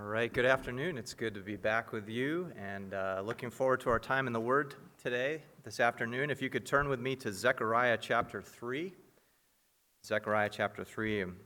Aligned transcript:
All 0.00 0.06
right, 0.06 0.32
good 0.32 0.46
afternoon. 0.46 0.96
It's 0.96 1.12
good 1.12 1.34
to 1.34 1.40
be 1.40 1.56
back 1.56 1.92
with 1.92 2.08
you 2.08 2.50
and 2.58 2.94
uh, 2.94 3.22
looking 3.22 3.50
forward 3.50 3.80
to 3.80 3.90
our 3.90 3.98
time 3.98 4.26
in 4.26 4.32
the 4.32 4.40
Word 4.40 4.74
today, 5.02 5.42
this 5.62 5.78
afternoon. 5.78 6.30
If 6.30 6.40
you 6.40 6.48
could 6.48 6.64
turn 6.64 6.88
with 6.88 7.00
me 7.00 7.14
to 7.16 7.30
Zechariah 7.30 7.98
chapter 8.00 8.40
3. 8.40 8.94
Zechariah 10.06 10.48
chapter 10.50 10.84
3. 10.84 11.20
I'm 11.20 11.36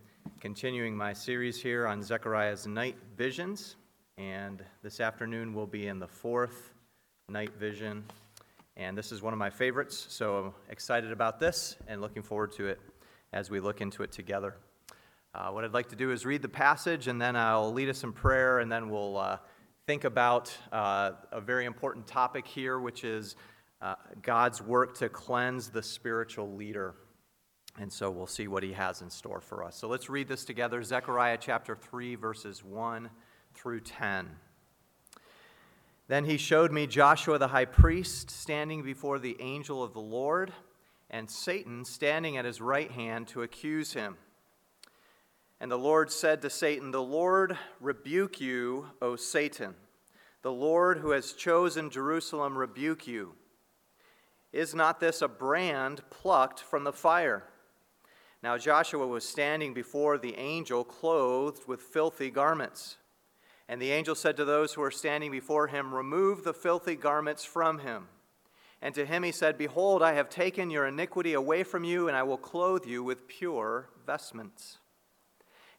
continuing 0.40 0.96
my 0.96 1.12
series 1.12 1.60
here 1.60 1.88
on 1.88 2.00
Zechariah's 2.00 2.64
night 2.68 2.96
visions, 3.16 3.74
and 4.18 4.62
this 4.84 5.00
afternoon 5.00 5.52
we'll 5.52 5.66
be 5.66 5.88
in 5.88 5.98
the 5.98 6.06
fourth 6.06 6.74
night 7.28 7.56
vision. 7.58 8.04
And 8.76 8.96
this 8.96 9.10
is 9.10 9.20
one 9.20 9.32
of 9.32 9.38
my 9.38 9.50
favorites, 9.50 10.06
so 10.10 10.36
I'm 10.36 10.52
excited 10.70 11.10
about 11.10 11.40
this 11.40 11.74
and 11.88 12.00
looking 12.00 12.22
forward 12.22 12.52
to 12.52 12.68
it 12.68 12.80
as 13.32 13.50
we 13.50 13.58
look 13.58 13.80
into 13.80 14.04
it 14.04 14.12
together. 14.12 14.54
Uh, 15.34 15.48
what 15.48 15.64
I'd 15.64 15.74
like 15.74 15.88
to 15.88 15.96
do 15.96 16.12
is 16.12 16.24
read 16.24 16.42
the 16.42 16.48
passage, 16.48 17.08
and 17.08 17.20
then 17.20 17.34
I'll 17.34 17.72
lead 17.72 17.88
us 17.88 18.04
in 18.04 18.12
prayer, 18.12 18.60
and 18.60 18.70
then 18.70 18.88
we'll 18.88 19.16
uh, 19.16 19.38
think 19.84 20.04
about 20.04 20.56
uh, 20.70 21.10
a 21.32 21.40
very 21.40 21.64
important 21.64 22.06
topic 22.06 22.46
here, 22.46 22.78
which 22.78 23.02
is 23.02 23.34
uh, 23.82 23.96
God's 24.22 24.62
work 24.62 24.96
to 24.98 25.08
cleanse 25.08 25.70
the 25.70 25.82
spiritual 25.82 26.54
leader. 26.54 26.94
And 27.80 27.92
so 27.92 28.12
we'll 28.12 28.28
see 28.28 28.46
what 28.46 28.62
he 28.62 28.74
has 28.74 29.02
in 29.02 29.10
store 29.10 29.40
for 29.40 29.64
us. 29.64 29.74
So 29.74 29.88
let's 29.88 30.08
read 30.08 30.28
this 30.28 30.44
together 30.44 30.80
Zechariah 30.84 31.38
chapter 31.40 31.74
3, 31.74 32.14
verses 32.14 32.62
1 32.62 33.10
through 33.54 33.80
10. 33.80 34.30
Then 36.06 36.26
he 36.26 36.36
showed 36.36 36.70
me 36.70 36.86
Joshua 36.86 37.38
the 37.38 37.48
high 37.48 37.64
priest 37.64 38.30
standing 38.30 38.84
before 38.84 39.18
the 39.18 39.36
angel 39.40 39.82
of 39.82 39.94
the 39.94 40.00
Lord, 40.00 40.52
and 41.10 41.28
Satan 41.28 41.84
standing 41.84 42.36
at 42.36 42.44
his 42.44 42.60
right 42.60 42.92
hand 42.92 43.26
to 43.28 43.42
accuse 43.42 43.94
him. 43.94 44.16
And 45.64 45.72
the 45.72 45.78
Lord 45.78 46.12
said 46.12 46.42
to 46.42 46.50
Satan, 46.50 46.90
The 46.90 47.00
Lord 47.00 47.56
rebuke 47.80 48.38
you, 48.38 48.90
O 49.00 49.16
Satan. 49.16 49.74
The 50.42 50.52
Lord 50.52 50.98
who 50.98 51.12
has 51.12 51.32
chosen 51.32 51.88
Jerusalem 51.88 52.58
rebuke 52.58 53.06
you. 53.06 53.32
Is 54.52 54.74
not 54.74 55.00
this 55.00 55.22
a 55.22 55.26
brand 55.26 56.02
plucked 56.10 56.60
from 56.60 56.84
the 56.84 56.92
fire? 56.92 57.44
Now 58.42 58.58
Joshua 58.58 59.06
was 59.06 59.26
standing 59.26 59.72
before 59.72 60.18
the 60.18 60.36
angel, 60.36 60.84
clothed 60.84 61.66
with 61.66 61.80
filthy 61.80 62.28
garments. 62.28 62.98
And 63.66 63.80
the 63.80 63.90
angel 63.90 64.14
said 64.14 64.36
to 64.36 64.44
those 64.44 64.74
who 64.74 64.82
were 64.82 64.90
standing 64.90 65.30
before 65.30 65.68
him, 65.68 65.94
Remove 65.94 66.44
the 66.44 66.52
filthy 66.52 66.94
garments 66.94 67.42
from 67.42 67.78
him. 67.78 68.08
And 68.82 68.94
to 68.96 69.06
him 69.06 69.22
he 69.22 69.32
said, 69.32 69.56
Behold, 69.56 70.02
I 70.02 70.12
have 70.12 70.28
taken 70.28 70.68
your 70.68 70.86
iniquity 70.86 71.32
away 71.32 71.62
from 71.62 71.84
you, 71.84 72.06
and 72.06 72.14
I 72.18 72.22
will 72.22 72.36
clothe 72.36 72.84
you 72.84 73.02
with 73.02 73.28
pure 73.28 73.88
vestments. 74.04 74.76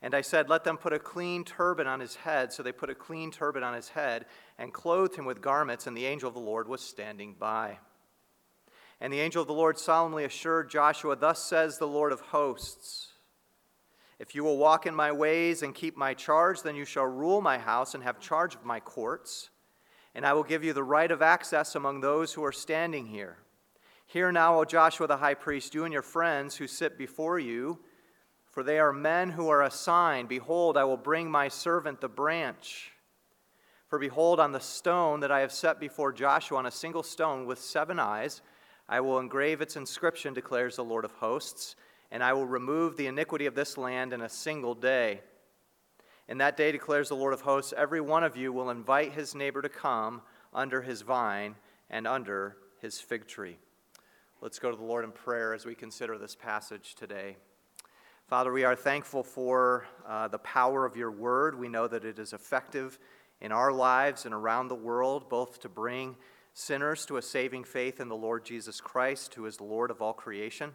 And 0.06 0.14
I 0.14 0.22
said, 0.22 0.50
Let 0.50 0.64
them 0.64 0.78
put 0.78 0.94
a 0.94 1.00
clean 1.00 1.44
turban 1.44 1.88
on 1.88 2.00
his 2.00 2.14
head. 2.14 2.54
So 2.54 2.62
they 2.62 2.72
put 2.72 2.92
a 2.92 2.96
clean 2.96 3.32
turban 3.32 3.64
on 3.64 3.74
his 3.74 3.90
head 3.90 4.28
and 4.60 4.72
clothed 4.72 5.16
him 5.16 5.26
with 5.26 5.42
garments, 5.42 5.88
and 5.88 5.98
the 5.98 6.06
angel 6.06 6.28
of 6.28 6.36
the 6.36 6.40
Lord 6.40 6.68
was 6.68 6.82
standing 6.82 7.34
by. 7.34 7.80
And 9.02 9.12
the 9.12 9.20
angel 9.20 9.42
of 9.42 9.48
the 9.48 9.56
Lord 9.56 9.80
solemnly 9.80 10.24
assured 10.24 10.70
Joshua, 10.70 11.16
Thus 11.16 11.44
says 11.44 11.80
the 11.80 11.88
Lord 11.88 12.12
of 12.12 12.22
hosts 12.22 13.14
If 14.20 14.36
you 14.36 14.44
will 14.44 14.60
walk 14.60 14.86
in 14.86 14.94
my 14.94 15.12
ways 15.12 15.64
and 15.64 15.74
keep 15.74 15.98
my 15.98 16.14
charge, 16.14 16.62
then 16.62 16.76
you 16.76 16.86
shall 16.86 17.08
rule 17.08 17.42
my 17.42 17.58
house 17.58 17.96
and 17.96 18.04
have 18.04 18.20
charge 18.20 18.54
of 18.54 18.64
my 18.64 18.80
courts. 18.80 19.50
And 20.14 20.24
I 20.24 20.34
will 20.34 20.44
give 20.44 20.64
you 20.64 20.74
the 20.74 20.84
right 20.84 21.10
of 21.10 21.24
access 21.24 21.74
among 21.74 22.02
those 22.02 22.32
who 22.32 22.44
are 22.44 22.52
standing 22.52 23.08
here. 23.08 23.40
Hear 24.06 24.32
now, 24.32 24.60
O 24.60 24.66
Joshua 24.66 25.08
the 25.08 25.18
high 25.18 25.34
priest, 25.34 25.74
you 25.74 25.84
and 25.84 25.92
your 25.92 26.04
friends 26.04 26.58
who 26.58 26.68
sit 26.68 26.96
before 26.96 27.40
you 27.40 27.80
for 28.56 28.64
they 28.64 28.80
are 28.80 28.94
men 28.94 29.32
who 29.32 29.50
are 29.50 29.64
assigned. 29.64 30.30
Behold, 30.30 30.78
I 30.78 30.86
will 30.86 30.96
bring 30.96 31.30
my 31.30 31.50
servant 31.50 32.00
the 32.00 32.08
branch. 32.08 32.94
For 33.90 34.00
behold, 34.00 34.40
on 34.40 34.54
the 34.54 34.62
stone 34.62 35.20
that 35.20 35.32
I 35.32 35.42
have 35.42 35.52
set 35.52 35.78
before 35.78 36.14
Joshua, 36.14 36.60
on 36.60 36.66
a 36.66 36.72
single 36.72 37.04
stone 37.04 37.46
with 37.46 37.60
seven 37.60 38.00
eyes, 38.00 38.42
I 38.88 39.02
will 39.02 39.20
engrave 39.20 39.60
its 39.60 39.76
inscription, 39.76 40.34
declares 40.34 40.78
the 40.78 40.86
Lord 40.86 41.04
of 41.04 41.12
hosts, 41.12 41.76
and 42.12 42.24
I 42.24 42.32
will 42.32 42.48
remove 42.48 42.96
the 42.96 43.08
iniquity 43.08 43.46
of 43.46 43.56
this 43.56 43.78
land 43.78 44.14
in 44.14 44.22
a 44.22 44.30
single 44.30 44.74
day. 44.74 45.20
In 46.30 46.38
that 46.38 46.56
day, 46.56 46.72
declares 46.72 47.10
the 47.10 47.16
Lord 47.16 47.34
of 47.34 47.42
hosts, 47.42 47.74
every 47.76 48.00
one 48.00 48.24
of 48.24 48.38
you 48.38 48.54
will 48.54 48.70
invite 48.70 49.12
his 49.12 49.36
neighbor 49.36 49.62
to 49.62 49.70
come 49.70 50.22
under 50.54 50.82
his 50.82 51.02
vine 51.02 51.56
and 51.90 52.08
under 52.08 52.56
his 52.80 53.02
fig 53.02 53.28
tree. 53.28 53.58
Let's 54.40 54.60
go 54.60 54.72
to 54.72 54.78
the 54.78 54.84
Lord 54.86 55.04
in 55.04 55.12
prayer 55.12 55.54
as 55.54 55.66
we 55.66 55.76
consider 55.76 56.18
this 56.18 56.36
passage 56.36 56.96
today. 56.96 57.36
Father, 58.28 58.52
we 58.52 58.64
are 58.64 58.76
thankful 58.76 59.22
for 59.22 59.86
uh, 60.08 60.28
the 60.28 60.40
power 60.40 60.84
of 60.84 60.98
your 60.98 61.12
word. 61.12 61.60
We 61.60 61.70
know 61.70 61.88
that 61.88 62.04
it 62.04 62.18
is 62.18 62.34
effective 62.34 62.98
in 63.40 63.52
our 63.52 63.72
lives 63.72 64.26
and 64.26 64.34
around 64.34 64.68
the 64.68 64.74
world, 64.74 65.30
both 65.30 65.60
to 65.60 65.70
bring 65.70 66.16
sinners 66.52 67.06
to 67.06 67.18
a 67.18 67.22
saving 67.22 67.66
faith 67.66 68.00
in 68.00 68.10
the 68.10 68.16
Lord 68.16 68.44
Jesus 68.44 68.82
Christ, 68.82 69.36
who 69.36 69.46
is 69.46 69.62
Lord 69.62 69.92
of 69.92 70.02
all 70.02 70.14
creation, 70.14 70.72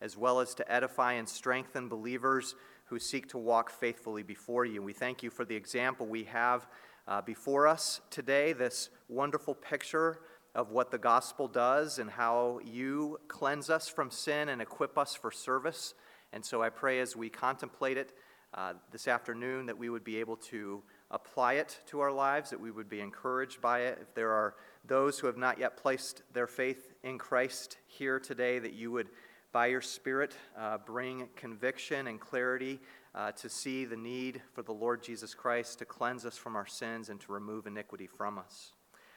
as 0.00 0.16
well 0.16 0.40
as 0.40 0.54
to 0.54 0.72
edify 0.72 1.12
and 1.12 1.28
strengthen 1.28 1.90
believers 1.90 2.54
who 2.86 2.98
seek 2.98 3.28
to 3.28 3.38
walk 3.38 3.70
faithfully 3.70 4.22
before 4.22 4.64
you. 4.64 4.80
We 4.80 4.94
thank 4.94 5.22
you 5.22 5.28
for 5.28 5.44
the 5.44 5.56
example 5.56 6.06
we 6.06 6.24
have 6.24 6.66
uh, 7.06 7.20
before 7.20 7.68
us 7.68 8.00
today, 8.08 8.54
this 8.54 8.88
wonderful 9.10 9.54
picture 9.54 10.20
of 10.54 10.70
what 10.70 10.90
the 10.90 10.96
gospel 10.96 11.48
does 11.48 11.98
and 11.98 12.08
how 12.08 12.60
you 12.64 13.20
cleanse 13.28 13.68
us 13.68 13.90
from 13.90 14.10
sin 14.10 14.48
and 14.48 14.62
equip 14.62 14.96
us 14.96 15.14
for 15.14 15.30
service. 15.30 15.92
And 16.34 16.44
so 16.44 16.62
I 16.62 16.68
pray 16.68 16.98
as 16.98 17.14
we 17.14 17.30
contemplate 17.30 17.96
it 17.96 18.12
uh, 18.52 18.74
this 18.90 19.06
afternoon 19.06 19.66
that 19.66 19.78
we 19.78 19.88
would 19.88 20.02
be 20.02 20.18
able 20.18 20.36
to 20.36 20.82
apply 21.12 21.54
it 21.54 21.78
to 21.86 22.00
our 22.00 22.10
lives, 22.10 22.50
that 22.50 22.60
we 22.60 22.72
would 22.72 22.88
be 22.88 23.00
encouraged 23.00 23.60
by 23.60 23.82
it. 23.82 23.98
If 24.02 24.14
there 24.14 24.32
are 24.32 24.56
those 24.84 25.18
who 25.18 25.28
have 25.28 25.36
not 25.36 25.60
yet 25.60 25.76
placed 25.76 26.22
their 26.32 26.48
faith 26.48 26.92
in 27.04 27.18
Christ 27.18 27.78
here 27.86 28.18
today, 28.18 28.58
that 28.58 28.74
you 28.74 28.90
would, 28.90 29.10
by 29.52 29.66
your 29.66 29.80
Spirit, 29.80 30.36
uh, 30.58 30.78
bring 30.78 31.28
conviction 31.36 32.08
and 32.08 32.20
clarity 32.20 32.80
uh, 33.14 33.30
to 33.32 33.48
see 33.48 33.84
the 33.84 33.96
need 33.96 34.42
for 34.54 34.62
the 34.62 34.72
Lord 34.72 35.04
Jesus 35.04 35.34
Christ 35.34 35.78
to 35.78 35.84
cleanse 35.84 36.26
us 36.26 36.36
from 36.36 36.56
our 36.56 36.66
sins 36.66 37.10
and 37.10 37.20
to 37.20 37.32
remove 37.32 37.68
iniquity 37.68 38.08
from 38.08 38.38
us. 38.38 38.72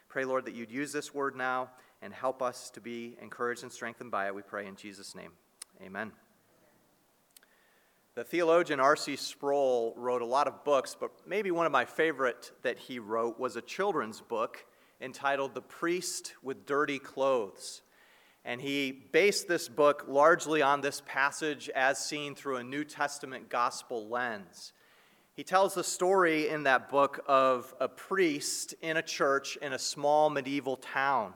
Pray, 0.07 0.23
Lord, 0.23 0.45
that 0.45 0.53
you'd 0.53 0.72
use 0.72 0.91
this 0.94 1.16
word 1.16 1.35
now 1.35 1.72
and 2.03 2.13
help 2.13 2.44
us 2.44 2.69
to 2.69 2.79
be 2.79 3.17
encouraged 3.23 3.63
and 3.63 3.72
strengthened 3.72 4.11
by 4.11 4.27
it. 4.27 4.35
We 4.35 4.44
pray 4.44 4.67
in 4.67 4.75
Jesus' 4.75 5.16
name. 5.16 5.31
Amen. 5.83 6.11
The 8.17 8.23
theologian 8.23 8.79
R.C. 8.79 9.16
Sproul 9.16 9.94
wrote 9.95 10.23
a 10.23 10.25
lot 10.25 10.47
of 10.47 10.63
books, 10.63 10.97
but 11.00 11.11
maybe 11.28 11.51
one 11.51 11.67
of 11.67 11.72
my 11.72 11.85
favorite 11.85 12.51
that 12.63 12.79
he 12.79 12.97
wrote 12.97 13.39
was 13.39 13.55
a 13.55 13.61
children's 13.61 14.22
book 14.22 14.66
entitled 15.00 15.53
The 15.53 15.61
Priest 15.61 16.33
with 16.41 16.66
Dirty 16.66 16.97
Clothes. 16.97 17.83
And 18.44 18.59
he 18.59 18.91
based 18.91 19.47
this 19.47 19.69
book 19.69 20.06
largely 20.07 20.63
on 20.63 20.81
this 20.81 21.03
passage 21.06 21.69
as 21.69 22.03
seen 22.03 22.33
through 22.33 22.56
a 22.56 22.63
New 22.63 22.83
Testament 22.83 23.50
gospel 23.50 24.07
lens. 24.07 24.73
He 25.35 25.44
tells 25.44 25.75
the 25.75 25.83
story 25.83 26.50
in 26.50 26.63
that 26.63 26.89
book 26.89 27.23
of 27.27 27.72
a 27.79 27.88
priest 27.88 28.73
in 28.81 28.97
a 28.97 29.03
church 29.03 29.57
in 29.57 29.73
a 29.73 29.79
small 29.79 30.31
medieval 30.31 30.77
town. 30.77 31.33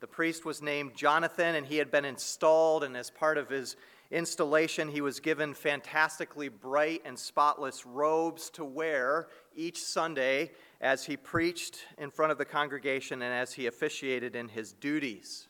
The 0.00 0.08
priest 0.08 0.44
was 0.44 0.60
named 0.60 0.94
Jonathan, 0.94 1.54
and 1.54 1.64
he 1.66 1.78
had 1.78 1.90
been 1.90 2.04
installed, 2.04 2.84
and 2.84 2.98
as 2.98 3.08
part 3.08 3.38
of 3.38 3.48
his 3.48 3.76
installation, 4.12 4.88
he 4.88 5.00
was 5.00 5.18
given 5.18 5.54
fantastically 5.54 6.48
bright 6.48 7.02
and 7.04 7.18
spotless 7.18 7.84
robes 7.86 8.50
to 8.50 8.64
wear 8.64 9.28
each 9.56 9.82
Sunday 9.82 10.52
as 10.80 11.06
he 11.06 11.16
preached 11.16 11.86
in 11.98 12.10
front 12.10 12.30
of 12.30 12.38
the 12.38 12.44
congregation 12.44 13.22
and 13.22 13.32
as 13.32 13.54
he 13.54 13.66
officiated 13.66 14.36
in 14.36 14.48
his 14.48 14.72
duties. 14.72 15.48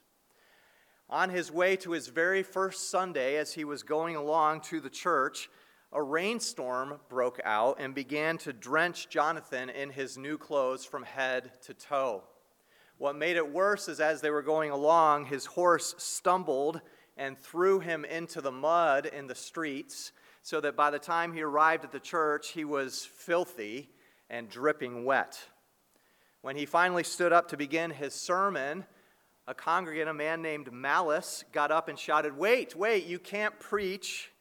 On 1.11 1.29
his 1.29 1.51
way 1.53 1.77
to 1.77 1.91
his 1.91 2.09
very 2.09 2.43
first 2.43 2.89
Sunday, 2.89 3.37
as 3.37 3.53
he 3.53 3.65
was 3.65 3.83
going 3.83 4.17
along 4.17 4.63
to 4.63 4.81
the 4.81 4.89
church, 4.89 5.51
a 5.93 6.03
rainstorm 6.03 7.01
broke 7.11 7.39
out 7.45 7.77
and 7.79 7.95
began 7.95 8.39
to 8.39 8.53
drench 8.53 9.11
Jonathan 9.11 9.69
in 9.69 9.91
his 9.91 10.17
new 10.17 10.39
clothes 10.39 10.87
from 10.87 11.03
head 11.03 11.51
to 11.63 11.75
toe. 11.75 12.23
What 12.97 13.17
made 13.17 13.37
it 13.37 13.53
worse 13.53 13.89
is 13.89 14.01
as 14.01 14.21
they 14.21 14.31
were 14.31 14.43
going 14.43 14.71
along, 14.71 15.27
his 15.27 15.45
horse 15.45 15.95
stumbled 15.99 16.81
and 17.17 17.39
threw 17.39 17.81
him 17.81 18.05
into 18.05 18.41
the 18.41 18.51
mud 18.51 19.07
in 19.07 19.27
the 19.27 19.35
streets, 19.35 20.13
so 20.43 20.61
that 20.61 20.77
by 20.77 20.91
the 20.91 20.99
time 20.99 21.33
he 21.33 21.43
arrived 21.43 21.85
at 21.85 21.93
the 21.93 22.01
church, 22.01 22.51
he 22.51 22.65
was 22.65 23.05
filthy 23.05 23.91
and 24.29 24.49
dripping 24.49 25.05
wet. 25.05 25.39
When 26.41 26.57
he 26.57 26.67
finally 26.67 27.05
stood 27.05 27.33
up 27.33 27.49
to 27.49 27.57
begin 27.57 27.91
his 27.91 28.15
sermon, 28.15 28.85
a 29.47 29.55
congregant, 29.55 30.09
a 30.09 30.15
man 30.15 30.43
named 30.43 30.73
Malice, 30.73 31.45
got 31.53 31.71
up 31.71 31.89
and 31.89 31.99
shouted, 31.99 32.37
Wait, 32.37 32.75
wait, 32.75 33.07
you 33.07 33.19
can't 33.19 33.59
preach 33.61 34.33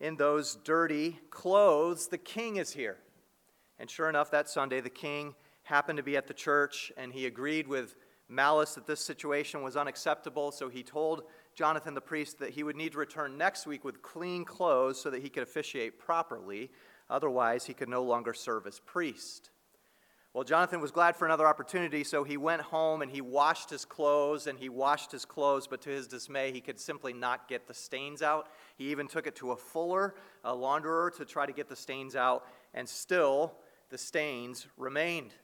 in 0.00 0.16
those 0.16 0.56
dirty 0.64 1.18
clothes. 1.30 2.08
The 2.08 2.18
king 2.18 2.56
is 2.56 2.72
here. 2.72 2.96
And 3.78 3.90
sure 3.90 4.08
enough, 4.08 4.30
that 4.30 4.48
Sunday, 4.48 4.80
the 4.80 4.90
king 4.90 5.34
happened 5.62 5.96
to 5.98 6.02
be 6.02 6.16
at 6.16 6.26
the 6.26 6.34
church, 6.34 6.92
and 6.96 7.12
he 7.12 7.26
agreed 7.26 7.68
with 7.68 7.96
Malice 8.28 8.74
that 8.74 8.86
this 8.86 9.00
situation 9.00 9.62
was 9.62 9.76
unacceptable, 9.76 10.52
so 10.52 10.68
he 10.68 10.82
told 10.82 11.24
Jonathan 11.54 11.94
the 11.94 12.00
priest 12.00 12.38
that 12.38 12.50
he 12.50 12.62
would 12.62 12.76
need 12.76 12.92
to 12.92 12.98
return 12.98 13.36
next 13.36 13.66
week 13.66 13.84
with 13.84 14.02
clean 14.02 14.44
clothes 14.44 15.00
so 15.00 15.10
that 15.10 15.22
he 15.22 15.28
could 15.28 15.42
officiate 15.42 15.98
properly. 15.98 16.70
Otherwise, 17.08 17.64
he 17.64 17.74
could 17.74 17.88
no 17.88 18.02
longer 18.02 18.32
serve 18.32 18.66
as 18.66 18.78
priest. 18.80 19.50
Well, 20.32 20.44
Jonathan 20.44 20.80
was 20.80 20.92
glad 20.92 21.16
for 21.16 21.24
another 21.24 21.46
opportunity, 21.46 22.04
so 22.04 22.22
he 22.22 22.36
went 22.36 22.62
home 22.62 23.02
and 23.02 23.10
he 23.10 23.20
washed 23.20 23.68
his 23.68 23.84
clothes 23.84 24.46
and 24.46 24.56
he 24.56 24.68
washed 24.68 25.10
his 25.10 25.24
clothes, 25.24 25.66
but 25.66 25.80
to 25.82 25.90
his 25.90 26.06
dismay, 26.06 26.52
he 26.52 26.60
could 26.60 26.78
simply 26.78 27.12
not 27.12 27.48
get 27.48 27.66
the 27.66 27.74
stains 27.74 28.22
out. 28.22 28.48
He 28.78 28.90
even 28.90 29.08
took 29.08 29.26
it 29.26 29.34
to 29.36 29.50
a 29.50 29.56
fuller, 29.56 30.14
a 30.44 30.54
launderer, 30.54 31.12
to 31.16 31.24
try 31.24 31.46
to 31.46 31.52
get 31.52 31.68
the 31.68 31.74
stains 31.74 32.14
out, 32.14 32.46
and 32.74 32.88
still 32.88 33.54
the 33.90 33.98
stains 33.98 34.68
remained. 34.76 35.34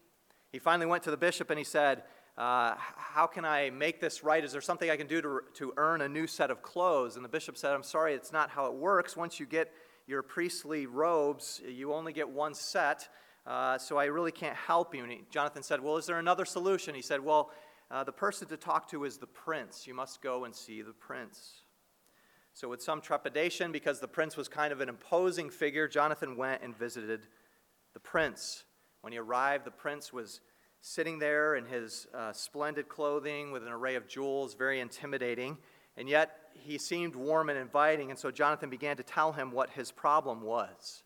He 0.52 0.60
finally 0.60 0.86
went 0.86 1.02
to 1.02 1.10
the 1.10 1.16
bishop 1.16 1.50
and 1.50 1.58
he 1.58 1.64
said, 1.64 2.04
uh, 2.38 2.74
How 2.76 3.26
can 3.26 3.44
I 3.44 3.70
make 3.70 4.00
this 4.00 4.22
right? 4.22 4.44
Is 4.44 4.52
there 4.52 4.60
something 4.60 4.90
I 4.90 4.96
can 4.96 5.06
do 5.06 5.22
to, 5.22 5.40
to 5.54 5.72
earn 5.76 6.02
a 6.02 6.08
new 6.08 6.26
set 6.26 6.50
of 6.50 6.62
clothes? 6.62 7.16
And 7.16 7.24
the 7.24 7.28
bishop 7.28 7.56
said, 7.56 7.72
I'm 7.72 7.82
sorry, 7.82 8.14
it's 8.14 8.32
not 8.32 8.50
how 8.50 8.66
it 8.66 8.74
works. 8.74 9.16
Once 9.16 9.40
you 9.40 9.46
get 9.46 9.72
your 10.06 10.22
priestly 10.22 10.86
robes, 10.86 11.60
you 11.66 11.92
only 11.92 12.12
get 12.12 12.28
one 12.28 12.54
set. 12.54 13.08
Uh, 13.46 13.78
so 13.78 13.96
I 13.96 14.06
really 14.06 14.32
can't 14.32 14.56
help 14.56 14.94
you. 14.94 15.02
And 15.02 15.12
he, 15.12 15.22
Jonathan 15.30 15.62
said, 15.62 15.80
Well, 15.80 15.96
is 15.96 16.06
there 16.06 16.18
another 16.18 16.44
solution? 16.44 16.94
He 16.94 17.02
said, 17.02 17.24
Well, 17.24 17.52
uh, 17.90 18.04
the 18.04 18.12
person 18.12 18.48
to 18.48 18.56
talk 18.56 18.90
to 18.90 19.04
is 19.04 19.18
the 19.18 19.26
prince. 19.26 19.86
You 19.86 19.94
must 19.94 20.20
go 20.20 20.44
and 20.44 20.54
see 20.54 20.82
the 20.82 20.92
prince. 20.92 21.62
So, 22.52 22.68
with 22.68 22.82
some 22.82 23.00
trepidation, 23.00 23.70
because 23.70 24.00
the 24.00 24.08
prince 24.08 24.36
was 24.36 24.48
kind 24.48 24.72
of 24.72 24.80
an 24.80 24.88
imposing 24.88 25.50
figure, 25.50 25.86
Jonathan 25.86 26.36
went 26.36 26.62
and 26.62 26.76
visited 26.76 27.28
the 27.94 28.00
prince. 28.00 28.64
When 29.02 29.12
he 29.12 29.18
arrived, 29.18 29.64
the 29.64 29.70
prince 29.70 30.12
was 30.12 30.40
sitting 30.88 31.18
there 31.18 31.56
in 31.56 31.64
his 31.64 32.06
uh, 32.14 32.32
splendid 32.32 32.88
clothing 32.88 33.50
with 33.50 33.64
an 33.64 33.72
array 33.72 33.96
of 33.96 34.06
jewels, 34.06 34.54
very 34.54 34.78
intimidating. 34.78 35.58
And 35.96 36.08
yet, 36.08 36.38
he 36.52 36.78
seemed 36.78 37.16
warm 37.16 37.50
and 37.50 37.58
inviting, 37.58 38.10
and 38.10 38.18
so 38.18 38.30
Jonathan 38.30 38.70
began 38.70 38.96
to 38.98 39.02
tell 39.02 39.32
him 39.32 39.50
what 39.50 39.70
his 39.70 39.90
problem 39.90 40.42
was. 40.42 41.02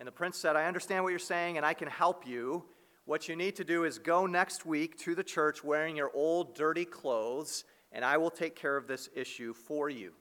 And 0.00 0.06
the 0.06 0.12
prince 0.12 0.36
said, 0.36 0.54
I 0.54 0.66
understand 0.66 1.02
what 1.02 1.10
you're 1.10 1.18
saying, 1.18 1.56
and 1.56 1.64
I 1.64 1.72
can 1.72 1.88
help 1.88 2.26
you. 2.26 2.66
What 3.06 3.26
you 3.26 3.36
need 3.36 3.56
to 3.56 3.64
do 3.64 3.84
is 3.84 3.98
go 3.98 4.26
next 4.26 4.66
week 4.66 4.98
to 4.98 5.14
the 5.14 5.24
church 5.24 5.64
wearing 5.64 5.96
your 5.96 6.10
old, 6.14 6.54
dirty 6.54 6.84
clothes, 6.84 7.64
and 7.92 8.04
I 8.04 8.18
will 8.18 8.30
take 8.30 8.54
care 8.54 8.76
of 8.76 8.86
this 8.86 9.08
issue 9.16 9.54
for 9.54 9.88
you. 9.88 10.12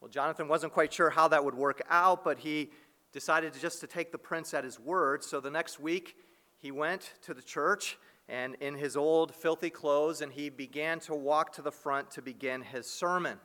Well, 0.00 0.08
Jonathan 0.08 0.48
wasn't 0.48 0.72
quite 0.72 0.90
sure 0.90 1.10
how 1.10 1.28
that 1.28 1.44
would 1.44 1.54
work 1.54 1.82
out, 1.90 2.24
but 2.24 2.38
he 2.38 2.70
decided 3.12 3.52
just 3.60 3.80
to 3.80 3.86
take 3.86 4.10
the 4.10 4.16
prince 4.18 4.54
at 4.54 4.64
his 4.64 4.80
word. 4.80 5.22
So 5.22 5.38
the 5.38 5.50
next 5.50 5.78
week, 5.78 6.16
he 6.64 6.72
went 6.72 7.12
to 7.20 7.34
the 7.34 7.42
church 7.42 7.98
and 8.26 8.54
in 8.54 8.74
his 8.74 8.96
old 8.96 9.34
filthy 9.34 9.68
clothes, 9.68 10.22
and 10.22 10.32
he 10.32 10.48
began 10.48 10.98
to 10.98 11.14
walk 11.14 11.52
to 11.52 11.60
the 11.60 11.70
front 11.70 12.10
to 12.12 12.22
begin 12.22 12.62
his 12.62 12.86
sermon. 12.86 13.38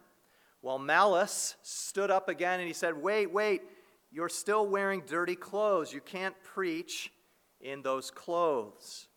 Well, 0.62 0.80
Malchus 0.80 1.58
stood 1.62 2.12
up 2.12 2.30
again 2.30 2.62
and 2.62 2.68
he 2.68 2.74
said, 2.74 2.96
Wait, 2.96 3.30
wait, 3.30 3.64
you're 4.10 4.30
still 4.30 4.66
wearing 4.66 5.04
dirty 5.06 5.36
clothes. 5.36 5.92
You 5.92 6.00
can't 6.00 6.34
preach 6.46 7.12
in 7.60 7.82
those 7.82 8.10
clothes. 8.10 9.10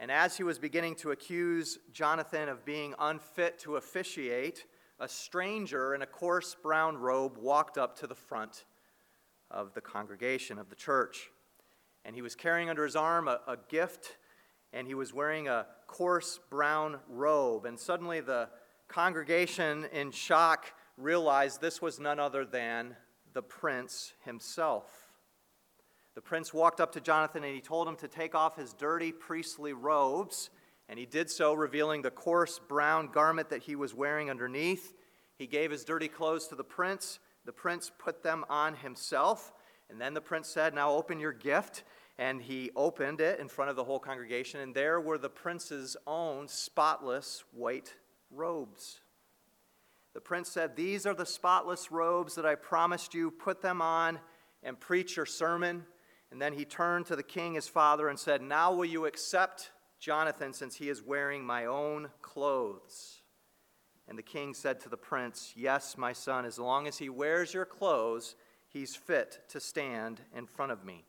And 0.00 0.10
as 0.10 0.36
he 0.36 0.42
was 0.42 0.58
beginning 0.58 0.96
to 0.96 1.12
accuse 1.12 1.78
Jonathan 1.92 2.48
of 2.48 2.64
being 2.64 2.96
unfit 2.98 3.60
to 3.60 3.76
officiate, 3.76 4.64
a 4.98 5.06
stranger 5.06 5.94
in 5.94 6.02
a 6.02 6.06
coarse 6.06 6.56
brown 6.60 6.96
robe 6.96 7.38
walked 7.38 7.78
up 7.78 7.96
to 8.00 8.08
the 8.08 8.14
front 8.16 8.64
of 9.52 9.72
the 9.74 9.80
congregation 9.80 10.58
of 10.58 10.68
the 10.68 10.74
church. 10.74 11.30
And 12.04 12.14
he 12.14 12.22
was 12.22 12.34
carrying 12.34 12.70
under 12.70 12.84
his 12.84 12.96
arm 12.96 13.28
a, 13.28 13.40
a 13.46 13.56
gift, 13.68 14.16
and 14.72 14.86
he 14.86 14.94
was 14.94 15.12
wearing 15.12 15.48
a 15.48 15.66
coarse 15.86 16.38
brown 16.50 16.98
robe. 17.08 17.66
And 17.66 17.78
suddenly 17.78 18.20
the 18.20 18.48
congregation, 18.88 19.86
in 19.92 20.10
shock, 20.10 20.72
realized 20.96 21.60
this 21.60 21.80
was 21.80 22.00
none 22.00 22.18
other 22.18 22.44
than 22.44 22.96
the 23.32 23.42
prince 23.42 24.12
himself. 24.24 25.10
The 26.14 26.20
prince 26.20 26.52
walked 26.52 26.80
up 26.80 26.92
to 26.92 27.00
Jonathan 27.00 27.44
and 27.44 27.54
he 27.54 27.60
told 27.60 27.86
him 27.86 27.96
to 27.96 28.08
take 28.08 28.34
off 28.34 28.56
his 28.56 28.72
dirty 28.72 29.12
priestly 29.12 29.72
robes, 29.72 30.50
and 30.88 30.98
he 30.98 31.06
did 31.06 31.30
so, 31.30 31.54
revealing 31.54 32.02
the 32.02 32.10
coarse 32.10 32.58
brown 32.58 33.08
garment 33.12 33.48
that 33.50 33.62
he 33.62 33.76
was 33.76 33.94
wearing 33.94 34.28
underneath. 34.28 34.92
He 35.38 35.46
gave 35.46 35.70
his 35.70 35.84
dirty 35.84 36.08
clothes 36.08 36.48
to 36.48 36.56
the 36.56 36.64
prince. 36.64 37.20
The 37.44 37.52
prince 37.52 37.92
put 37.96 38.22
them 38.22 38.44
on 38.50 38.74
himself, 38.74 39.52
and 39.90 40.00
then 40.00 40.14
the 40.14 40.20
prince 40.20 40.48
said, 40.48 40.74
Now 40.74 40.92
open 40.92 41.20
your 41.20 41.32
gift. 41.32 41.84
And 42.18 42.42
he 42.42 42.70
opened 42.76 43.22
it 43.22 43.40
in 43.40 43.48
front 43.48 43.70
of 43.70 43.76
the 43.76 43.84
whole 43.84 43.98
congregation, 43.98 44.60
and 44.60 44.74
there 44.74 45.00
were 45.00 45.16
the 45.16 45.30
prince's 45.30 45.96
own 46.06 46.48
spotless 46.48 47.44
white 47.50 47.94
robes. 48.30 49.00
The 50.12 50.20
prince 50.20 50.50
said, 50.50 50.76
These 50.76 51.06
are 51.06 51.14
the 51.14 51.24
spotless 51.24 51.90
robes 51.90 52.34
that 52.34 52.44
I 52.44 52.56
promised 52.56 53.14
you. 53.14 53.30
Put 53.30 53.62
them 53.62 53.80
on 53.80 54.18
and 54.62 54.78
preach 54.78 55.16
your 55.16 55.24
sermon. 55.24 55.86
And 56.30 56.42
then 56.42 56.52
he 56.52 56.66
turned 56.66 57.06
to 57.06 57.16
the 57.16 57.22
king, 57.22 57.54
his 57.54 57.68
father, 57.68 58.08
and 58.08 58.18
said, 58.18 58.42
Now 58.42 58.72
will 58.72 58.84
you 58.84 59.06
accept 59.06 59.70
Jonathan, 59.98 60.52
since 60.52 60.76
he 60.76 60.90
is 60.90 61.02
wearing 61.02 61.42
my 61.42 61.64
own 61.64 62.10
clothes? 62.20 63.22
And 64.08 64.18
the 64.18 64.22
king 64.22 64.52
said 64.52 64.80
to 64.80 64.88
the 64.90 64.96
prince, 64.96 65.54
Yes, 65.56 65.96
my 65.96 66.12
son, 66.12 66.44
as 66.44 66.58
long 66.58 66.86
as 66.86 66.98
he 66.98 67.08
wears 67.08 67.54
your 67.54 67.64
clothes, 67.64 68.34
he's 68.72 68.96
fit 68.96 69.40
to 69.48 69.60
stand 69.60 70.20
in 70.34 70.46
front 70.46 70.72
of 70.72 70.84
me. 70.84 71.04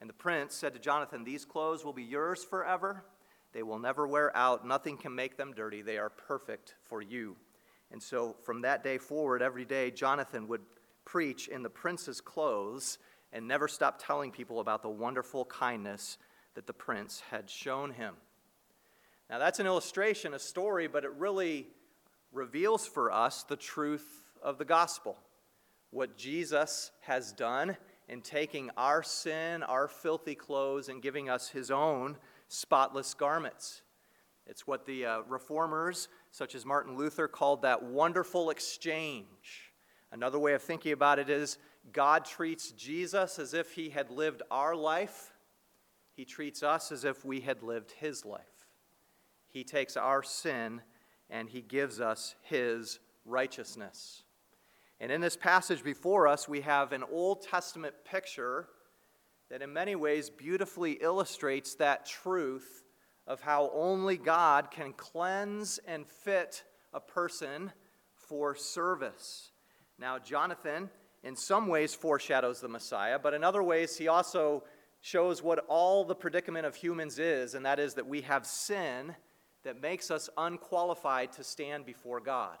And 0.00 0.08
the 0.08 0.14
prince 0.14 0.54
said 0.54 0.74
to 0.74 0.78
Jonathan, 0.78 1.24
These 1.24 1.44
clothes 1.44 1.84
will 1.84 1.92
be 1.92 2.02
yours 2.02 2.44
forever. 2.44 3.04
They 3.52 3.62
will 3.62 3.78
never 3.78 4.06
wear 4.06 4.36
out. 4.36 4.66
Nothing 4.66 4.96
can 4.96 5.14
make 5.14 5.36
them 5.36 5.52
dirty. 5.54 5.80
They 5.80 5.98
are 5.98 6.10
perfect 6.10 6.74
for 6.84 7.00
you. 7.00 7.36
And 7.92 8.02
so 8.02 8.36
from 8.42 8.62
that 8.62 8.82
day 8.82 8.98
forward, 8.98 9.40
every 9.40 9.64
day, 9.64 9.90
Jonathan 9.90 10.48
would 10.48 10.62
preach 11.04 11.48
in 11.48 11.62
the 11.62 11.70
prince's 11.70 12.20
clothes 12.20 12.98
and 13.32 13.46
never 13.46 13.68
stop 13.68 14.02
telling 14.04 14.30
people 14.32 14.60
about 14.60 14.82
the 14.82 14.88
wonderful 14.88 15.44
kindness 15.44 16.18
that 16.54 16.66
the 16.66 16.72
prince 16.72 17.22
had 17.30 17.48
shown 17.48 17.92
him. 17.92 18.14
Now, 19.30 19.38
that's 19.38 19.58
an 19.58 19.66
illustration, 19.66 20.34
a 20.34 20.38
story, 20.38 20.86
but 20.86 21.04
it 21.04 21.12
really 21.12 21.68
reveals 22.32 22.86
for 22.86 23.10
us 23.10 23.42
the 23.44 23.56
truth 23.56 24.06
of 24.42 24.58
the 24.58 24.64
gospel. 24.64 25.16
What 25.94 26.16
Jesus 26.16 26.90
has 27.02 27.30
done 27.30 27.76
in 28.08 28.20
taking 28.20 28.68
our 28.76 29.00
sin, 29.00 29.62
our 29.62 29.86
filthy 29.86 30.34
clothes, 30.34 30.88
and 30.88 31.00
giving 31.00 31.30
us 31.30 31.48
his 31.48 31.70
own 31.70 32.16
spotless 32.48 33.14
garments. 33.14 33.82
It's 34.44 34.66
what 34.66 34.86
the 34.86 35.06
uh, 35.06 35.18
reformers 35.28 36.08
such 36.32 36.56
as 36.56 36.66
Martin 36.66 36.96
Luther 36.96 37.28
called 37.28 37.62
that 37.62 37.80
wonderful 37.80 38.50
exchange. 38.50 39.72
Another 40.10 40.40
way 40.40 40.54
of 40.54 40.62
thinking 40.62 40.90
about 40.90 41.20
it 41.20 41.30
is 41.30 41.58
God 41.92 42.24
treats 42.24 42.72
Jesus 42.72 43.38
as 43.38 43.54
if 43.54 43.70
he 43.74 43.90
had 43.90 44.10
lived 44.10 44.42
our 44.50 44.74
life, 44.74 45.32
he 46.16 46.24
treats 46.24 46.64
us 46.64 46.90
as 46.90 47.04
if 47.04 47.24
we 47.24 47.38
had 47.38 47.62
lived 47.62 47.92
his 47.92 48.24
life. 48.24 48.66
He 49.48 49.62
takes 49.62 49.96
our 49.96 50.24
sin 50.24 50.82
and 51.30 51.48
he 51.48 51.60
gives 51.62 52.00
us 52.00 52.34
his 52.42 52.98
righteousness. 53.24 54.23
And 55.00 55.10
in 55.10 55.20
this 55.20 55.36
passage 55.36 55.82
before 55.82 56.28
us, 56.28 56.48
we 56.48 56.60
have 56.62 56.92
an 56.92 57.04
Old 57.10 57.42
Testament 57.42 57.94
picture 58.04 58.68
that 59.50 59.62
in 59.62 59.72
many 59.72 59.96
ways 59.96 60.30
beautifully 60.30 60.92
illustrates 60.92 61.74
that 61.76 62.06
truth 62.06 62.84
of 63.26 63.40
how 63.40 63.70
only 63.74 64.16
God 64.16 64.70
can 64.70 64.92
cleanse 64.92 65.78
and 65.86 66.06
fit 66.06 66.64
a 66.92 67.00
person 67.00 67.72
for 68.14 68.54
service. 68.54 69.50
Now, 69.98 70.18
Jonathan, 70.18 70.90
in 71.22 71.36
some 71.36 71.68
ways, 71.68 71.94
foreshadows 71.94 72.60
the 72.60 72.68
Messiah, 72.68 73.18
but 73.18 73.34
in 73.34 73.44
other 73.44 73.62
ways, 73.62 73.96
he 73.96 74.08
also 74.08 74.64
shows 75.00 75.42
what 75.42 75.64
all 75.68 76.04
the 76.04 76.14
predicament 76.14 76.66
of 76.66 76.74
humans 76.74 77.18
is, 77.18 77.54
and 77.54 77.64
that 77.66 77.78
is 77.78 77.94
that 77.94 78.06
we 78.06 78.22
have 78.22 78.46
sin 78.46 79.14
that 79.62 79.80
makes 79.80 80.10
us 80.10 80.28
unqualified 80.36 81.32
to 81.32 81.44
stand 81.44 81.86
before 81.86 82.20
God. 82.20 82.58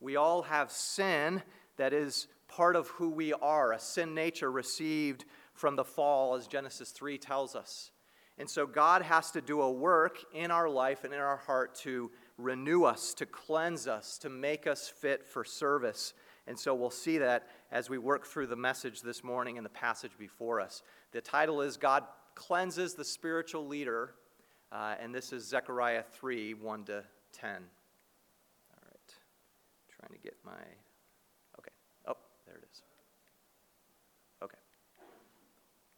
We 0.00 0.16
all 0.16 0.42
have 0.42 0.70
sin 0.70 1.42
that 1.76 1.92
is 1.92 2.26
part 2.48 2.74
of 2.74 2.88
who 2.88 3.10
we 3.10 3.32
are, 3.32 3.72
a 3.72 3.78
sin 3.78 4.14
nature 4.14 4.50
received 4.50 5.24
from 5.54 5.76
the 5.76 5.84
fall, 5.84 6.34
as 6.34 6.46
Genesis 6.46 6.90
3 6.90 7.18
tells 7.18 7.54
us. 7.54 7.90
And 8.38 8.48
so 8.48 8.66
God 8.66 9.02
has 9.02 9.30
to 9.32 9.42
do 9.42 9.60
a 9.60 9.70
work 9.70 10.18
in 10.32 10.50
our 10.50 10.68
life 10.68 11.04
and 11.04 11.12
in 11.12 11.20
our 11.20 11.36
heart 11.36 11.74
to 11.80 12.10
renew 12.38 12.84
us, 12.84 13.12
to 13.14 13.26
cleanse 13.26 13.86
us, 13.86 14.16
to 14.18 14.30
make 14.30 14.66
us 14.66 14.88
fit 14.88 15.26
for 15.26 15.44
service. 15.44 16.14
And 16.46 16.58
so 16.58 16.74
we'll 16.74 16.90
see 16.90 17.18
that 17.18 17.48
as 17.70 17.90
we 17.90 17.98
work 17.98 18.26
through 18.26 18.46
the 18.46 18.56
message 18.56 19.02
this 19.02 19.22
morning 19.22 19.58
and 19.58 19.64
the 19.64 19.70
passage 19.70 20.12
before 20.18 20.60
us. 20.60 20.82
The 21.12 21.20
title 21.20 21.60
is 21.60 21.76
God 21.76 22.04
Cleanses 22.34 22.94
the 22.94 23.04
Spiritual 23.04 23.66
Leader, 23.66 24.14
uh, 24.72 24.94
and 24.98 25.14
this 25.14 25.32
is 25.32 25.46
Zechariah 25.46 26.02
3 26.02 26.54
1 26.54 26.84
to 26.84 27.04
10. 27.32 27.64
Trying 30.10 30.22
to 30.22 30.24
get 30.24 30.36
my. 30.44 30.52
Okay. 31.58 31.70
Oh, 32.08 32.16
there 32.44 32.56
it 32.56 32.64
is. 32.72 32.82
Okay. 34.42 34.56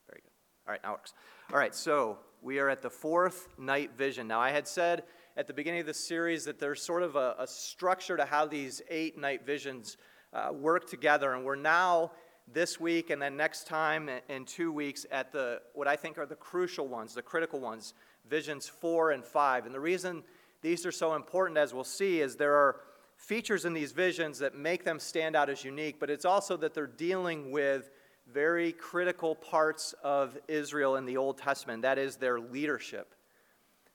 Very 0.06 0.20
good. 0.20 0.30
All 0.66 0.72
right, 0.72 0.80
now 0.82 0.92
works. 0.92 1.14
All 1.50 1.58
right, 1.58 1.74
so 1.74 2.18
we 2.42 2.58
are 2.58 2.68
at 2.68 2.82
the 2.82 2.90
fourth 2.90 3.48
night 3.58 3.96
vision. 3.96 4.28
Now, 4.28 4.38
I 4.38 4.50
had 4.50 4.68
said 4.68 5.04
at 5.38 5.46
the 5.46 5.54
beginning 5.54 5.80
of 5.80 5.86
the 5.86 5.94
series 5.94 6.44
that 6.44 6.60
there's 6.60 6.82
sort 6.82 7.02
of 7.02 7.16
a, 7.16 7.36
a 7.38 7.46
structure 7.46 8.18
to 8.18 8.26
how 8.26 8.44
these 8.44 8.82
eight 8.90 9.16
night 9.16 9.46
visions 9.46 9.96
uh, 10.34 10.50
work 10.52 10.90
together, 10.90 11.32
and 11.32 11.42
we're 11.42 11.56
now 11.56 12.10
this 12.52 12.78
week 12.78 13.08
and 13.08 13.22
then 13.22 13.34
next 13.34 13.66
time 13.66 14.10
in 14.28 14.44
two 14.44 14.72
weeks 14.72 15.06
at 15.10 15.32
the 15.32 15.62
what 15.72 15.88
I 15.88 15.96
think 15.96 16.18
are 16.18 16.26
the 16.26 16.34
crucial 16.34 16.86
ones, 16.86 17.14
the 17.14 17.22
critical 17.22 17.60
ones, 17.60 17.94
visions 18.28 18.68
four 18.68 19.12
and 19.12 19.24
five. 19.24 19.64
And 19.64 19.74
the 19.74 19.80
reason 19.80 20.22
these 20.60 20.84
are 20.84 20.92
so 20.92 21.14
important, 21.14 21.56
as 21.56 21.72
we'll 21.72 21.84
see, 21.84 22.20
is 22.20 22.36
there 22.36 22.54
are 22.54 22.76
features 23.22 23.64
in 23.64 23.72
these 23.72 23.92
visions 23.92 24.40
that 24.40 24.56
make 24.56 24.84
them 24.84 24.98
stand 24.98 25.36
out 25.36 25.48
as 25.48 25.64
unique, 25.64 26.00
but 26.00 26.10
it's 26.10 26.24
also 26.24 26.56
that 26.56 26.74
they're 26.74 26.88
dealing 26.88 27.52
with 27.52 27.90
very 28.32 28.72
critical 28.72 29.36
parts 29.36 29.94
of 30.02 30.36
Israel 30.48 30.96
in 30.96 31.06
the 31.06 31.16
Old 31.16 31.38
Testament. 31.38 31.82
That 31.82 31.98
is 31.98 32.16
their 32.16 32.40
leadership. 32.40 33.14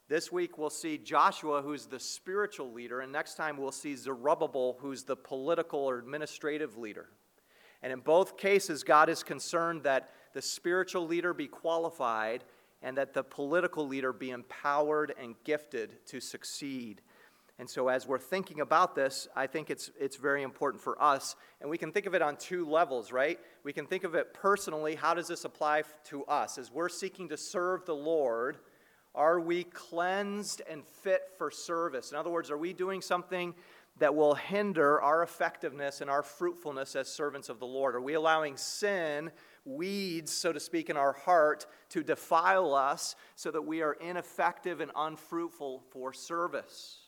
This 0.08 0.32
week 0.32 0.58
we'll 0.58 0.70
see 0.70 0.98
Joshua, 0.98 1.62
who's 1.62 1.88
the 1.88 2.00
spiritual 2.00 2.72
leader, 2.72 3.02
and 3.02 3.12
next 3.12 3.36
time 3.36 3.58
we'll 3.58 3.74
see 3.74 3.98
Zerubbabel, 3.98 4.78
who's 4.80 5.04
the 5.04 5.18
political 5.18 5.82
or 5.82 5.98
administrative 5.98 6.78
leader. 6.78 7.10
And 7.84 7.92
in 7.92 8.00
both 8.00 8.38
cases, 8.38 8.82
God 8.82 9.10
is 9.10 9.24
concerned 9.24 9.84
that 9.84 10.10
the 10.34 10.42
spiritual 10.42 11.06
leader 11.06 11.34
be 11.34 11.48
qualified 11.48 12.46
and 12.82 12.98
that 12.98 13.14
the 13.14 13.24
political 13.24 13.86
leader 13.86 14.14
be 14.14 14.30
empowered 14.30 15.14
and 15.20 15.36
gifted 15.44 16.06
to 16.06 16.22
succeed. 16.22 17.02
And 17.60 17.68
so, 17.68 17.88
as 17.88 18.08
we're 18.08 18.20
thinking 18.20 18.60
about 18.60 18.94
this, 18.94 19.28
I 19.36 19.48
think 19.48 19.72
it's, 19.72 19.90
it's 20.00 20.16
very 20.16 20.44
important 20.44 20.84
for 20.84 21.02
us. 21.02 21.36
And 21.60 21.70
we 21.70 21.78
can 21.80 21.92
think 21.92 22.06
of 22.06 22.14
it 22.14 22.22
on 22.22 22.38
two 22.38 22.70
levels, 22.70 23.12
right? 23.12 23.40
We 23.64 23.74
can 23.74 23.88
think 23.88 24.04
of 24.04 24.14
it 24.14 24.34
personally. 24.34 24.94
How 24.94 25.16
does 25.16 25.28
this 25.28 25.44
apply 25.44 25.84
to 26.06 26.24
us? 26.26 26.60
As 26.60 26.72
we're 26.72 26.90
seeking 26.90 27.30
to 27.30 27.38
serve 27.38 27.86
the 27.86 27.96
Lord, 27.96 28.58
are 29.16 29.40
we 29.40 29.64
cleansed 29.64 30.62
and 30.70 30.86
fit 30.86 31.32
for 31.40 31.50
service? 31.50 32.12
In 32.12 32.18
other 32.18 32.30
words, 32.30 32.52
are 32.52 32.58
we 32.58 32.74
doing 32.74 33.02
something 33.02 33.56
that 33.98 34.14
will 34.14 34.36
hinder 34.36 35.02
our 35.02 35.24
effectiveness 35.24 36.02
and 36.02 36.12
our 36.12 36.22
fruitfulness 36.22 36.96
as 36.96 37.12
servants 37.12 37.50
of 37.50 37.58
the 37.58 37.66
Lord? 37.66 37.96
Are 37.96 38.02
we 38.02 38.14
allowing 38.14 38.56
sin, 38.56 39.32
weeds, 39.66 40.32
so 40.32 40.54
to 40.54 40.60
speak, 40.60 40.92
in 40.92 40.98
our 40.98 41.14
heart 41.14 41.66
to 41.90 42.04
defile 42.04 42.76
us 42.76 43.16
so 43.36 43.50
that 43.50 43.64
we 43.64 43.82
are 43.82 43.94
ineffective 43.94 44.80
and 44.80 44.92
unfruitful 44.96 45.82
for 45.90 46.14
service? 46.14 47.07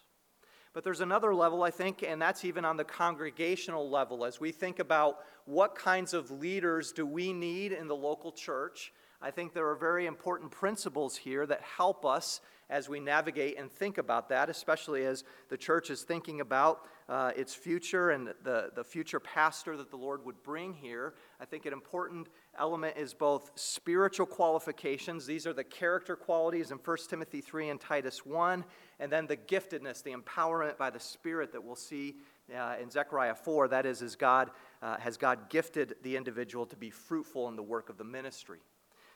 But 0.79 0.86
there's 0.86 1.01
another 1.01 1.36
level, 1.36 1.63
I 1.63 1.71
think, 1.71 2.03
and 2.03 2.21
that's 2.21 2.45
even 2.45 2.63
on 2.63 2.77
the 2.77 2.86
congregational 2.86 3.89
level. 3.89 4.24
As 4.24 4.39
we 4.39 4.53
think 4.53 4.79
about 4.79 5.17
what 5.43 5.75
kinds 5.75 6.13
of 6.13 6.31
leaders 6.31 6.93
do 6.93 7.05
we 7.05 7.33
need 7.33 7.74
in 7.74 7.89
the 7.89 7.95
local 7.98 8.31
church, 8.31 8.93
I 9.21 9.29
think 9.29 9.51
there 9.51 9.67
are 9.67 9.75
very 9.75 10.05
important 10.05 10.51
principles 10.51 11.17
here 11.17 11.45
that 11.48 11.59
help 11.63 12.05
us 12.05 12.39
as 12.69 12.88
we 12.88 13.01
navigate 13.01 13.59
and 13.59 13.69
think 13.69 13.98
about 13.98 14.29
that, 14.29 14.50
especially 14.50 15.03
as 15.03 15.25
the 15.50 15.57
church 15.57 15.89
is 15.89 16.03
thinking 16.03 16.39
about 16.39 16.86
uh, 17.09 17.31
its 17.36 17.53
future 17.53 18.12
and 18.12 18.29
the, 18.43 18.71
the 18.74 18.83
future 18.86 19.19
pastor 19.19 19.75
that 19.75 19.91
the 19.91 19.98
Lord 19.98 20.24
would 20.24 20.41
bring 20.43 20.74
here. 20.74 21.13
I 21.41 21.45
think 21.45 21.65
an 21.65 21.74
important 21.74 22.29
element 22.58 22.98
is 22.98 23.13
both 23.13 23.51
spiritual 23.56 24.25
qualifications, 24.25 25.25
these 25.25 25.46
are 25.46 25.53
the 25.53 25.63
character 25.63 26.15
qualities 26.15 26.72
in 26.72 26.77
1 26.77 26.98
Timothy 27.10 27.41
3 27.41 27.70
and 27.70 27.79
Titus 27.79 28.25
1, 28.25 28.63
and 29.00 29.12
then 29.12 29.27
the 29.27 29.38
giftedness, 29.38 30.03
the 30.03 30.13
empowerment 30.13 30.77
by 30.77 30.89
the 30.89 31.00
Spirit 31.00 31.51
that 31.51 31.63
we'll 31.63 31.75
see 31.75 32.15
uh, 32.56 32.75
in 32.82 32.89
Zechariah 32.89 33.36
4. 33.36 33.68
That 33.68 33.86
is, 33.86 34.01
as 34.01 34.15
God, 34.15 34.51
uh, 34.82 34.98
has 34.98 35.18
God 35.18 35.50
gifted 35.50 35.96
the 36.03 36.15
individual 36.15 36.65
to 36.68 36.75
be 36.75 36.89
fruitful 36.89 37.48
in 37.48 37.56
the 37.56 37.63
work 37.63 37.89
of 37.89 37.98
the 37.98 38.03
ministry. 38.03 38.60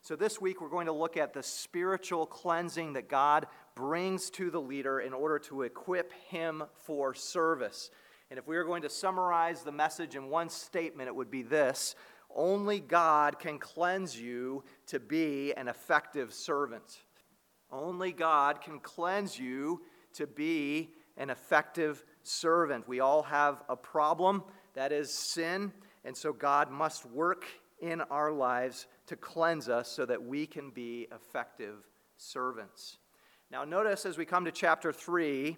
So, 0.02 0.18
this 0.18 0.42
week 0.42 0.60
we're 0.60 0.70
going 0.70 0.88
to 0.88 0.92
look 0.92 1.16
at 1.16 1.34
the 1.34 1.42
spiritual 1.42 2.26
cleansing 2.26 2.94
that 2.94 3.08
God 3.08 3.48
brings 3.74 4.30
to 4.32 4.52
the 4.52 4.60
leader 4.60 5.00
in 5.00 5.14
order 5.14 5.40
to 5.40 5.62
equip 5.62 6.12
him 6.30 6.64
for 6.76 7.14
service. 7.14 7.90
And 8.30 8.38
if 8.38 8.48
we 8.48 8.58
were 8.58 8.66
going 8.66 8.82
to 8.82 8.90
summarize 8.90 9.62
the 9.62 9.72
message 9.72 10.16
in 10.16 10.28
one 10.28 10.50
statement, 10.50 11.08
it 11.08 11.16
would 11.16 11.32
be 11.32 11.42
this 11.42 11.96
Only 12.36 12.80
God 12.80 13.40
can 13.40 13.60
cleanse 13.60 14.20
you 14.20 14.64
to 14.88 15.00
be 15.00 15.54
an 15.54 15.68
effective 15.68 16.34
servant. 16.34 17.02
Only 17.72 18.12
God 18.12 18.62
can 18.62 18.80
cleanse 18.80 19.38
you 19.40 19.82
to 20.14 20.28
be 20.28 20.92
an 21.18 21.30
effective 21.30 22.04
servant. 22.24 22.88
We 22.88 23.00
all 23.00 23.24
have 23.24 23.64
a 23.70 23.76
problem, 23.76 24.44
that 24.74 24.92
is 24.92 25.14
sin, 25.14 25.72
and 26.04 26.16
so 26.18 26.34
God 26.34 26.72
must 26.72 27.06
work 27.06 27.46
in 27.82 28.02
our 28.02 28.32
lives 28.32 28.88
to 29.08 29.16
cleanse 29.16 29.70
us 29.70 29.90
so 29.90 30.06
that 30.06 30.24
we 30.24 30.46
can 30.46 30.70
be 30.70 31.08
effective 31.14 31.88
servants. 32.18 32.98
Now, 33.52 33.64
notice 33.64 34.06
as 34.06 34.18
we 34.18 34.26
come 34.26 34.46
to 34.46 34.52
chapter 34.52 34.92
3, 34.92 35.58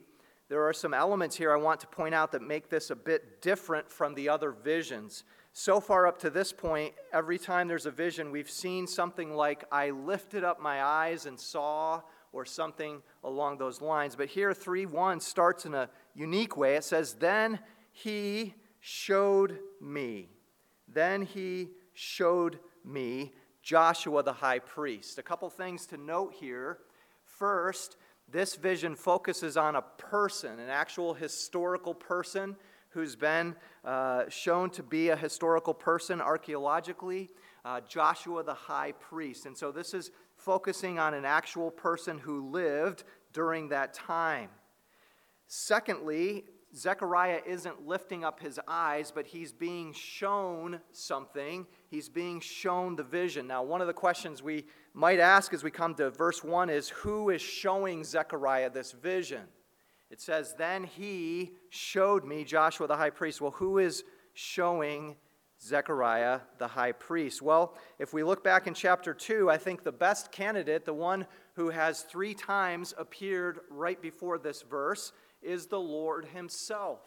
there 0.49 0.63
are 0.63 0.73
some 0.73 0.93
elements 0.93 1.35
here 1.35 1.51
I 1.51 1.57
want 1.57 1.79
to 1.79 1.87
point 1.87 2.13
out 2.13 2.31
that 2.33 2.41
make 2.41 2.69
this 2.69 2.89
a 2.89 2.95
bit 2.95 3.41
different 3.41 3.89
from 3.89 4.13
the 4.13 4.29
other 4.29 4.51
visions. 4.51 5.23
So 5.57 5.79
far 5.79 6.05
up 6.05 6.19
to 6.19 6.29
this 6.29 6.51
point, 6.51 6.93
every 7.13 7.39
time 7.39 7.69
there's 7.69 7.85
a 7.85 7.91
vision, 7.91 8.29
we've 8.29 8.49
seen 8.49 8.87
something 8.87 9.33
like, 9.33 9.63
I 9.71 9.91
lifted 9.91 10.43
up 10.43 10.61
my 10.61 10.83
eyes 10.83 11.27
and 11.27 11.39
saw, 11.39 12.01
or 12.33 12.43
something 12.43 13.01
along 13.23 13.57
those 13.57 13.79
lines. 13.79 14.17
But 14.17 14.27
here, 14.27 14.53
3 14.53 14.85
1 14.85 15.21
starts 15.21 15.65
in 15.65 15.73
a 15.73 15.89
unique 16.13 16.57
way. 16.57 16.75
It 16.75 16.83
says, 16.83 17.13
Then 17.13 17.59
he 17.93 18.53
showed 18.81 19.59
me. 19.79 20.27
Then 20.89 21.21
he 21.21 21.69
showed 21.93 22.59
me 22.83 23.31
Joshua 23.63 24.23
the 24.23 24.33
high 24.33 24.59
priest. 24.59 25.19
A 25.19 25.23
couple 25.23 25.49
things 25.49 25.85
to 25.85 25.95
note 25.95 26.33
here. 26.37 26.79
First, 27.23 27.95
this 28.29 28.57
vision 28.57 28.93
focuses 28.93 29.55
on 29.55 29.77
a 29.77 29.81
person, 29.81 30.59
an 30.59 30.69
actual 30.69 31.13
historical 31.13 31.93
person 31.93 32.57
who's 32.95 33.15
been 33.15 33.53
uh, 33.83 34.23
shown 34.29 34.69
to 34.71 34.81
be 34.81 35.09
a 35.09 35.15
historical 35.15 35.73
person 35.73 36.21
archaeologically, 36.21 37.29
uh, 37.65 37.81
Joshua 37.81 38.41
the 38.41 38.53
high 38.53 38.93
priest. 38.93 39.45
And 39.45 39.55
so 39.55 39.71
this 39.71 39.93
is 39.93 40.11
focusing 40.37 40.97
on 40.97 41.13
an 41.13 41.25
actual 41.25 41.69
person 41.69 42.17
who 42.17 42.49
lived 42.49 43.03
during 43.33 43.69
that 43.69 43.93
time. 43.93 44.49
Secondly, 45.47 46.45
Zechariah 46.73 47.41
isn't 47.45 47.85
lifting 47.85 48.23
up 48.23 48.39
his 48.39 48.59
eyes, 48.65 49.11
but 49.11 49.27
he's 49.27 49.51
being 49.51 49.91
shown 49.91 50.79
something. 50.93 51.67
He's 51.89 52.07
being 52.07 52.39
shown 52.39 52.95
the 52.95 53.03
vision. 53.03 53.45
Now, 53.45 53.61
one 53.61 53.81
of 53.81 53.87
the 53.87 53.93
questions 53.93 54.41
we 54.41 54.65
might 54.93 55.19
ask 55.19 55.53
as 55.53 55.63
we 55.63 55.71
come 55.71 55.95
to 55.95 56.11
verse 56.11 56.43
1 56.43 56.69
is 56.69 56.89
who 56.89 57.29
is 57.29 57.41
showing 57.41 58.05
Zechariah 58.05 58.69
this 58.69 58.93
vision? 58.93 59.43
It 60.09 60.21
says, 60.21 60.55
Then 60.57 60.83
he 60.83 61.51
showed 61.69 62.25
me 62.25 62.43
Joshua 62.43 62.87
the 62.87 62.97
high 62.97 63.09
priest. 63.09 63.41
Well, 63.41 63.51
who 63.51 63.79
is 63.79 64.03
showing 64.33 65.15
Zechariah 65.61 66.41
the 66.57 66.67
high 66.67 66.91
priest? 66.91 67.41
Well, 67.41 67.75
if 67.99 68.13
we 68.13 68.23
look 68.23 68.43
back 68.43 68.67
in 68.67 68.73
chapter 68.73 69.13
2, 69.13 69.49
I 69.49 69.57
think 69.57 69.83
the 69.83 69.91
best 69.91 70.31
candidate, 70.31 70.85
the 70.85 70.93
one 70.93 71.25
who 71.55 71.69
has 71.69 72.01
three 72.01 72.33
times 72.33 72.93
appeared 72.97 73.59
right 73.69 74.01
before 74.01 74.37
this 74.37 74.61
verse, 74.61 75.11
is 75.41 75.67
the 75.67 75.79
Lord 75.79 76.25
Himself. 76.25 76.99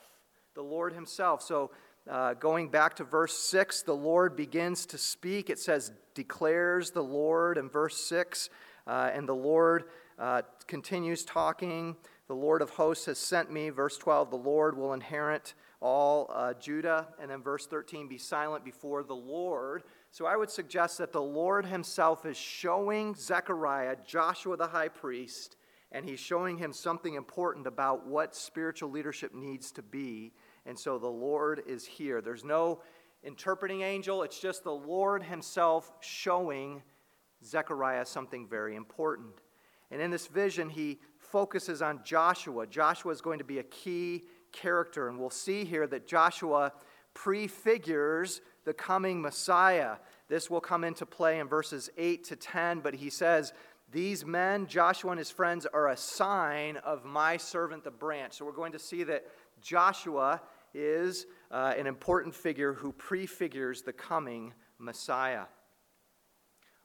The 0.55 0.63
Lord 0.63 0.93
Himself. 0.93 1.43
So, 1.43 1.71
uh, 2.09 2.33
going 2.35 2.71
back 2.71 2.97
to 2.97 3.05
verse 3.05 3.37
6, 3.37 3.83
the 3.83 3.95
Lord 3.95 4.35
begins 4.35 4.87
to 4.87 4.99
speak. 4.99 5.51
It 5.51 5.59
says, 5.59 5.93
declares 6.15 6.91
the 6.91 7.03
Lord 7.03 7.59
in 7.59 7.69
verse 7.69 7.99
6. 8.09 8.49
Uh, 8.87 9.11
and 9.13 9.29
the 9.29 9.35
Lord 9.35 9.85
uh, 10.19 10.43
continues 10.67 11.25
talking. 11.25 11.97
The 12.29 12.35
Lord 12.35 12.61
of 12.61 12.71
hosts 12.71 13.07
has 13.07 13.19
sent 13.19 13.51
me. 13.51 13.71
Verse 13.71 13.97
12, 13.97 14.31
the 14.31 14.37
Lord 14.37 14.77
will 14.77 14.93
inherit 14.93 15.55
all 15.81 16.31
uh, 16.35 16.53
Judah. 16.53 17.09
And 17.19 17.31
then 17.31 17.43
verse 17.43 17.67
13, 17.67 18.07
be 18.07 18.19
silent 18.19 18.67
before 18.67 19.03
the 19.03 19.15
Lord. 19.15 19.85
So 20.11 20.27
I 20.27 20.37
would 20.37 20.51
suggest 20.51 20.99
that 20.99 21.13
the 21.13 21.23
Lord 21.23 21.65
himself 21.65 22.27
is 22.27 22.37
showing 22.37 23.15
Zechariah, 23.15 23.97
Joshua 24.07 24.59
the 24.59 24.67
high 24.67 24.89
priest, 24.89 25.57
and 25.91 26.05
he's 26.05 26.21
showing 26.21 26.59
him 26.59 26.73
something 26.73 27.15
important 27.15 27.67
about 27.67 28.07
what 28.07 28.37
spiritual 28.37 28.91
leadership 28.91 29.35
needs 29.35 29.73
to 29.73 29.83
be. 29.83 30.35
And 30.67 30.79
so 30.79 30.99
the 30.99 31.09
Lord 31.09 31.63
is 31.67 31.87
here. 31.87 32.21
There's 32.21 32.45
no 32.45 32.83
interpreting 33.25 33.81
angel, 33.81 34.23
it's 34.23 34.39
just 34.39 34.65
the 34.65 34.71
Lord 34.71 35.23
himself 35.23 35.91
showing 36.01 36.83
Zechariah 37.43 38.05
something 38.05 38.47
very 38.47 38.77
important. 38.77 39.41
And 39.91 40.03
in 40.03 40.11
this 40.11 40.27
vision, 40.27 40.69
he 40.69 41.01
focuses 41.31 41.83
on 41.83 42.01
Joshua. 42.05 42.67
Joshua 42.67 43.13
is 43.13 43.21
going 43.21 43.39
to 43.39 43.45
be 43.45 43.59
a 43.59 43.65
key 43.65 44.25
character, 44.53 45.09
and 45.09 45.19
we'll 45.19 45.31
see 45.31 45.65
here 45.65 45.87
that 45.87 46.07
Joshua 46.07 46.73
prefigures 47.15 48.41
the 48.65 48.75
coming 48.75 49.21
Messiah. 49.21 49.97
This 50.29 50.51
will 50.51 50.61
come 50.61 50.85
into 50.85 51.07
play 51.07 51.39
in 51.39 51.49
verses 51.49 51.91
8 51.97 52.25
to 52.25 52.37
10, 52.37 52.81
but 52.81 52.95
he 52.95 53.11
says, 53.11 53.53
these 53.91 54.27
men, 54.27 54.67
Joshua 54.67 55.13
and 55.13 55.19
his 55.19 55.31
friends, 55.31 55.67
are 55.67 55.89
a 55.89 55.97
sign 55.97 56.77
of 56.79 57.05
my 57.05 57.39
servant 57.39 57.85
the 57.85 57.91
branch. 57.91 58.35
So 58.35 58.45
we're 58.45 58.53
going 58.53 58.73
to 58.73 58.79
see 58.79 59.03
that 59.05 59.25
Joshua 59.63 60.43
is 60.75 61.27
uh, 61.51 61.73
an 61.77 61.87
important 61.87 62.35
figure 62.35 62.75
who 62.75 62.93
prefigures 62.93 63.83
the 63.83 63.93
coming 63.93 64.53
Messiah. 64.79 65.45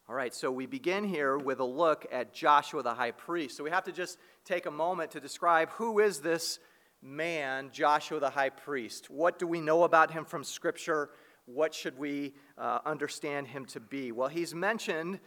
All 0.10 0.16
right, 0.16 0.34
so 0.34 0.52
we 0.52 0.66
begin 0.66 1.04
here 1.04 1.38
with 1.38 1.60
a 1.60 1.66
look 1.66 2.06
at 2.12 2.34
Joshua 2.34 2.84
the 2.84 2.94
high 2.94 3.12
priest. 3.12 3.58
So 3.58 3.64
we 3.64 3.70
have 3.70 3.86
to 3.86 3.92
just 3.92 4.18
take 4.46 4.66
a 4.66 4.72
moment 4.72 5.12
to 5.12 5.20
describe 5.20 5.70
who 5.72 6.00
is 6.00 6.20
this 6.20 6.60
man, 7.02 7.70
Joshua 7.72 8.20
the 8.20 8.30
high 8.30 8.50
priest? 8.50 9.10
What 9.10 9.40
do 9.40 9.48
we 9.48 9.62
know 9.62 9.84
about 9.84 10.12
him 10.12 10.26
from 10.26 10.44
Scripture? 10.44 11.10
what 11.46 11.74
should 11.74 11.98
we 11.98 12.34
uh, 12.58 12.80
understand 12.86 13.48
him 13.48 13.66
to 13.66 13.80
be? 13.80 14.12
Well, 14.12 14.30
he's 14.30 14.54
mentioned 14.54 15.20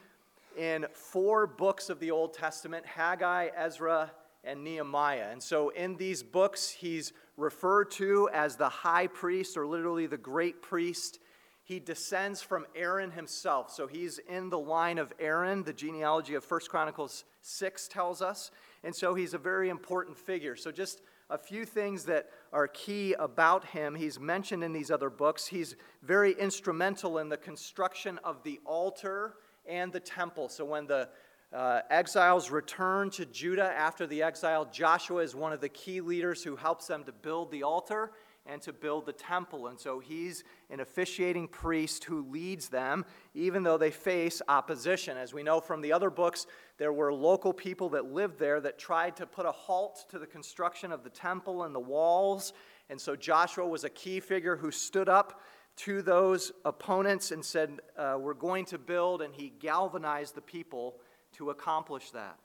in 0.57 0.87
four 0.93 1.47
books 1.47 1.91
of 1.91 2.01
the 2.01 2.11
Old 2.11 2.33
Testament 2.33 2.87
Haggai, 2.87 3.49
Ezra, 3.55 4.11
and 4.43 4.65
Nehemiah. 4.65 5.29
And 5.31 5.43
so 5.43 5.71
in 5.71 5.97
these 5.97 6.23
books, 6.23 6.71
he's 6.71 7.13
referred 7.37 7.91
to 7.93 8.31
as 8.33 8.57
the 8.57 8.69
high 8.69 9.09
priest, 9.09 9.57
or 9.57 9.67
literally 9.67 10.07
the 10.07 10.17
great 10.17 10.63
priest. 10.63 11.19
He 11.67 11.81
descends 11.81 12.41
from 12.41 12.65
Aaron 12.77 13.11
himself. 13.11 13.73
So 13.73 13.89
he's 13.89 14.19
in 14.19 14.51
the 14.51 14.59
line 14.59 14.99
of 14.99 15.13
Aaron, 15.19 15.65
the 15.65 15.73
genealogy 15.73 16.35
of 16.35 16.49
1 16.49 16.61
Chronicles 16.69 17.25
6 17.43 17.89
tells 17.89 18.23
us. 18.23 18.53
And 18.85 18.95
so 18.95 19.17
he's 19.17 19.35
a 19.35 19.39
very 19.39 19.69
important 19.69 20.17
figure. 20.17 20.55
So 20.55 20.71
just 20.71 21.03
a 21.29 21.37
few 21.37 21.65
things 21.65 22.05
that 22.05 22.29
are 22.53 22.69
key 22.69 23.15
about 23.15 23.65
him. 23.65 23.97
He's 23.97 24.21
mentioned 24.21 24.63
in 24.63 24.73
these 24.73 24.93
other 24.93 25.11
books. 25.11 25.49
He's 25.49 25.75
very 26.05 26.35
instrumental 26.39 27.19
in 27.19 27.29
the 27.29 27.37
construction 27.37 28.21
of 28.23 28.45
the 28.45 28.61
altar 28.65 29.35
and 29.69 29.93
the 29.93 29.99
temple. 29.99 30.49
So 30.49 30.65
when 30.65 30.87
the 30.87 31.09
uh, 31.53 31.81
exiles 31.91 32.49
return 32.49 33.11
to 33.11 33.27
Judah 33.27 33.73
after 33.77 34.07
the 34.07 34.23
exile, 34.23 34.67
Joshua 34.67 35.21
is 35.25 35.35
one 35.35 35.53
of 35.53 35.61
the 35.61 35.69
key 35.69 36.01
leaders 36.01 36.45
who 36.45 36.55
helps 36.55 36.87
them 36.87 37.03
to 37.03 37.13
build 37.13 37.51
the 37.51 37.65
altar 37.65 38.13
and 38.49 38.63
to 38.63 38.73
build 38.73 39.07
the 39.07 39.13
temple. 39.13 39.67
And 39.69 39.79
so 39.79 39.99
he's 39.99 40.45
an 40.71 40.81
officiating 40.81 41.49
priest 41.49 42.05
who 42.05 42.23
leads 42.31 42.69
them, 42.69 43.05
even 43.35 43.63
though 43.63 43.79
they 43.79 43.91
face 43.91 44.43
opposition. 44.49 45.17
As 45.17 45.35
we 45.35 45.43
know 45.43 45.61
from 45.61 45.81
the 45.81 45.93
other 45.93 46.11
books, 46.11 46.47
there 46.79 46.93
were 46.93 47.13
local 47.13 47.53
people 47.53 47.89
that 47.91 48.13
lived 48.13 48.39
there 48.39 48.61
that 48.61 48.79
tried 48.79 49.17
to 49.17 49.27
put 49.27 49.47
a 49.47 49.53
halt 49.53 50.05
to 50.11 50.19
the 50.19 50.27
construction 50.27 50.93
of 50.93 51.05
the 51.05 51.11
temple 51.11 51.65
and 51.65 51.75
the 51.75 51.81
walls. 51.81 52.53
And 52.91 53.01
so 53.01 53.17
Joshua 53.17 53.67
was 53.67 53.85
a 53.85 53.91
key 53.91 54.21
figure 54.21 54.57
who 54.57 54.71
stood 54.71 55.09
up 55.09 55.41
to 55.77 56.01
those 56.03 56.53
opponents 56.65 57.33
and 57.33 57.45
said, 57.45 57.81
uh, 57.99 58.17
We're 58.19 58.35
going 58.35 58.65
to 58.67 58.79
build, 58.79 59.23
and 59.23 59.35
he 59.35 59.53
galvanized 59.61 60.35
the 60.35 60.41
people 60.41 60.97
to 61.33 61.51
accomplish 61.51 62.11
that. 62.13 62.39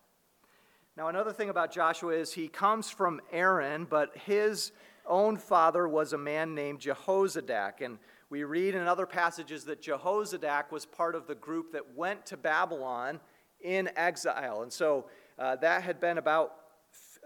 Now, 0.98 1.08
another 1.08 1.32
thing 1.32 1.50
about 1.50 1.72
Joshua 1.72 2.14
is 2.14 2.34
he 2.34 2.50
comes 2.50 2.90
from 2.90 3.22
Aaron, 3.32 3.86
but 3.90 4.16
his 4.18 4.74
own 5.12 5.38
father 5.38 5.88
was 5.88 6.14
a 6.14 6.18
man 6.18 6.56
named 6.56 6.80
Jehozadak. 6.80 7.82
And 7.82 8.00
we 8.32 8.44
read 8.44 8.74
in 8.74 8.88
other 8.88 9.06
passages 9.06 9.66
that 9.66 9.82
Jehozadak 9.82 10.72
was 10.72 10.86
part 10.86 11.14
of 11.14 11.28
the 11.28 11.36
group 11.36 11.74
that 11.74 11.96
went 11.96 12.26
to 12.28 12.38
Babylon 12.38 13.20
in 13.60 13.92
exile. 13.96 14.64
And 14.64 14.74
so 14.74 15.06
uh, 15.38 15.58
that 15.58 15.84
had 15.84 16.00
been 16.00 16.18
about 16.18 16.54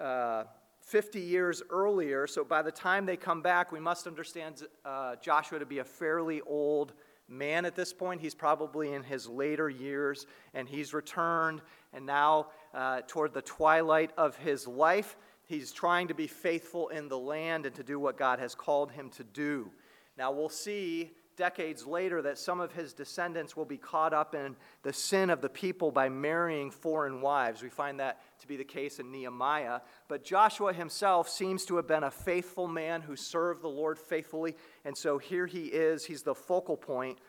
uh, 0.01 0.44
50 0.82 1.20
years 1.20 1.63
earlier. 1.70 2.27
So 2.27 2.44
by 2.44 2.62
the 2.62 2.72
time 2.72 3.06
they 3.06 3.18
come 3.18 3.42
back, 3.42 3.72
we 3.72 3.80
must 3.80 4.08
understand 4.08 4.63
uh, 4.84 5.15
Joshua 5.22 5.60
to 5.60 5.65
be 5.65 5.80
a 5.80 5.84
fairly 5.84 6.42
old 6.42 6.94
man 7.27 7.65
at 7.65 7.75
this 7.75 7.94
point. 7.94 8.22
He's 8.22 8.36
probably 8.36 8.94
in 8.94 9.04
his 9.04 9.27
later 9.27 9.70
years, 9.70 10.27
and 10.54 10.70
he's 10.70 10.94
returned. 10.94 11.62
And 11.94 12.06
now, 12.06 12.48
uh, 12.74 13.01
toward 13.08 13.34
the 13.34 13.42
twilight 13.42 14.12
of 14.18 14.36
his 14.36 14.68
life, 14.68 15.18
He's 15.48 15.72
trying 15.72 16.08
to 16.08 16.14
be 16.14 16.28
faithful 16.28 16.90
in 16.90 17.08
the 17.08 17.18
land 17.18 17.66
and 17.66 17.75
to 17.75 17.84
do 17.84 18.00
what 18.00 18.18
God 18.18 18.40
has 18.40 18.56
called 18.56 18.92
him 18.92 19.10
to 19.12 19.24
do. 19.24 19.72
Now, 20.18 20.32
we'll 20.32 20.50
see 20.50 21.12
decades 21.36 21.86
later 21.86 22.22
that 22.22 22.38
some 22.38 22.60
of 22.60 22.72
his 22.72 22.94
descendants 22.94 23.56
will 23.56 23.66
be 23.66 23.78
caught 23.78 24.14
up 24.14 24.34
in 24.34 24.56
the 24.84 24.94
sin 24.94 25.30
of 25.30 25.42
the 25.42 25.50
people 25.50 25.92
by 25.92 26.10
marrying 26.10 26.72
foreign 26.72 27.22
wives. 27.22 27.62
We 27.62 27.70
find 27.70 28.00
that 28.00 28.22
to 28.40 28.48
be 28.48 28.56
the 28.56 28.64
case 28.64 29.00
in 29.00 29.12
Nehemiah. 29.12 29.82
But 30.08 30.24
Joshua 30.24 30.74
himself 30.74 31.30
seems 31.30 31.66
to 31.66 31.75
have 31.75 31.88
been 31.88 32.04
a 32.04 32.12
faithful 32.12 32.68
man 32.68 33.02
who 33.02 33.16
served 33.16 33.62
the 33.62 33.68
Lord 33.68 34.00
faithfully. 34.00 34.56
And 34.84 34.98
so 34.98 35.18
here 35.18 35.46
he 35.46 35.66
is. 35.66 36.06
He's 36.06 36.24
the 36.24 36.36
focal 36.36 36.78
point 36.78 37.20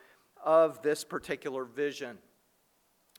of 0.43 0.81
this 0.81 1.03
particular 1.03 1.65
vision. 1.65 2.17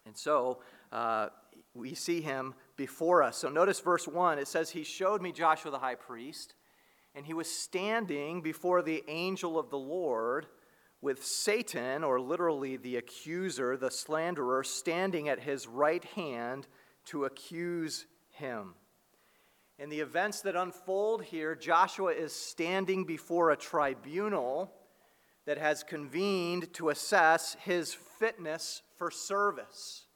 And 0.07 0.17
so 0.17 0.61
uh, 0.91 1.29
we 1.75 1.95
see 1.95 2.21
him 2.21 2.55
before 2.79 3.23
us. 3.23 3.37
So 3.37 3.51
notice 3.51 3.81
verse 3.81 4.09
1. 4.09 4.39
It 4.39 4.49
says, 4.49 4.71
He 4.71 4.85
showed 4.85 5.21
me 5.21 5.33
Joshua 5.33 5.71
the 5.71 5.79
high 5.79 5.97
priest, 5.97 6.55
and 7.15 7.27
he 7.27 7.35
was 7.35 7.51
standing 7.51 8.41
before 8.41 8.81
the 8.81 9.05
angel 9.09 9.59
of 9.59 9.69
the 9.69 9.77
Lord 9.77 10.47
with 11.03 11.23
Satan, 11.23 12.03
or 12.03 12.19
literally 12.19 12.77
the 12.77 12.97
accuser, 12.97 13.77
the 13.77 13.91
slanderer, 13.91 14.65
standing 14.65 15.29
at 15.29 15.41
his 15.41 15.69
right 15.69 16.05
hand 16.05 16.67
to 17.07 17.27
accuse 17.27 18.07
him. 18.31 18.75
In 19.79 19.91
the 19.91 20.01
events 20.01 20.41
that 20.41 20.57
unfold 20.57 21.23
here, 21.23 21.55
Joshua 21.55 22.13
is 22.13 22.33
standing 22.33 23.05
before 23.05 23.51
a 23.51 23.57
tribunal 23.57 24.73
that 25.47 25.59
has 25.59 25.85
convened 25.85 26.73
to 26.75 26.89
assess 26.89 27.57
his 27.61 27.95
fitness 27.95 28.83
for 28.97 29.11
service. 29.11 30.08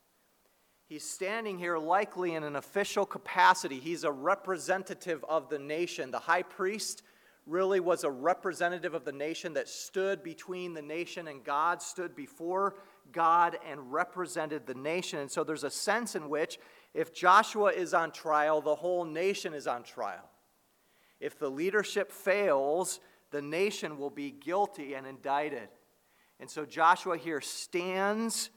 He's 0.93 1.03
standing 1.03 1.57
here 1.57 1.79
likely 1.79 2.35
in 2.35 2.45
an 2.45 2.55
official 2.55 3.07
capacity. 3.07 3.81
He's 3.81 4.05
a 4.05 4.13
representative 4.13 5.25
of 5.27 5.49
the 5.49 5.59
nation. 5.59 6.11
The 6.11 6.19
high 6.19 6.43
priest 6.43 7.03
really 7.47 7.81
was 7.81 8.05
a 8.05 8.11
representative 8.11 8.93
of 8.93 9.07
the 9.07 9.13
nation 9.13 9.55
that 9.55 9.71
stood 9.71 10.23
between 10.23 10.75
the 10.75 10.83
nation 10.83 11.29
and 11.29 11.43
God, 11.43 11.81
stood 11.81 12.15
before 12.15 12.75
God 13.11 13.57
and 13.67 13.91
represented 13.91 14.67
the 14.67 14.75
nation. 14.75 15.21
And 15.21 15.31
so 15.31 15.45
there's 15.45 15.65
a 15.65 15.71
sense 15.71 16.15
in 16.15 16.29
which 16.29 16.59
if 16.93 17.15
Joshua 17.15 17.73
is 17.73 17.95
on 17.95 18.13
trial, 18.13 18.61
the 18.61 18.75
whole 18.75 19.07
nation 19.07 19.55
is 19.55 19.67
on 19.67 19.85
trial. 19.85 20.29
If 21.21 21.39
the 21.39 21.51
leadership 21.51 22.13
fails, 22.13 23.01
the 23.31 23.41
nation 23.41 23.97
will 23.97 24.11
be 24.11 24.31
guilty 24.31 24.93
and 24.93 25.07
indicted. 25.07 25.71
And 26.39 26.51
so 26.51 26.67
Joshua 26.67 27.17
here 27.17 27.41
stands 27.41 28.51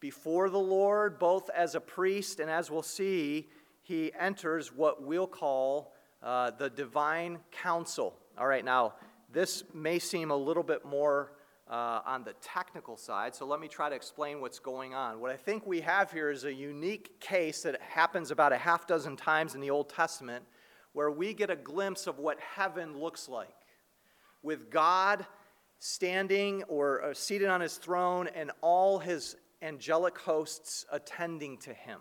before 0.00 0.50
the 0.50 0.58
Lord, 0.58 1.18
both 1.18 1.50
as 1.50 1.74
a 1.74 1.80
priest 1.80 2.40
and 2.40 2.50
as 2.50 2.70
we'll 2.70 2.82
see, 2.82 3.48
he 3.82 4.12
enters 4.18 4.72
what 4.72 5.02
we'll 5.02 5.26
call 5.26 5.94
uh, 6.22 6.50
the 6.50 6.70
divine 6.70 7.38
council. 7.50 8.14
All 8.38 8.46
right, 8.46 8.64
now, 8.64 8.94
this 9.32 9.64
may 9.74 9.98
seem 9.98 10.30
a 10.30 10.36
little 10.36 10.62
bit 10.62 10.84
more 10.84 11.32
uh, 11.68 12.00
on 12.06 12.24
the 12.24 12.32
technical 12.40 12.96
side, 12.96 13.34
so 13.34 13.44
let 13.44 13.60
me 13.60 13.68
try 13.68 13.88
to 13.88 13.94
explain 13.94 14.40
what's 14.40 14.58
going 14.58 14.94
on. 14.94 15.20
What 15.20 15.30
I 15.30 15.36
think 15.36 15.66
we 15.66 15.80
have 15.80 16.10
here 16.12 16.30
is 16.30 16.44
a 16.44 16.52
unique 16.52 17.20
case 17.20 17.62
that 17.62 17.80
happens 17.80 18.30
about 18.30 18.52
a 18.52 18.56
half 18.56 18.86
dozen 18.86 19.16
times 19.16 19.54
in 19.54 19.60
the 19.60 19.70
Old 19.70 19.88
Testament 19.88 20.44
where 20.92 21.10
we 21.10 21.34
get 21.34 21.50
a 21.50 21.56
glimpse 21.56 22.06
of 22.06 22.18
what 22.18 22.38
heaven 22.40 22.98
looks 22.98 23.28
like 23.28 23.54
with 24.42 24.70
God 24.70 25.26
standing 25.78 26.62
or, 26.64 27.02
or 27.02 27.14
seated 27.14 27.48
on 27.48 27.60
his 27.60 27.76
throne 27.76 28.28
and 28.34 28.50
all 28.60 28.98
his 28.98 29.36
angelic 29.62 30.18
hosts 30.18 30.84
attending 30.90 31.58
to 31.58 31.72
him. 31.72 32.00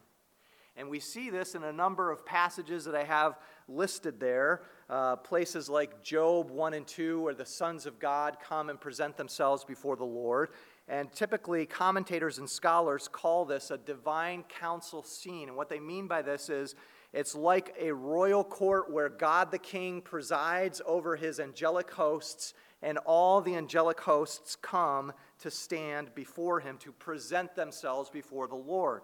And 0.78 0.90
we 0.90 1.00
see 1.00 1.32
this 1.32 1.56
in 1.56 1.64
a 1.64 1.74
number 1.74 2.12
of 2.12 2.24
passages 2.24 2.86
that 2.86 2.94
I 2.94 3.04
have 3.04 3.40
listed 3.68 4.20
there. 4.20 4.62
Uh, 4.90 5.16
places 5.16 5.68
like 5.68 6.04
Job 6.04 6.52
1 6.52 6.74
and 6.76 6.86
2, 6.86 7.20
where 7.20 7.34
the 7.34 7.46
sons 7.46 7.88
of 7.88 8.00
God 8.00 8.38
come 8.42 8.70
and 8.70 8.80
present 8.80 9.18
themselves 9.18 9.64
before 9.66 9.96
the 9.96 10.06
Lord. 10.06 10.50
And 10.88 11.12
typically, 11.12 11.66
commentators 11.66 12.38
and 12.38 12.50
scholars 12.50 13.10
call 13.12 13.44
this 13.44 13.72
a 13.72 13.78
divine 13.78 14.44
council 14.44 15.02
scene. 15.02 15.50
And 15.50 15.58
what 15.58 15.68
they 15.68 15.80
mean 15.80 16.08
by 16.08 16.22
this 16.22 16.48
is 16.48 16.76
it's 17.12 17.36
like 17.36 17.76
a 17.80 17.92
royal 17.92 18.44
court 18.44 18.92
where 18.92 19.10
God 19.10 19.52
the 19.52 19.58
King 19.58 20.02
presides 20.02 20.82
over 20.86 21.16
his 21.16 21.40
angelic 21.40 21.90
hosts, 21.92 22.54
and 22.84 23.00
all 23.00 23.42
the 23.42 23.56
angelic 23.56 24.00
hosts 24.00 24.56
come 24.56 25.12
to 25.40 25.52
stand 25.52 26.14
before 26.16 26.60
him, 26.60 26.78
to 26.80 26.92
present 26.92 27.56
themselves 27.56 28.10
before 28.10 28.48
the 28.48 28.56
Lord. 28.56 29.02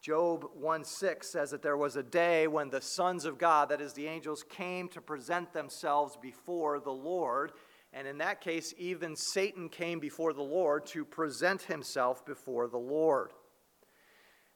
Job 0.00 0.44
1 0.54 0.84
6 0.84 1.30
says 1.30 1.50
that 1.50 1.62
there 1.62 1.76
was 1.76 1.96
a 1.96 2.02
day 2.02 2.46
when 2.46 2.68
the 2.68 2.80
sons 2.80 3.24
of 3.24 3.38
God, 3.38 3.70
that 3.70 3.80
is, 3.80 3.94
the 3.94 4.06
angels, 4.06 4.44
came 4.48 4.88
to 4.90 5.00
present 5.00 5.52
themselves 5.52 6.18
before 6.20 6.78
the 6.78 6.92
Lord. 6.92 7.52
And 7.92 8.06
in 8.06 8.18
that 8.18 8.40
case, 8.40 8.74
even 8.76 9.16
Satan 9.16 9.68
came 9.68 10.00
before 10.00 10.32
the 10.32 10.42
Lord 10.42 10.84
to 10.86 11.04
present 11.04 11.62
himself 11.62 12.26
before 12.26 12.68
the 12.68 12.76
Lord. 12.76 13.30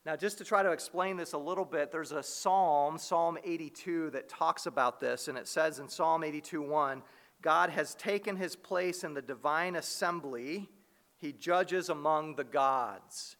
Now, 0.05 0.17
just 0.17 0.39
to 0.39 0.45
try 0.45 0.63
to 0.63 0.73
explain 0.73 1.17
this 1.17 1.33
a 1.33 1.39
little 1.39 1.65
bit, 1.65 1.93
there's 1.93 2.13
a 2.13 2.23
psalm, 2.23 2.99
Psalm 2.99 3.39
82, 3.43 4.11
that 4.11 4.29
talks 4.29 4.67
about 4.67 5.01
this. 5.01 5.29
And 5.29 5.39
it 5.39 5.47
says 5.49 5.79
in 5.79 5.89
Psalm 5.89 6.25
82 6.25 6.61
1, 6.61 7.03
God 7.41 7.71
has 7.71 7.95
taken 7.95 8.37
his 8.37 8.57
place 8.57 9.05
in 9.05 9.15
the 9.15 9.23
divine 9.23 9.77
assembly 9.77 10.69
he 11.19 11.33
judges 11.33 11.89
among 11.89 12.37
the 12.37 12.45
gods. 12.45 13.37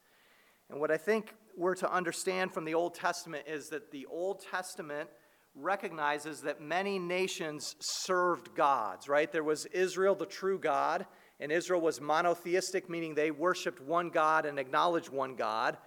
And 0.69 0.79
what 0.79 0.91
I 0.91 0.97
think 0.97 1.33
we're 1.57 1.75
to 1.75 1.91
understand 1.91 2.53
from 2.53 2.65
the 2.65 2.73
Old 2.73 2.93
Testament 2.93 3.45
is 3.47 3.69
that 3.69 3.91
the 3.91 4.05
Old 4.05 4.41
Testament 4.51 5.09
recognizes 5.55 6.41
that 6.41 6.61
many 6.61 6.99
nations 6.99 7.75
served 7.79 8.55
gods, 8.55 9.09
right? 9.09 9.31
There 9.31 9.43
was 9.43 9.65
Israel, 9.67 10.15
the 10.15 10.25
true 10.25 10.59
God, 10.59 11.05
and 11.39 11.51
Israel 11.51 11.81
was 11.81 11.99
monotheistic, 11.99 12.89
meaning 12.89 13.15
they 13.15 13.31
worshiped 13.31 13.81
one 13.81 14.09
God 14.09 14.45
and 14.45 14.59
acknowledged 14.59 15.09
one 15.09 15.35
God. 15.35 15.77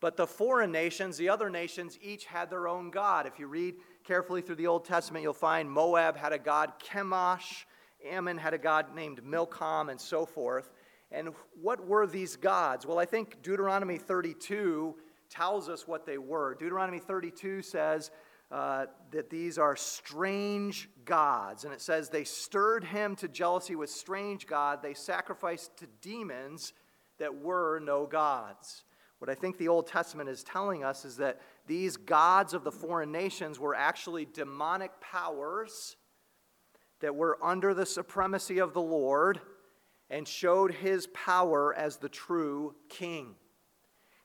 But 0.00 0.16
the 0.16 0.26
foreign 0.26 0.72
nations, 0.72 1.16
the 1.16 1.28
other 1.28 1.48
nations, 1.48 1.98
each 2.02 2.24
had 2.24 2.50
their 2.50 2.66
own 2.66 2.90
God. 2.90 3.26
If 3.26 3.38
you 3.38 3.46
read 3.46 3.76
carefully 4.04 4.42
through 4.42 4.56
the 4.56 4.66
Old 4.66 4.84
Testament, 4.84 5.22
you'll 5.22 5.32
find 5.32 5.70
Moab 5.70 6.16
had 6.16 6.32
a 6.32 6.38
god 6.38 6.72
Chemosh, 6.82 7.64
Ammon 8.04 8.36
had 8.36 8.52
a 8.52 8.58
god 8.58 8.96
named 8.96 9.22
Milcom, 9.24 9.90
and 9.90 10.00
so 10.00 10.26
forth. 10.26 10.70
And 11.12 11.34
what 11.60 11.86
were 11.86 12.06
these 12.06 12.36
gods? 12.36 12.86
Well, 12.86 12.98
I 12.98 13.04
think 13.04 13.42
Deuteronomy 13.42 13.98
32 13.98 14.96
tells 15.28 15.68
us 15.68 15.86
what 15.86 16.06
they 16.06 16.18
were. 16.18 16.54
Deuteronomy 16.54 16.98
32 16.98 17.62
says 17.62 18.10
uh, 18.50 18.86
that 19.10 19.30
these 19.30 19.58
are 19.58 19.76
strange 19.76 20.88
gods. 21.04 21.64
And 21.64 21.72
it 21.72 21.80
says 21.80 22.08
they 22.08 22.24
stirred 22.24 22.84
him 22.84 23.16
to 23.16 23.28
jealousy 23.28 23.76
with 23.76 23.90
strange 23.90 24.46
God. 24.46 24.82
They 24.82 24.94
sacrificed 24.94 25.76
to 25.78 25.86
demons 26.00 26.72
that 27.18 27.34
were 27.34 27.78
no 27.78 28.06
gods. 28.06 28.84
What 29.18 29.30
I 29.30 29.34
think 29.34 29.56
the 29.56 29.68
Old 29.68 29.86
Testament 29.86 30.28
is 30.28 30.42
telling 30.42 30.82
us 30.82 31.04
is 31.04 31.16
that 31.18 31.40
these 31.66 31.96
gods 31.96 32.54
of 32.54 32.64
the 32.64 32.72
foreign 32.72 33.12
nations 33.12 33.60
were 33.60 33.74
actually 33.74 34.26
demonic 34.26 34.90
powers 35.00 35.96
that 37.00 37.14
were 37.14 37.38
under 37.42 37.72
the 37.72 37.86
supremacy 37.86 38.58
of 38.58 38.74
the 38.74 38.82
Lord 38.82 39.40
and 40.12 40.28
showed 40.28 40.72
his 40.72 41.06
power 41.08 41.74
as 41.74 41.96
the 41.96 42.08
true 42.08 42.74
king. 42.90 43.34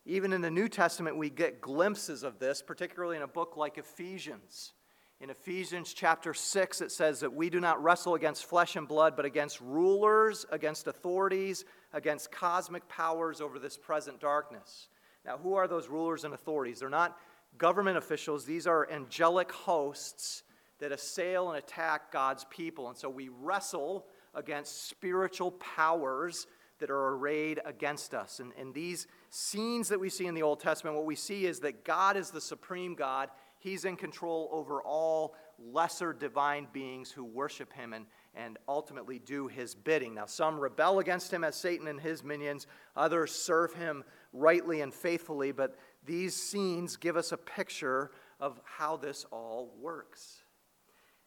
Even 0.05 0.33
in 0.33 0.41
the 0.41 0.51
New 0.51 0.67
Testament, 0.67 1.17
we 1.17 1.29
get 1.29 1.61
glimpses 1.61 2.23
of 2.23 2.39
this, 2.39 2.61
particularly 2.61 3.15
in 3.15 3.23
a 3.23 3.27
book 3.27 3.55
like 3.55 3.77
Ephesians. 3.77 4.73
In 5.21 5.29
Ephesians 5.29 5.93
chapter 5.93 6.33
6, 6.33 6.81
it 6.81 6.91
says 6.91 7.21
that 7.21 7.33
we 7.33 7.49
do 7.49 7.61
not 7.61 7.81
wrestle 7.81 8.15
against 8.15 8.45
flesh 8.45 8.75
and 8.75 8.85
blood, 8.85 9.15
but 9.15 9.23
against 9.23 9.61
rulers, 9.61 10.45
against 10.51 10.87
authorities, 10.87 11.63
against 11.93 12.31
cosmic 12.31 12.87
powers 12.89 13.39
over 13.39 13.57
this 13.57 13.77
present 13.77 14.19
darkness. 14.19 14.89
Now, 15.25 15.37
who 15.37 15.55
are 15.55 15.69
those 15.69 15.87
rulers 15.87 16.25
and 16.25 16.33
authorities? 16.33 16.81
They're 16.81 16.89
not 16.89 17.17
government 17.57 17.97
officials, 17.97 18.45
these 18.45 18.67
are 18.67 18.91
angelic 18.91 19.51
hosts 19.53 20.43
that 20.79 20.91
assail 20.91 21.49
and 21.49 21.57
attack 21.57 22.11
God's 22.11 22.45
people. 22.49 22.89
And 22.89 22.97
so 22.97 23.09
we 23.09 23.29
wrestle 23.29 24.05
against 24.37 24.87
spiritual 24.87 25.51
powers 25.51 26.47
that 26.79 26.89
are 26.89 27.07
arrayed 27.09 27.59
against 27.65 28.13
us. 28.13 28.39
And, 28.39 28.53
and 28.57 28.73
these 28.73 29.07
scenes 29.29 29.89
that 29.89 29.99
we 29.99 30.09
see 30.09 30.27
in 30.27 30.35
the 30.35 30.43
Old 30.43 30.59
Testament, 30.59 30.95
what 30.95 31.05
we 31.05 31.15
see 31.15 31.45
is 31.45 31.59
that 31.61 31.83
God 31.83 32.15
is 32.15 32.29
the 32.29 32.39
supreme 32.39 32.93
God. 32.95 33.29
He's 33.59 33.83
in 33.83 33.95
control 33.95 34.49
over 34.51 34.81
all 34.81 35.35
lesser 35.59 36.13
divine 36.13 36.67
beings 36.71 37.11
who 37.11 37.23
worship 37.23 37.73
him 37.73 37.93
and, 37.93 38.05
and 38.35 38.59
ultimately 38.67 39.17
do 39.17 39.47
his 39.47 39.73
bidding. 39.73 40.13
Now, 40.13 40.27
some 40.27 40.59
rebel 40.59 40.99
against 40.99 41.33
him 41.33 41.43
as 41.43 41.55
Satan 41.55 41.87
and 41.87 41.99
his 41.99 42.23
minions, 42.23 42.67
others 42.95 43.31
serve 43.31 43.73
him 43.73 44.03
rightly 44.33 44.81
and 44.81 44.93
faithfully, 44.93 45.51
but 45.51 45.77
these 46.05 46.35
scenes 46.35 46.95
give 46.95 47.17
us 47.17 47.31
a 47.31 47.37
picture 47.37 48.11
of 48.39 48.61
how 48.63 48.97
this 48.97 49.25
all 49.31 49.73
works. 49.81 50.43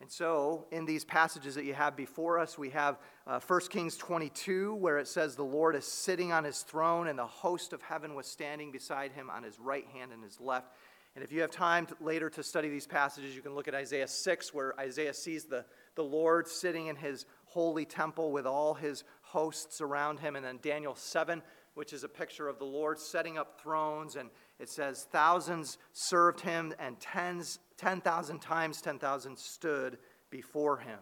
And 0.00 0.10
so, 0.10 0.66
in 0.70 0.86
these 0.86 1.04
passages 1.04 1.54
that 1.56 1.66
you 1.66 1.74
have 1.74 1.94
before 1.94 2.38
us, 2.38 2.56
we 2.56 2.70
have 2.70 2.98
uh, 3.26 3.38
1 3.38 3.60
Kings 3.68 3.98
22, 3.98 4.74
where 4.76 4.98
it 4.98 5.06
says, 5.06 5.36
The 5.36 5.42
Lord 5.42 5.76
is 5.76 5.84
sitting 5.84 6.32
on 6.32 6.42
his 6.42 6.62
throne, 6.62 7.06
and 7.08 7.18
the 7.18 7.26
host 7.26 7.74
of 7.74 7.82
heaven 7.82 8.14
was 8.14 8.26
standing 8.26 8.72
beside 8.72 9.12
him 9.12 9.28
on 9.28 9.42
his 9.42 9.58
right 9.58 9.86
hand 9.92 10.10
and 10.12 10.24
his 10.24 10.40
left. 10.40 10.72
And 11.14 11.24
if 11.24 11.32
you 11.32 11.42
have 11.42 11.50
time 11.50 11.86
to, 11.86 11.96
later 12.00 12.30
to 12.30 12.42
study 12.42 12.68
these 12.68 12.86
passages, 12.86 13.34
you 13.36 13.42
can 13.42 13.54
look 13.54 13.68
at 13.68 13.74
Isaiah 13.74 14.08
6, 14.08 14.54
where 14.54 14.78
Isaiah 14.80 15.12
sees 15.12 15.44
the, 15.44 15.66
the 15.96 16.04
Lord 16.04 16.48
sitting 16.48 16.86
in 16.86 16.96
his 16.96 17.26
holy 17.44 17.84
temple 17.84 18.32
with 18.32 18.46
all 18.46 18.74
his 18.74 19.04
hosts 19.22 19.82
around 19.82 20.20
him. 20.20 20.34
And 20.34 20.44
then 20.44 20.60
Daniel 20.62 20.94
7, 20.94 21.42
which 21.74 21.92
is 21.92 22.04
a 22.04 22.08
picture 22.08 22.48
of 22.48 22.58
the 22.58 22.64
Lord 22.64 22.98
setting 22.98 23.36
up 23.36 23.60
thrones. 23.60 24.16
And 24.16 24.30
it 24.58 24.68
says, 24.68 25.06
Thousands 25.10 25.78
served 25.92 26.40
him, 26.40 26.72
and 26.78 26.98
tens, 27.00 27.58
10,000 27.80 28.40
times 28.40 28.82
10,000 28.82 29.38
stood 29.38 29.96
before 30.28 30.76
him. 30.76 30.98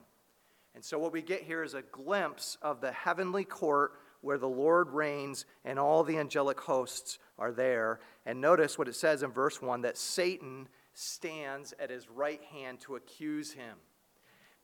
And 0.77 0.85
so, 0.85 0.97
what 0.97 1.13
we 1.13 1.23
get 1.23 1.43
here 1.43 1.65
is 1.65 1.75
a 1.75 1.83
glimpse 1.83 2.57
of 2.63 2.81
the 2.81 2.93
heavenly 2.93 3.45
court 3.45 3.95
where 4.21 4.39
the 4.39 4.49
Lord 4.49 4.91
reigns 4.91 5.45
and 5.65 5.77
all 5.77 6.05
the 6.05 6.19
angelic 6.19 6.61
hosts 6.61 7.19
are 7.37 7.51
there. 7.51 7.99
And 8.27 8.41
notice 8.41 8.79
what 8.79 8.87
it 8.87 8.95
says 8.95 9.25
in 9.25 9.33
verse 9.33 9.61
1 9.61 9.81
that 9.83 9.99
Satan 9.99 10.69
stands 10.95 11.75
at 11.81 11.91
his 11.91 12.09
right 12.09 12.43
hand 12.45 12.81
to 12.83 12.95
accuse 12.95 13.53
him. 13.53 13.77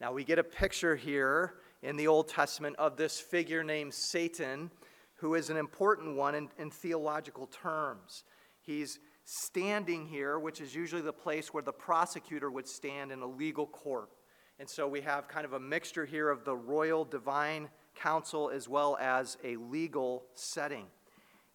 Now, 0.00 0.12
we 0.12 0.22
get 0.22 0.38
a 0.38 0.44
picture 0.44 0.94
here 0.94 1.55
in 1.83 1.96
the 1.96 2.07
Old 2.07 2.29
Testament 2.29 2.77
of 2.77 2.96
this 2.96 3.18
figure 3.18 3.64
named 3.64 3.92
Satan, 3.92 4.70
who 5.16 5.35
is 5.35 5.50
an 5.50 5.57
important 5.57 6.16
one 6.16 6.37
in, 6.37 6.48
in 6.59 6.70
theological 6.70 7.48
terms. 7.48 8.22
He's 8.61 9.00
standing 9.25 10.07
here, 10.07 10.39
which 10.39 10.61
is 10.61 10.75
usually 10.75 11.03
the 11.03 11.13
place 11.13 11.53
where 11.53 11.63
the 11.63 11.73
prosecutor 11.73 12.51
would 12.51 12.69
stand 12.69 13.11
in 13.11 13.21
a 13.21 13.27
legal 13.27 13.67
court. 13.67 14.11
And 14.59 14.69
so 14.69 14.87
we 14.87 15.01
have 15.01 15.27
kind 15.29 15.45
of 15.45 15.55
a 15.55 15.61
mixture 15.61 16.05
here 16.05 16.29
of 16.31 16.45
the 16.45 16.55
royal 16.55 17.05
divine 17.05 17.69
council 17.95 18.51
as 18.51 18.69
well 18.69 18.97
as 19.01 19.37
a 19.43 19.57
legal 19.57 20.25
setting. 20.35 20.87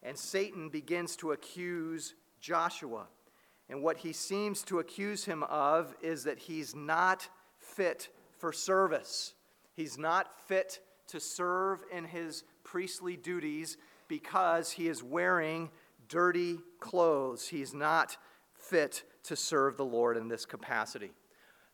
And 0.03 0.17
Satan 0.17 0.69
begins 0.69 1.15
to 1.17 1.32
accuse 1.32 2.15
Joshua. 2.41 3.08
And 3.69 3.84
what 3.84 3.97
he 3.97 4.13
seems 4.13 4.63
to 4.63 4.79
accuse 4.79 5.25
him 5.25 5.43
of 5.43 5.93
is 6.01 6.23
that 6.23 6.39
he's 6.39 6.75
not 6.75 7.29
fit 7.58 8.10
for 8.38 8.51
service. 8.51 9.34
He's 9.73 9.97
not 9.97 10.27
fit 10.47 10.79
to 11.08 11.19
serve 11.19 11.79
in 11.93 12.05
his 12.05 12.43
priestly 12.63 13.15
duties 13.15 13.77
because 14.08 14.71
he 14.71 14.88
is 14.88 15.03
wearing 15.03 15.69
dirty 16.09 16.59
clothes. 16.79 17.47
He's 17.47 17.73
not 17.73 18.17
fit 18.53 19.03
to 19.23 19.35
serve 19.35 19.77
the 19.77 19.85
Lord 19.85 20.17
in 20.17 20.27
this 20.27 20.45
capacity. 20.45 21.11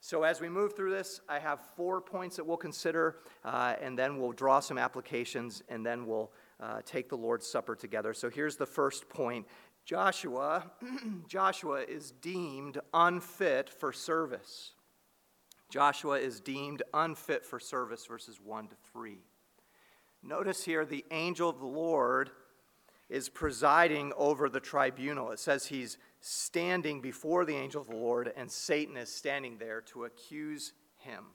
So, 0.02 0.22
as 0.22 0.40
we 0.40 0.50
move 0.50 0.76
through 0.76 0.92
this, 0.92 1.20
I 1.28 1.40
have 1.40 1.60
four 1.76 2.00
points 2.00 2.36
that 2.36 2.46
we'll 2.46 2.58
consider, 2.58 3.18
uh, 3.44 3.76
and 3.82 3.98
then 3.98 4.20
we'll 4.20 4.34
draw 4.34 4.60
some 4.60 4.78
applications, 4.78 5.64
and 5.68 5.84
then 5.84 6.06
we'll 6.06 6.32
uh, 6.60 6.82
take 6.86 7.10
the 7.10 7.18
Lord's 7.18 7.48
Supper 7.48 7.76
together. 7.76 8.14
So, 8.14 8.30
here's 8.30 8.56
the 8.56 8.68
first 8.68 9.10
point 9.10 9.48
Joshua, 9.84 10.72
Joshua 11.28 11.82
is 11.82 12.12
deemed 12.12 12.80
unfit 12.94 13.68
for 13.68 13.92
service. 13.92 14.74
Joshua 15.72 16.20
is 16.20 16.40
deemed 16.40 16.84
unfit 16.94 17.44
for 17.44 17.60
service, 17.60 18.06
verses 18.06 18.40
1 18.44 18.68
to 18.68 18.76
3. 18.94 19.18
Notice 20.22 20.64
here 20.64 20.86
the 20.86 21.04
angel 21.10 21.50
of 21.50 21.60
the 21.60 21.66
Lord 21.66 22.30
is 23.10 23.30
presiding 23.30 24.12
over 24.18 24.50
the 24.50 24.60
tribunal. 24.60 25.32
It 25.32 25.40
says 25.40 25.68
he's 25.68 25.98
standing 26.22 27.02
before 27.02 27.46
the 27.46 27.56
angel 27.56 27.82
of 27.82 27.88
the 27.88 27.96
Lord, 27.96 28.32
and 28.36 28.52
Satan 28.52 28.98
is 28.98 29.14
standing 29.14 29.58
there 29.58 29.82
to 29.82 30.06
accuse 30.06 30.74
him. 30.98 31.26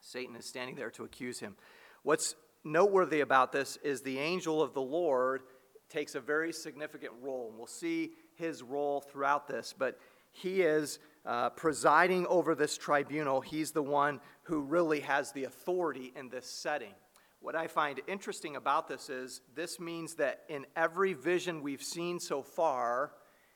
Satan 0.00 0.36
is 0.36 0.44
standing 0.44 0.76
there 0.76 0.90
to 0.90 1.04
accuse 1.04 1.40
him. 1.40 1.56
What's 2.02 2.34
noteworthy 2.64 3.20
about 3.20 3.52
this 3.52 3.78
is 3.82 4.02
the 4.02 4.18
angel 4.18 4.62
of 4.62 4.74
the 4.74 4.82
Lord 4.82 5.42
takes 5.88 6.14
a 6.14 6.20
very 6.20 6.52
significant 6.52 7.12
role. 7.20 7.48
And 7.48 7.58
we'll 7.58 7.66
see 7.66 8.12
his 8.36 8.62
role 8.62 9.00
throughout 9.00 9.48
this, 9.48 9.74
but 9.76 9.98
he 10.32 10.62
is 10.62 11.00
uh, 11.26 11.50
presiding 11.50 12.26
over 12.26 12.54
this 12.54 12.78
tribunal. 12.78 13.40
He's 13.40 13.72
the 13.72 13.82
one 13.82 14.20
who 14.44 14.60
really 14.60 15.00
has 15.00 15.32
the 15.32 15.44
authority 15.44 16.12
in 16.16 16.28
this 16.28 16.46
setting. 16.46 16.94
What 17.40 17.56
I 17.56 17.68
find 17.68 18.00
interesting 18.06 18.56
about 18.56 18.86
this 18.86 19.08
is 19.08 19.40
this 19.54 19.80
means 19.80 20.14
that 20.16 20.42
in 20.48 20.66
every 20.76 21.14
vision 21.14 21.62
we've 21.62 21.82
seen 21.82 22.20
so 22.20 22.42
far, 22.42 23.12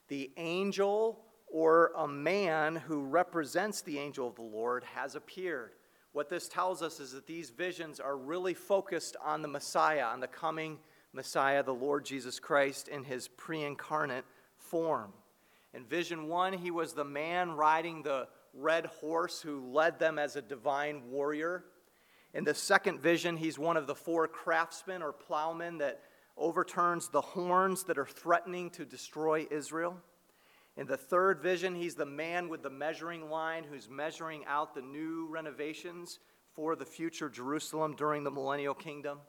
the 0.08 0.30
angel 0.38 1.20
or 1.46 1.92
a 1.96 2.08
man 2.08 2.76
who 2.76 3.02
represents 3.04 3.82
the 3.82 3.98
angel 3.98 4.26
of 4.26 4.36
the 4.36 4.42
Lord 4.42 4.84
has 4.84 5.14
appeared. 5.14 5.72
What 6.12 6.30
this 6.30 6.48
tells 6.48 6.82
us 6.82 6.98
is 6.98 7.12
that 7.12 7.26
these 7.26 7.50
visions 7.50 8.00
are 8.00 8.16
really 8.16 8.54
focused 8.54 9.16
on 9.22 9.42
the 9.42 9.48
Messiah, 9.48 10.04
on 10.04 10.20
the 10.20 10.28
coming 10.28 10.78
Messiah, 11.12 11.62
the 11.62 11.74
Lord 11.74 12.04
Jesus 12.04 12.40
Christ, 12.40 12.88
in 12.88 13.04
his 13.04 13.28
pre 13.28 13.62
incarnate 13.62 14.24
form. 14.56 15.12
In 15.74 15.84
vision 15.84 16.28
one, 16.28 16.52
he 16.52 16.70
was 16.70 16.92
the 16.92 17.04
man 17.04 17.52
riding 17.52 18.02
the 18.02 18.28
red 18.54 18.86
horse 18.86 19.42
who 19.42 19.70
led 19.72 19.98
them 19.98 20.18
as 20.18 20.36
a 20.36 20.42
divine 20.42 21.10
warrior. 21.10 21.64
In 22.34 22.42
the 22.42 22.54
second 22.54 23.00
vision, 23.00 23.36
he's 23.36 23.60
one 23.60 23.76
of 23.76 23.86
the 23.86 23.94
four 23.94 24.26
craftsmen 24.26 25.02
or 25.02 25.12
plowmen 25.12 25.78
that 25.78 26.00
overturns 26.36 27.08
the 27.08 27.20
horns 27.20 27.84
that 27.84 27.96
are 27.96 28.04
threatening 28.04 28.70
to 28.70 28.84
destroy 28.84 29.46
Israel. 29.52 29.96
In 30.76 30.88
the 30.88 30.96
third 30.96 31.40
vision, 31.40 31.76
he's 31.76 31.94
the 31.94 32.04
man 32.04 32.48
with 32.48 32.64
the 32.64 32.70
measuring 32.70 33.30
line 33.30 33.62
who's 33.62 33.88
measuring 33.88 34.44
out 34.46 34.74
the 34.74 34.82
new 34.82 35.28
renovations 35.30 36.18
for 36.52 36.74
the 36.74 36.84
future 36.84 37.28
Jerusalem 37.28 37.94
during 37.94 38.24
the 38.24 38.32
millennial 38.32 38.74
kingdom. 38.74 39.20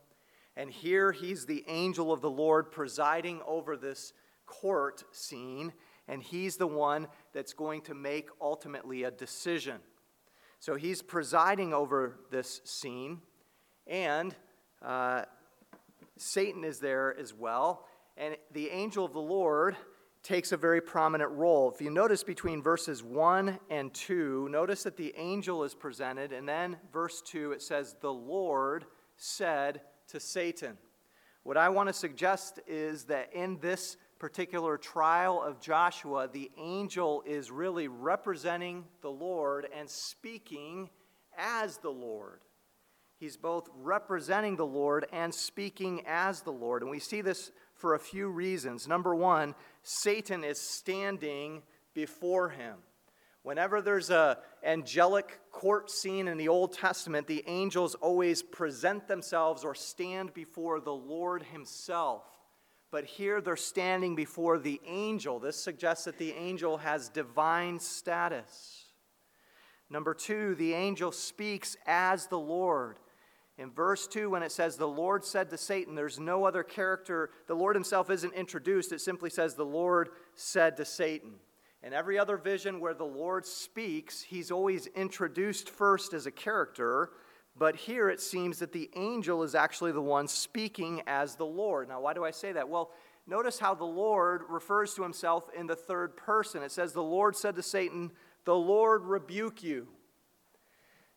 And 0.57 0.71
here 0.71 1.11
he's 1.11 1.45
the 1.45 1.63
angel 1.67 2.11
of 2.11 2.21
the 2.21 2.29
Lord 2.29 2.71
presiding 2.71 3.39
over 3.45 3.77
this 3.77 4.13
court 4.47 5.03
scene, 5.11 5.73
and 6.07 6.23
he's 6.23 6.57
the 6.57 6.65
one 6.65 7.07
that's 7.33 7.53
going 7.53 7.81
to 7.81 7.93
make 7.93 8.29
ultimately 8.41 9.03
a 9.03 9.11
decision. 9.11 9.77
So 10.65 10.73
he's 10.73 11.04
presiding 11.04 11.75
over 11.75 12.15
this 12.32 12.60
scene, 12.63 13.21
and 13.86 14.36
uh, 14.82 15.25
Satan 16.17 16.63
is 16.63 16.80
there 16.80 17.15
as 17.19 17.36
well. 17.36 17.86
And 18.17 18.36
the 18.51 18.71
angel 18.71 19.06
of 19.06 19.13
the 19.13 19.21
Lord 19.21 19.75
takes 20.23 20.54
a 20.54 20.58
very 20.58 20.82
prominent 20.82 21.30
role. 21.34 21.71
If 21.71 21.82
you 21.82 21.91
notice 21.91 22.23
between 22.23 22.63
verses 22.63 23.04
1 23.04 23.60
and 23.69 23.93
2, 23.93 24.49
notice 24.49 24.82
that 24.82 24.97
the 24.97 25.13
angel 25.17 25.63
is 25.63 25.75
presented, 25.75 26.34
and 26.34 26.49
then 26.49 26.78
verse 26.91 27.21
2, 27.21 27.51
it 27.51 27.62
says, 27.62 27.95
The 28.01 28.12
Lord 28.12 28.86
said 29.17 29.82
to 30.08 30.19
Satan. 30.19 30.80
What 31.43 31.58
I 31.58 31.69
want 31.69 31.89
to 31.89 31.93
suggest 31.93 32.60
is 32.65 33.04
that 33.04 33.32
in 33.36 33.60
this 33.60 33.97
particular 34.19 34.78
trial 34.78 35.41
of 35.41 35.60
Joshua, 35.60 36.30
the 36.32 36.51
angel 36.58 37.23
is 37.25 37.51
really 37.51 37.88
representing 37.88 38.86
the 39.01 39.12
Lord 39.12 39.67
and 39.78 39.89
speaking 39.89 40.89
as 41.38 41.78
the 41.78 41.89
Lord. 41.89 42.41
He's 43.17 43.38
both 43.38 43.69
representing 43.75 44.56
the 44.56 44.65
Lord 44.65 45.06
and 45.12 45.34
speaking 45.34 46.04
as 46.06 46.41
the 46.41 46.51
Lord. 46.51 46.82
And 46.82 46.91
we 46.91 46.99
see 46.99 47.21
this 47.21 47.51
for 47.73 47.93
a 47.93 47.99
few 47.99 48.28
reasons. 48.28 48.88
Number 48.88 49.15
one, 49.15 49.56
Satan 49.84 50.43
is 50.43 50.60
standing 50.60 51.63
before 51.93 52.49
him. 52.49 52.75
Whenever 53.43 53.82
there's 53.82 54.10
a 54.10 54.39
angelic 54.63 55.39
court 55.51 55.91
scene 55.91 56.28
in 56.28 56.38
the 56.38 56.47
Old 56.47 56.73
Testament, 56.73 57.28
the 57.28 57.43
angels 57.45 57.95
always 57.95 58.41
present 58.41 59.08
themselves 59.08 59.63
or 59.63 59.75
stand 59.75 60.34
before 60.34 60.80
the 60.80 60.93
Lord 60.93 61.43
himself. 61.43 62.23
But 62.95 63.03
here 63.03 63.41
they're 63.41 63.58
standing 63.58 64.15
before 64.15 64.58
the 64.58 64.79
angel. 64.88 65.38
This 65.38 65.62
suggests 65.62 66.05
that 66.05 66.17
the 66.17 66.31
angel 66.31 66.77
has 66.77 67.10
divine 67.10 67.77
status. 67.77 68.86
Number 69.89 70.13
two, 70.13 70.55
the 70.55 70.73
angel 70.73 71.12
speaks 71.12 71.75
as 71.86 72.27
the 72.27 72.39
Lord. 72.39 72.99
In 73.58 73.69
verse 73.69 74.08
2, 74.08 74.29
when 74.29 74.43
it 74.43 74.53
says, 74.53 74.77
The 74.77 74.88
Lord 74.88 75.25
said 75.25 75.49
to 75.49 75.58
Satan, 75.58 75.93
there's 75.93 76.21
no 76.21 76.45
other 76.45 76.63
character. 76.63 77.31
The 77.47 77.53
Lord 77.53 77.75
himself 77.75 78.10
isn't 78.10 78.34
introduced. 78.34 78.93
It 78.93 79.01
simply 79.01 79.29
says, 79.29 79.55
The 79.55 79.65
Lord 79.65 80.12
said 80.34 80.77
to 80.77 80.86
Satan. 80.86 81.34
In 81.84 81.91
every 81.91 82.17
other 82.17 82.38
vision 82.38 82.79
where 82.79 82.93
the 82.93 83.03
Lord 83.03 83.45
speaks, 83.45 84.21
he's 84.21 84.51
always 84.51 84.88
introduced 84.88 85.69
first 85.69 86.13
as 86.13 86.27
a 86.27 86.31
character, 86.31 87.10
but 87.57 87.75
here 87.75 88.09
it 88.09 88.19
seems 88.19 88.59
that 88.59 88.73
the 88.73 88.89
angel 88.95 89.43
is 89.43 89.55
actually 89.55 89.91
the 89.91 90.01
one 90.01 90.27
speaking 90.27 91.01
as 91.07 91.35
the 91.35 91.45
Lord. 91.45 91.87
Now, 91.87 92.01
why 92.01 92.13
do 92.13 92.25
I 92.25 92.31
say 92.31 92.51
that? 92.51 92.67
Well, 92.67 92.91
notice 93.25 93.59
how 93.59 93.73
the 93.73 93.85
Lord 93.85 94.41
refers 94.49 94.93
to 94.95 95.03
himself 95.03 95.45
in 95.57 95.65
the 95.65 95.75
third 95.75 96.17
person. 96.17 96.63
It 96.63 96.71
says, 96.71 96.91
The 96.91 97.01
Lord 97.01 97.35
said 97.35 97.55
to 97.55 97.63
Satan, 97.63 98.11
The 98.43 98.55
Lord 98.55 99.05
rebuke 99.05 99.63
you. 99.63 99.87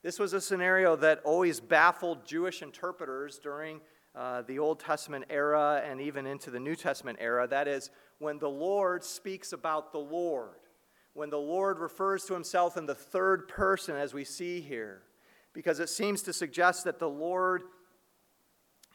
This 0.03 0.20
was 0.20 0.33
a 0.33 0.40
scenario 0.40 0.94
that 0.96 1.20
always 1.24 1.59
baffled 1.59 2.24
Jewish 2.24 2.62
interpreters 2.62 3.40
during 3.40 3.81
uh, 4.14 4.42
the 4.42 4.61
Old 4.61 4.79
Testament 4.79 5.24
era 5.29 5.83
and 5.85 6.01
even 6.01 6.24
into 6.24 6.51
the 6.51 6.61
New 6.61 6.77
Testament 6.77 7.18
era. 7.20 7.48
That 7.48 7.66
is, 7.66 7.90
when 8.18 8.38
the 8.38 8.48
Lord 8.48 9.03
speaks 9.03 9.53
about 9.53 9.90
the 9.90 9.98
Lord, 9.98 10.61
when 11.14 11.31
the 11.31 11.38
Lord 11.38 11.81
refers 11.81 12.24
to 12.27 12.35
himself 12.35 12.77
in 12.77 12.87
the 12.87 12.94
third 12.94 13.48
person, 13.48 13.96
as 13.96 14.14
we 14.14 14.22
see 14.22 14.61
here, 14.61 15.03
because 15.59 15.81
it 15.81 15.88
seems 15.88 16.23
to 16.23 16.33
suggest 16.33 16.85
that 16.85 17.01
the 17.01 17.09
Lord 17.09 17.64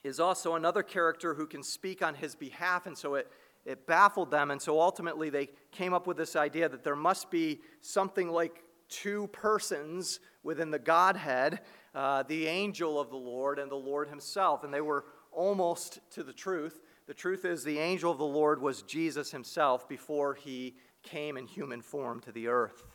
is 0.01 0.21
also 0.21 0.55
another 0.55 0.81
character 0.81 1.33
who 1.33 1.45
can 1.45 1.61
speak 1.61 2.01
on 2.01 2.15
his 2.15 2.35
behalf, 2.35 2.85
and 2.85 2.97
so 2.97 3.15
it, 3.15 3.29
it 3.65 3.85
baffled 3.85 4.31
them. 4.31 4.49
And 4.49 4.61
so 4.61 4.79
ultimately, 4.79 5.29
they 5.29 5.49
came 5.73 5.93
up 5.93 6.07
with 6.07 6.15
this 6.15 6.37
idea 6.37 6.69
that 6.69 6.85
there 6.85 6.95
must 6.95 7.29
be 7.29 7.59
something 7.81 8.29
like 8.29 8.63
two 8.87 9.27
persons 9.33 10.21
within 10.41 10.71
the 10.71 10.79
Godhead 10.79 11.59
uh, 11.93 12.23
the 12.23 12.47
angel 12.47 12.97
of 12.97 13.09
the 13.09 13.17
Lord 13.17 13.59
and 13.59 13.69
the 13.69 13.75
Lord 13.75 14.07
himself. 14.07 14.63
And 14.63 14.73
they 14.73 14.79
were 14.79 15.03
almost 15.33 15.99
to 16.11 16.23
the 16.23 16.31
truth. 16.31 16.79
The 17.07 17.13
truth 17.13 17.43
is, 17.43 17.65
the 17.65 17.79
angel 17.79 18.09
of 18.09 18.19
the 18.19 18.23
Lord 18.23 18.61
was 18.61 18.83
Jesus 18.83 19.31
himself 19.31 19.89
before 19.89 20.33
he 20.33 20.75
came 21.03 21.35
in 21.35 21.45
human 21.45 21.81
form 21.81 22.21
to 22.21 22.31
the 22.31 22.47
earth. 22.47 22.85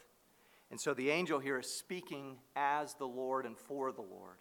And 0.70 0.80
so 0.80 0.94
the 0.94 1.10
angel 1.10 1.38
here 1.38 1.58
is 1.58 1.72
speaking 1.72 2.36
as 2.54 2.94
the 2.94 3.06
Lord 3.06 3.46
and 3.46 3.56
for 3.56 3.90
the 3.92 4.02
Lord. 4.02 4.36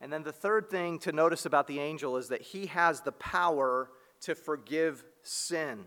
And 0.00 0.12
then 0.12 0.22
the 0.22 0.32
third 0.32 0.70
thing 0.70 0.98
to 1.00 1.12
notice 1.12 1.44
about 1.44 1.66
the 1.66 1.80
angel 1.80 2.16
is 2.16 2.28
that 2.28 2.40
he 2.40 2.66
has 2.66 3.00
the 3.00 3.12
power 3.12 3.90
to 4.20 4.34
forgive 4.34 5.04
sin. 5.22 5.84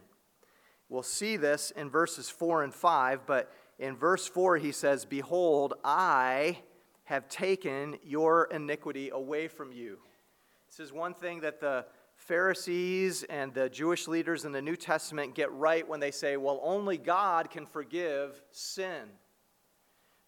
We'll 0.90 1.04
see 1.04 1.38
this 1.38 1.72
in 1.72 1.90
verses 1.90 2.30
4 2.30 2.64
and 2.64 2.74
5, 2.74 3.26
but 3.26 3.52
in 3.80 3.96
verse 3.96 4.28
4 4.28 4.58
he 4.58 4.72
says, 4.72 5.06
Behold, 5.06 5.74
I 5.84 6.60
have 7.06 7.30
taken 7.30 7.98
your 8.04 8.46
iniquity 8.52 9.10
away 9.10 9.48
from 9.48 9.72
you. 9.72 10.00
This 10.70 10.80
is 10.80 10.94
one 10.94 11.14
thing 11.14 11.42
that 11.42 11.60
the 11.60 11.86
Pharisees 12.16 13.24
and 13.24 13.54
the 13.54 13.70
Jewish 13.70 14.08
leaders 14.08 14.46
in 14.46 14.52
the 14.52 14.62
New 14.62 14.76
Testament 14.76 15.34
get 15.34 15.52
right 15.52 15.88
when 15.88 16.00
they 16.00 16.12
say, 16.12 16.38
well, 16.38 16.60
only 16.64 16.98
God 16.98 17.50
can 17.50 17.66
forgive 17.66 18.42
sin. 18.52 19.10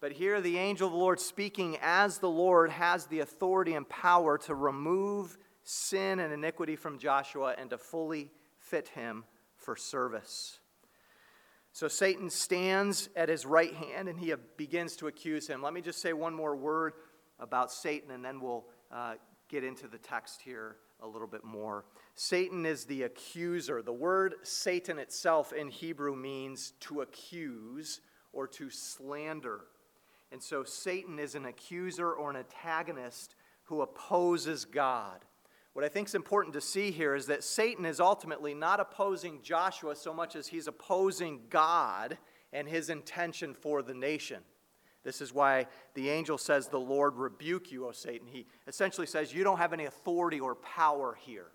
But 0.04 0.12
here, 0.12 0.38
the 0.42 0.58
angel 0.58 0.88
of 0.88 0.92
the 0.92 0.98
Lord, 0.98 1.18
speaking 1.18 1.78
as 1.80 2.18
the 2.18 2.28
Lord, 2.28 2.68
has 2.68 3.06
the 3.06 3.20
authority 3.20 3.72
and 3.72 3.88
power 3.88 4.36
to 4.36 4.54
remove 4.54 5.38
sin 5.62 6.18
and 6.18 6.30
iniquity 6.30 6.76
from 6.76 6.98
Joshua 6.98 7.54
and 7.56 7.70
to 7.70 7.78
fully 7.78 8.30
fit 8.58 8.88
him 8.88 9.24
for 9.56 9.76
service. 9.76 10.58
So 11.72 11.88
Satan 11.88 12.28
stands 12.28 13.08
at 13.16 13.30
his 13.30 13.46
right 13.46 13.72
hand 13.72 14.10
and 14.10 14.20
he 14.20 14.34
begins 14.58 14.94
to 14.96 15.06
accuse 15.06 15.46
him. 15.46 15.62
Let 15.62 15.72
me 15.72 15.80
just 15.80 16.02
say 16.02 16.12
one 16.12 16.34
more 16.34 16.54
word 16.54 16.92
about 17.40 17.72
Satan 17.72 18.10
and 18.10 18.22
then 18.22 18.42
we'll 18.42 18.66
uh, 18.92 19.14
get 19.48 19.64
into 19.64 19.88
the 19.88 19.96
text 19.96 20.42
here 20.42 20.76
a 21.00 21.06
little 21.08 21.26
bit 21.26 21.44
more. 21.44 21.86
Satan 22.14 22.66
is 22.66 22.84
the 22.84 23.04
accuser. 23.04 23.80
The 23.80 23.94
word 23.94 24.34
Satan 24.42 24.98
itself 24.98 25.54
in 25.54 25.70
Hebrew 25.70 26.14
means 26.14 26.74
to 26.80 27.00
accuse 27.00 28.02
or 28.34 28.46
to 28.48 28.68
slander. 28.68 29.62
And 30.34 30.42
so 30.42 30.64
Satan 30.64 31.20
is 31.20 31.36
an 31.36 31.46
accuser 31.46 32.12
or 32.12 32.28
an 32.28 32.34
antagonist 32.34 33.36
who 33.66 33.82
opposes 33.82 34.64
God. 34.64 35.24
What 35.74 35.84
I 35.84 35.88
think 35.88 36.08
is 36.08 36.16
important 36.16 36.54
to 36.54 36.60
see 36.60 36.90
here 36.90 37.14
is 37.14 37.26
that 37.26 37.44
Satan 37.44 37.86
is 37.86 38.00
ultimately 38.00 38.52
not 38.52 38.80
opposing 38.80 39.42
Joshua 39.44 39.94
so 39.94 40.12
much 40.12 40.34
as 40.34 40.48
he's 40.48 40.66
opposing 40.66 41.42
God 41.50 42.18
and 42.52 42.68
his 42.68 42.90
intention 42.90 43.54
for 43.54 43.80
the 43.80 43.94
nation. 43.94 44.40
This 45.04 45.20
is 45.20 45.32
why 45.32 45.68
the 45.94 46.10
angel 46.10 46.36
says, 46.36 46.66
The 46.66 46.80
Lord 46.80 47.14
rebuke 47.14 47.70
you, 47.70 47.86
O 47.86 47.92
Satan. 47.92 48.26
He 48.26 48.46
essentially 48.66 49.06
says, 49.06 49.32
You 49.32 49.44
don't 49.44 49.58
have 49.58 49.72
any 49.72 49.84
authority 49.84 50.40
or 50.40 50.56
power 50.56 51.16
here. 51.20 51.52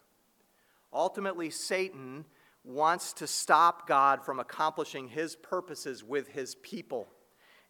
Ultimately, 0.93 1.49
Satan 1.49 2.23
wants 2.63 3.11
to 3.11 3.27
stop 3.27 3.89
God 3.89 4.23
from 4.23 4.39
accomplishing 4.39 5.09
his 5.09 5.35
purposes 5.35 6.01
with 6.01 6.29
his 6.29 6.55
people. 6.55 7.09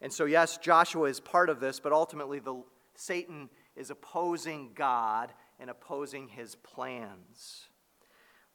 And 0.00 0.12
so, 0.12 0.24
yes, 0.24 0.56
Joshua 0.58 1.08
is 1.08 1.20
part 1.20 1.50
of 1.50 1.60
this, 1.60 1.80
but 1.80 1.92
ultimately, 1.92 2.38
the, 2.38 2.62
Satan 2.94 3.50
is 3.76 3.90
opposing 3.90 4.70
God 4.74 5.32
and 5.58 5.70
opposing 5.70 6.28
his 6.28 6.54
plans. 6.54 7.68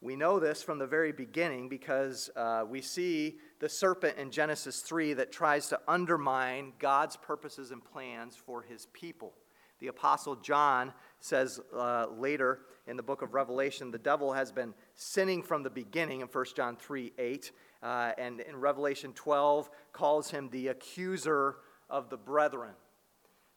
We 0.00 0.14
know 0.14 0.38
this 0.38 0.62
from 0.62 0.78
the 0.78 0.86
very 0.86 1.12
beginning 1.12 1.68
because 1.68 2.28
uh, 2.36 2.64
we 2.68 2.82
see 2.82 3.38
the 3.60 3.68
serpent 3.68 4.18
in 4.18 4.30
Genesis 4.30 4.80
3 4.80 5.14
that 5.14 5.32
tries 5.32 5.68
to 5.68 5.80
undermine 5.88 6.74
God's 6.78 7.16
purposes 7.16 7.70
and 7.70 7.82
plans 7.82 8.36
for 8.36 8.62
his 8.62 8.86
people. 8.92 9.32
The 9.78 9.88
Apostle 9.88 10.36
John 10.36 10.92
says 11.20 11.60
uh, 11.74 12.06
later 12.16 12.60
in 12.86 12.96
the 12.96 13.02
book 13.02 13.22
of 13.22 13.34
Revelation, 13.34 13.90
the 13.90 13.98
devil 13.98 14.32
has 14.32 14.52
been 14.52 14.74
sinning 14.94 15.42
from 15.42 15.62
the 15.62 15.70
beginning 15.70 16.20
in 16.20 16.28
1 16.28 16.44
John 16.54 16.76
3 16.76 17.12
8. 17.18 17.52
Uh, 17.82 18.12
and 18.18 18.40
in 18.40 18.56
Revelation 18.56 19.12
12, 19.12 19.70
calls 19.92 20.30
him 20.30 20.48
the 20.50 20.68
accuser 20.68 21.56
of 21.88 22.10
the 22.10 22.16
brethren. 22.16 22.72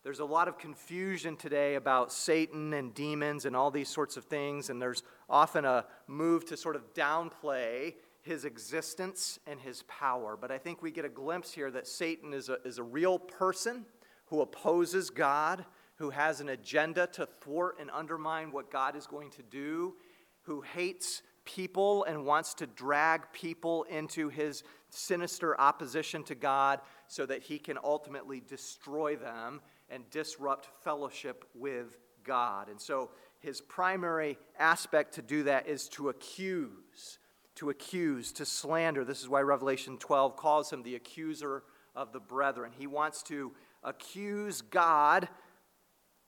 There's 0.04 0.20
a 0.20 0.26
lot 0.26 0.48
of 0.48 0.58
confusion 0.58 1.36
today 1.36 1.76
about 1.76 2.12
Satan 2.12 2.74
and 2.74 2.94
demons 2.94 3.46
and 3.46 3.56
all 3.56 3.70
these 3.70 3.90
sorts 3.90 4.16
of 4.16 4.26
things, 4.26 4.70
and 4.70 4.82
there's 4.82 5.04
often 5.30 5.66
a 5.66 5.86
move 6.08 6.46
to 6.46 6.58
sort 6.58 6.76
of 6.76 6.94
downplay 6.94 7.96
his 8.22 8.46
existence 8.46 9.40
and 9.46 9.60
his 9.60 9.84
power. 9.84 10.38
But 10.40 10.52
I 10.52 10.58
think 10.58 10.82
we 10.82 10.92
get 10.92 11.04
a 11.04 11.10
glimpse 11.10 11.52
here 11.52 11.70
that 11.72 11.88
Satan 11.88 12.34
is 12.34 12.48
a, 12.48 12.58
is 12.64 12.78
a 12.78 12.84
real 12.84 13.20
person 13.20 13.86
who 14.28 14.42
opposes 14.42 15.10
God, 15.10 15.66
who 15.96 16.12
has 16.12 16.40
an 16.40 16.50
agenda 16.50 17.08
to 17.08 17.26
thwart 17.42 17.76
and 17.80 17.90
undermine 17.92 18.52
what 18.52 18.72
God 18.72 18.96
is 18.96 19.06
going 19.06 19.32
to 19.32 19.44
do, 19.44 19.96
who 20.44 20.62
hates 20.62 21.24
people 21.56 22.04
and 22.04 22.26
wants 22.26 22.54
to 22.56 22.68
drag 22.68 23.32
people 23.32 23.84
into 23.84 24.30
his 24.30 24.64
sinister 24.90 25.60
opposition 25.60 26.24
to 26.24 26.36
God 26.36 26.80
so 27.08 27.26
that 27.26 27.42
he 27.44 27.58
can 27.58 27.78
ultimately 27.84 28.42
destroy 28.48 29.16
them 29.16 29.62
and 29.90 30.08
disrupt 30.12 30.70
fellowship 30.84 31.46
with 31.56 31.98
God. 32.24 32.70
And 32.70 32.80
so 32.80 33.10
his 33.40 33.62
primary 33.62 34.38
aspect 34.60 35.16
to 35.16 35.22
do 35.22 35.44
that 35.44 35.68
is 35.68 35.88
to 35.90 36.10
accuse, 36.10 37.18
to 37.56 37.70
accuse, 37.70 38.32
to 38.34 38.46
slander. 38.46 39.04
This 39.04 39.22
is 39.22 39.30
why 39.30 39.42
Revelation 39.42 39.98
12 39.98 40.36
calls 40.36 40.72
him 40.72 40.84
the 40.84 40.96
accuser 40.96 41.64
of 41.96 42.12
the 42.12 42.20
brethren. 42.20 42.72
He 42.78 42.88
wants 42.88 43.24
to 43.24 43.54
accuse 43.84 44.62
God 44.62 45.28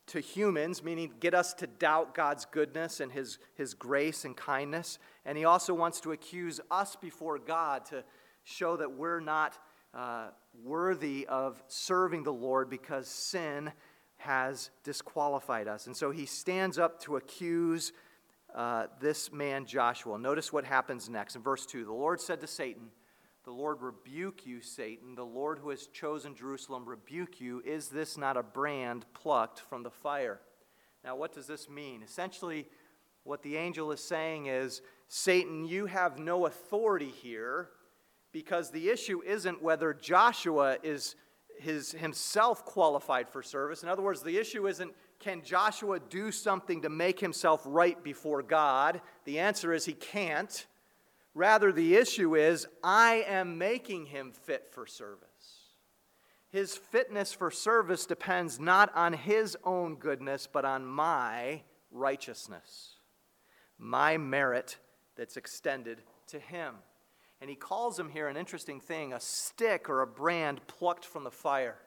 to 0.08 0.20
humans, 0.20 0.84
meaning 0.84 1.14
get 1.20 1.34
us 1.34 1.54
to 1.56 1.68
doubt 1.68 2.14
God's 2.14 2.46
goodness 2.46 3.00
and 3.00 3.12
his, 3.12 3.38
his 3.56 3.74
grace 3.74 4.26
and 4.26 4.36
kindness. 4.36 5.00
And 5.26 5.38
he 5.38 5.46
also 5.46 5.74
wants 5.74 6.02
to 6.02 6.12
accuse 6.12 6.60
us 6.70 6.96
before 6.96 7.40
God 7.40 7.86
to 7.86 8.04
show 8.44 8.76
that 8.78 8.92
we're 8.92 9.20
not 9.20 9.58
uh, 9.94 10.28
worthy 10.64 11.26
of 11.28 11.62
serving 11.68 12.24
the 12.24 12.34
Lord 12.34 12.70
because 12.70 13.08
sin 13.08 13.72
has 14.18 14.70
disqualified 14.84 15.68
us. 15.68 15.88
And 15.88 15.96
so 15.96 16.12
he 16.12 16.26
stands 16.26 16.78
up 16.78 17.00
to 17.02 17.16
accuse 17.16 17.94
uh, 18.54 18.88
this 19.00 19.32
man 19.32 19.66
Joshua. 19.66 20.18
Notice 20.18 20.52
what 20.52 20.66
happens 20.66 21.10
next 21.10 21.36
in 21.36 21.42
verse 21.42 21.66
2. 21.66 21.86
The 21.86 21.92
Lord 21.92 22.20
said 22.20 22.42
to 22.42 22.48
Satan, 22.48 22.90
The 23.44 23.52
Lord 23.52 23.82
rebuke 23.82 24.46
you, 24.46 24.62
Satan. 24.62 25.16
The 25.16 25.26
Lord 25.26 25.60
who 25.60 25.70
has 25.70 25.88
chosen 25.88 26.36
Jerusalem 26.36 26.88
rebuke 26.88 27.42
you. 27.42 27.62
Is 27.66 27.90
this 27.90 28.18
not 28.18 28.38
a 28.38 28.44
brand 28.44 29.06
plucked 29.14 29.62
from 29.62 29.82
the 29.82 29.90
fire? 29.90 30.40
Now, 31.04 31.16
what 31.16 31.34
does 31.34 31.48
this 31.48 31.68
mean? 31.68 32.04
Essentially, 32.04 32.68
what 33.24 33.42
the 33.42 33.58
angel 33.58 33.92
is 33.92 34.04
saying 34.04 34.46
is 34.46 34.82
Satan, 35.08 35.66
you 35.66 35.88
have 35.88 36.20
no 36.20 36.46
authority 36.46 37.10
here 37.10 37.70
because 38.32 38.70
the 38.70 38.90
issue 38.90 39.22
isn't 39.24 39.62
whether 39.62 39.94
Joshua 39.94 40.78
is 40.84 41.16
his, 41.60 41.92
himself 41.92 42.66
qualified 42.66 43.30
for 43.30 43.44
service. 43.44 43.84
In 43.84 43.90
other 43.90 44.02
words, 44.02 44.22
the 44.22 44.38
issue 44.38 44.68
isn't 44.68 44.94
can 45.20 45.44
Joshua 45.44 46.00
do 46.00 46.32
something 46.32 46.82
to 46.82 46.90
make 46.90 47.20
himself 47.20 47.62
right 47.66 48.04
before 48.04 48.42
God? 48.42 49.02
The 49.26 49.38
answer 49.40 49.72
is 49.72 49.86
he 49.86 49.94
can't. 49.94 50.66
Rather, 51.34 51.72
the 51.72 51.96
issue 51.96 52.36
is 52.36 52.68
I 52.84 53.24
am 53.28 53.58
making 53.58 54.08
him 54.08 54.32
fit 54.32 54.68
for 54.72 54.86
service. 54.86 55.28
His 56.50 56.76
fitness 56.76 57.32
for 57.32 57.50
service 57.50 58.06
depends 58.06 58.60
not 58.60 58.94
on 58.96 59.14
his 59.14 59.58
own 59.64 59.96
goodness, 59.96 60.48
but 60.52 60.66
on 60.66 60.86
my 60.86 61.62
righteousness, 61.92 62.96
my 63.78 64.18
merit 64.18 64.78
that's 65.16 65.38
extended 65.38 66.02
to 66.28 66.40
him. 66.40 66.76
And 67.40 67.50
he 67.50 67.56
calls 67.56 67.98
him 67.98 68.10
here 68.10 68.28
an 68.28 68.38
interesting 68.38 68.82
thing 68.82 69.14
a 69.14 69.20
stick 69.20 69.90
or 69.90 70.02
a 70.02 70.08
brand 70.08 70.66
plucked 70.68 71.06
from 71.06 71.24
the 71.24 71.32
fire. 71.32 71.78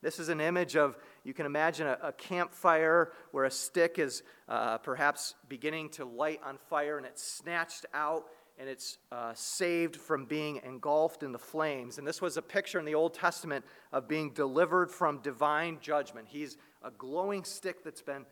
This 0.00 0.20
is 0.20 0.28
an 0.28 0.40
image 0.40 0.76
of, 0.76 0.96
you 1.24 1.34
can 1.34 1.44
imagine 1.44 1.88
a, 1.88 1.98
a 2.04 2.12
campfire 2.12 3.12
where 3.32 3.44
a 3.44 3.50
stick 3.50 3.98
is 3.98 4.22
uh, 4.48 4.78
perhaps 4.78 5.34
beginning 5.48 5.88
to 5.90 6.04
light 6.04 6.40
on 6.44 6.56
fire 6.70 6.98
and 6.98 7.06
it's 7.06 7.22
snatched 7.22 7.84
out 7.92 8.26
and 8.58 8.68
it's 8.68 8.98
uh, 9.12 9.32
saved 9.34 9.96
from 9.96 10.24
being 10.24 10.60
engulfed 10.64 11.22
in 11.22 11.32
the 11.32 11.38
flames. 11.38 11.98
And 11.98 12.06
this 12.06 12.20
was 12.20 12.36
a 12.36 12.42
picture 12.42 12.78
in 12.78 12.84
the 12.84 12.94
Old 12.94 13.14
Testament 13.14 13.64
of 13.92 14.08
being 14.08 14.32
delivered 14.32 14.90
from 14.90 15.18
divine 15.18 15.78
judgment. 15.80 16.26
He's 16.28 16.56
a 16.82 16.90
glowing 16.90 17.44
stick 17.44 17.84
that's 17.84 18.02
been 18.02 18.26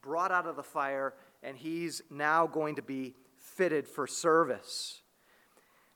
brought 0.00 0.32
out 0.32 0.46
of 0.46 0.56
the 0.56 0.62
fire, 0.64 1.14
and 1.42 1.56
he's 1.56 2.02
now 2.10 2.46
going 2.46 2.74
to 2.76 2.82
be 2.82 3.14
fitted 3.38 3.86
for 3.86 4.06
service. 4.06 5.02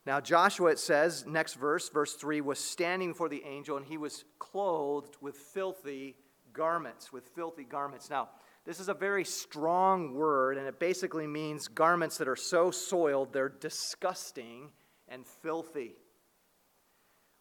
Now, 0.07 0.21
Joshua, 0.21 0.71
it 0.71 0.79
says, 0.79 1.27
next 1.27 1.55
verse, 1.55 1.89
verse 1.89 2.15
3, 2.15 2.41
was 2.41 2.61
standing 2.61 3.11
before 3.11 3.29
the 3.29 3.43
angel, 3.45 3.77
and 3.77 3.85
he 3.85 3.99
was 3.99 4.25
clothed 4.39 5.17
with 5.21 5.37
filthy 5.37 6.15
garments, 6.53 7.13
with 7.13 7.27
filthy 7.35 7.65
garments. 7.65 8.09
Now, 8.09 8.29
this 8.67 8.81
is 8.81 8.89
a 8.89 8.95
very 8.95 9.25
strong 9.25 10.13
word, 10.15 10.59
and 10.59 10.67
it 10.67 10.81
basically 10.81 11.27
means 11.27 11.69
garments 11.69 12.19
that 12.19 12.27
are 12.27 12.37
so 12.37 12.73
soiled 12.73 13.33
they're 13.33 13.49
disgusting 13.49 14.73
and 15.09 15.25
filthy. 15.25 15.95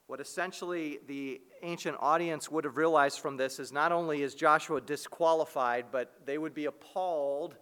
What 0.07 0.21
essentially 0.21 0.99
the 1.07 1.41
ancient 1.63 1.97
audience 1.99 2.51
would 2.51 2.63
have 2.63 2.77
realized 2.77 3.19
from 3.19 3.37
this 3.37 3.57
is 3.59 3.71
not 3.71 3.91
only 3.91 4.21
is 4.21 4.35
Joshua 4.35 4.79
disqualified, 4.79 5.85
but 5.91 6.13
they 6.25 6.37
would 6.37 6.53
be 6.53 6.65
appalled 6.65 7.55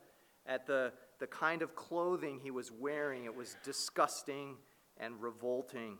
at 0.45 0.67
the, 0.67 0.91
the 1.19 1.27
kind 1.27 1.61
of 1.61 1.73
clothing 1.73 2.39
he 2.43 2.51
was 2.51 2.69
wearing. 2.69 3.23
It 3.23 3.33
was 3.33 3.55
disgusting 3.63 4.57
and 4.97 5.21
revolting. 5.21 5.99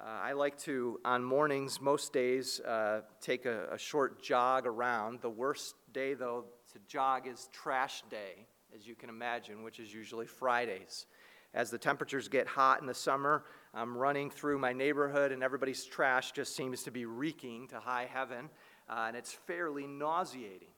Uh, 0.00 0.06
I 0.06 0.32
like 0.32 0.56
to, 0.58 1.00
on 1.04 1.24
mornings, 1.24 1.80
most 1.80 2.12
days, 2.12 2.60
uh, 2.60 3.00
take 3.20 3.46
a, 3.46 3.66
a, 3.72 3.78
short 3.78 4.22
jog 4.22 4.64
around. 4.64 5.20
The 5.22 5.30
worst 5.30 5.74
day, 5.92 6.14
though, 6.14 6.44
to 6.72 6.78
jog 6.86 7.26
is 7.26 7.48
trash 7.52 8.04
day, 8.08 8.46
as 8.72 8.86
you 8.86 8.94
can 8.94 9.08
imagine, 9.08 9.64
which 9.64 9.80
is 9.80 9.92
usually 9.92 10.26
Fridays. 10.26 11.06
As 11.52 11.70
the 11.70 11.78
temperatures 11.78 12.28
get 12.28 12.46
hot 12.46 12.80
in 12.80 12.86
the 12.86 12.94
summer, 12.94 13.42
I'm 13.74 13.96
running 13.96 14.30
through 14.30 14.60
my 14.60 14.72
neighborhood, 14.72 15.32
and 15.32 15.42
everybody's 15.42 15.84
trash 15.84 16.30
just 16.30 16.54
seems 16.54 16.84
to 16.84 16.92
be 16.92 17.04
reeking 17.04 17.66
to 17.68 17.80
high 17.80 18.08
heaven, 18.08 18.50
uh, 18.88 19.06
and 19.08 19.16
it's 19.16 19.32
fairly 19.32 19.88
nauseating. 19.88 20.68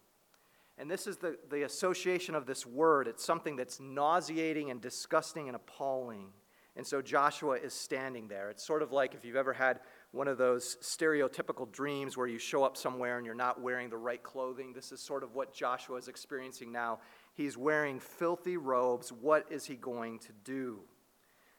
And 0.79 0.91
this 0.91 1.07
is 1.07 1.19
the, 1.19 1.37
the 1.51 1.65
association 1.65 2.35
of 2.35 2.47
this 2.47 2.65
word. 2.65 3.07
It's 3.07 3.23
something 3.23 3.55
that's 3.55 3.81
nauseating 3.81 4.71
and 4.71 4.81
disgusting 4.81 5.49
and 5.49 5.57
appalling. 5.57 6.29
And 6.77 6.87
so 6.87 7.03
Joshua 7.03 7.57
is 7.57 7.75
standing 7.75 8.29
there. 8.29 8.49
It's 8.51 8.65
sort 8.65 8.83
of 8.83 8.93
like 8.93 9.15
if 9.15 9.25
you've 9.25 9.37
ever 9.37 9.53
had 9.53 9.81
one 10.13 10.29
of 10.29 10.39
those 10.39 10.77
stereotypical 10.83 11.71
dreams 11.71 12.17
where 12.17 12.27
you 12.27 12.39
show 12.39 12.65
up 12.65 12.77
somewhere 12.77 13.17
and 13.17 13.27
you're 13.27 13.35
not 13.35 13.61
wearing 13.61 13.91
the 13.91 13.97
right 13.97 14.23
clothing. 14.23 14.73
This 14.73 14.93
is 14.93 15.01
sort 15.01 15.23
of 15.23 15.35
what 15.35 15.53
Joshua 15.53 15.97
is 15.97 16.09
experiencing 16.09 16.73
now. 16.73 17.01
He's 17.35 17.57
wearing 17.57 18.01
filthy 18.01 18.57
robes. 18.57 19.13
What 19.13 19.47
is 19.51 19.67
he 19.67 19.75
going 19.75 20.21
to 20.21 20.33
do? 20.45 20.81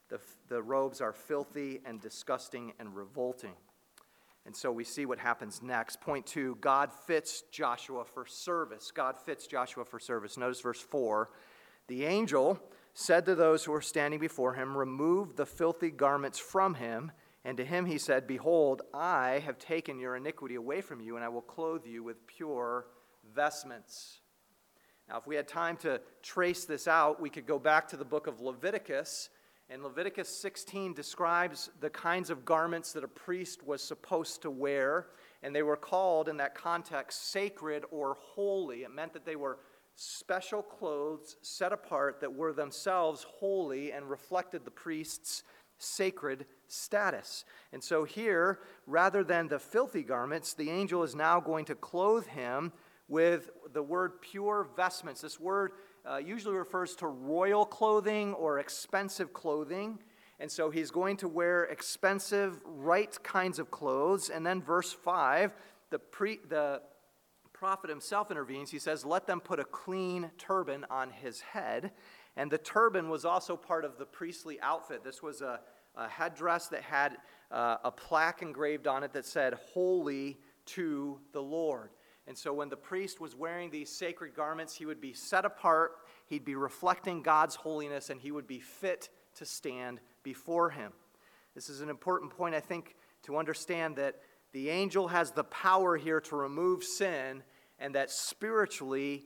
The, 0.10 0.20
the 0.50 0.62
robes 0.62 1.02
are 1.02 1.14
filthy 1.14 1.82
and 1.86 2.02
disgusting 2.02 2.74
and 2.80 2.96
revolting. 2.96 3.54
And 4.46 4.56
so 4.56 4.72
we 4.72 4.84
see 4.84 5.06
what 5.06 5.20
happens 5.20 5.62
next. 5.62 6.02
Point 6.02 6.26
two 6.26 6.58
God 6.62 6.92
fits 6.92 7.44
Joshua 7.52 8.06
for 8.06 8.26
service. 8.26 8.92
God 8.92 9.16
fits 9.20 9.48
Joshua 9.48 9.86
for 9.86 10.00
service. 10.00 10.38
Notice 10.38 10.62
verse 10.62 10.82
4. 10.82 11.30
The 11.88 12.06
angel 12.06 12.60
said 12.94 13.26
to 13.26 13.36
those 13.36 13.64
who 13.64 13.72
were 13.72 13.82
standing 13.82 14.20
before 14.20 14.54
him, 14.54 14.78
Remove 14.78 15.36
the 15.36 15.46
filthy 15.46 15.92
garments 15.92 16.40
from 16.40 16.76
him. 16.76 17.12
And 17.44 17.58
to 17.58 17.66
him 17.66 17.86
he 17.86 17.98
said, 17.98 18.28
Behold, 18.28 18.84
I 18.94 19.42
have 19.46 19.58
taken 19.58 20.00
your 20.00 20.16
iniquity 20.16 20.56
away 20.56 20.82
from 20.82 21.02
you, 21.02 21.16
and 21.16 21.26
I 21.26 21.30
will 21.30 21.42
clothe 21.42 21.86
you 21.86 22.04
with 22.04 22.28
pure 22.28 22.86
vestments. 23.34 24.20
Now, 25.10 25.18
if 25.18 25.28
we 25.28 25.36
had 25.36 25.48
time 25.48 25.78
to 25.78 26.00
trace 26.22 26.66
this 26.66 26.88
out, 26.88 27.20
we 27.20 27.30
could 27.30 27.46
go 27.46 27.60
back 27.60 27.88
to 27.90 27.98
the 27.98 28.06
book 28.06 28.28
of 28.28 28.40
Leviticus. 28.40 29.30
And 29.70 29.84
Leviticus 29.84 30.30
16 30.30 30.94
describes 30.94 31.70
the 31.80 31.90
kinds 31.90 32.30
of 32.30 32.46
garments 32.46 32.94
that 32.94 33.04
a 33.04 33.08
priest 33.08 33.66
was 33.66 33.82
supposed 33.82 34.42
to 34.44 34.52
wear. 34.52 35.08
And 35.44 35.56
they 35.56 35.64
were 35.64 35.78
called, 35.78 36.30
in 36.30 36.38
that 36.38 36.56
context, 36.56 37.32
sacred 37.32 37.86
or 37.90 38.18
holy. 38.22 38.84
It 38.84 38.94
meant 38.94 39.14
that 39.14 39.26
they 39.26 39.36
were 39.36 39.60
special 39.96 40.62
clothes 40.62 41.36
set 41.42 41.72
apart 41.72 42.22
that 42.22 42.34
were 42.34 42.54
themselves 42.54 43.26
holy 43.40 43.92
and 43.92 44.10
reflected 44.10 44.66
the 44.66 44.72
priest's 44.72 45.44
sacred 45.78 46.46
status. 46.68 47.46
And 47.74 47.84
so 47.84 48.04
here, 48.04 48.60
rather 48.88 49.24
than 49.24 49.48
the 49.48 49.60
filthy 49.60 50.04
garments, 50.04 50.54
the 50.54 50.70
angel 50.70 51.04
is 51.04 51.16
now 51.16 51.40
going 51.40 51.66
to 51.66 51.76
clothe 51.76 52.28
him 52.28 52.72
with 53.08 53.50
the 53.74 53.84
word 53.84 54.22
pure 54.22 54.68
vestments. 54.76 55.22
This 55.22 55.40
word 55.40 55.72
uh, 56.10 56.18
usually 56.18 56.56
refers 56.56 56.96
to 56.96 57.08
royal 57.08 57.66
clothing 57.66 58.34
or 58.34 58.60
expensive 58.60 59.34
clothing. 59.34 60.00
And 60.40 60.50
so 60.50 60.72
he's 60.72 60.90
going 60.90 61.18
to 61.18 61.28
wear 61.28 61.66
expensive, 61.66 62.60
right 62.66 63.16
kinds 63.22 63.60
of 63.60 63.70
clothes. 63.70 64.30
And 64.30 64.46
then, 64.46 64.62
verse 64.62 64.92
5, 64.92 65.54
the, 65.92 66.00
pre, 66.00 66.40
the 66.50 66.82
prophet 67.62 67.92
himself 67.92 68.32
intervenes. 68.32 68.72
He 68.72 68.80
says, 68.80 69.06
Let 69.06 69.28
them 69.28 69.40
put 69.40 69.60
a 69.60 69.64
clean 69.64 70.32
turban 70.40 70.84
on 70.90 71.12
his 71.12 71.42
head. 71.42 71.92
And 72.36 72.50
the 72.50 72.58
turban 72.58 73.08
was 73.08 73.24
also 73.24 73.56
part 73.56 73.86
of 73.86 74.00
the 74.00 74.06
priestly 74.06 74.60
outfit. 74.62 75.04
This 75.04 75.22
was 75.22 75.42
a, 75.42 75.60
a 75.96 76.08
headdress 76.08 76.70
that 76.70 76.82
had 76.82 77.18
uh, 77.52 77.78
a 77.84 77.92
plaque 77.92 78.42
engraved 78.42 78.88
on 78.88 79.04
it 79.04 79.14
that 79.14 79.28
said, 79.28 79.54
Holy 79.74 80.40
to 80.66 81.20
the 81.34 81.42
Lord. 81.44 81.92
And 82.26 82.36
so 82.36 82.52
when 82.52 82.70
the 82.70 82.78
priest 82.78 83.22
was 83.22 83.36
wearing 83.36 83.70
these 83.70 83.96
sacred 83.96 84.34
garments, 84.34 84.74
he 84.74 84.88
would 84.88 85.00
be 85.00 85.14
set 85.14 85.46
apart, 85.46 85.92
he'd 86.26 86.44
be 86.44 86.56
reflecting 86.56 87.22
God's 87.22 87.56
holiness, 87.56 88.10
and 88.10 88.20
he 88.20 88.32
would 88.32 88.48
be 88.48 88.60
fit 88.60 89.10
to 89.36 89.46
stand 89.46 90.00
before 90.24 90.72
him. 90.72 90.94
This 91.54 91.70
is 91.70 91.82
an 91.82 91.90
important 91.90 92.36
point, 92.36 92.56
I 92.56 92.60
think, 92.60 92.96
to 93.26 93.38
understand 93.38 93.98
that 93.98 94.16
the 94.52 94.70
angel 94.70 95.08
has 95.10 95.32
the 95.32 95.44
power 95.46 95.96
here 95.96 96.20
to 96.22 96.36
remove 96.36 96.84
sin, 96.84 97.44
and 97.82 97.96
that 97.96 98.12
spiritually, 98.12 99.26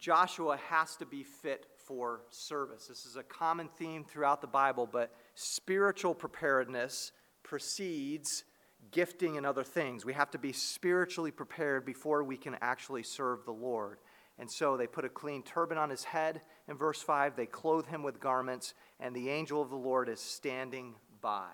Joshua 0.00 0.58
has 0.68 0.96
to 0.96 1.06
be 1.06 1.22
fit 1.22 1.66
for 1.76 2.22
service. 2.30 2.86
This 2.86 3.04
is 3.04 3.16
a 3.16 3.22
common 3.22 3.68
theme 3.68 4.04
throughout 4.04 4.40
the 4.40 4.46
Bible, 4.46 4.88
but 4.90 5.14
spiritual 5.34 6.14
preparedness 6.14 7.12
precedes 7.42 8.44
gifting 8.90 9.36
and 9.36 9.44
other 9.44 9.62
things. 9.62 10.04
We 10.04 10.14
have 10.14 10.30
to 10.30 10.38
be 10.38 10.52
spiritually 10.52 11.30
prepared 11.30 11.84
before 11.84 12.24
we 12.24 12.38
can 12.38 12.56
actually 12.62 13.02
serve 13.02 13.44
the 13.44 13.52
Lord. 13.52 13.98
And 14.38 14.50
so 14.50 14.76
they 14.76 14.86
put 14.86 15.04
a 15.04 15.10
clean 15.10 15.42
turban 15.42 15.78
on 15.78 15.90
his 15.90 16.04
head 16.04 16.40
in 16.68 16.76
verse 16.76 17.02
5. 17.02 17.36
They 17.36 17.46
clothe 17.46 17.86
him 17.86 18.02
with 18.02 18.18
garments, 18.18 18.74
and 18.98 19.14
the 19.14 19.28
angel 19.28 19.60
of 19.60 19.70
the 19.70 19.76
Lord 19.76 20.08
is 20.08 20.20
standing 20.20 20.94
by. 21.20 21.50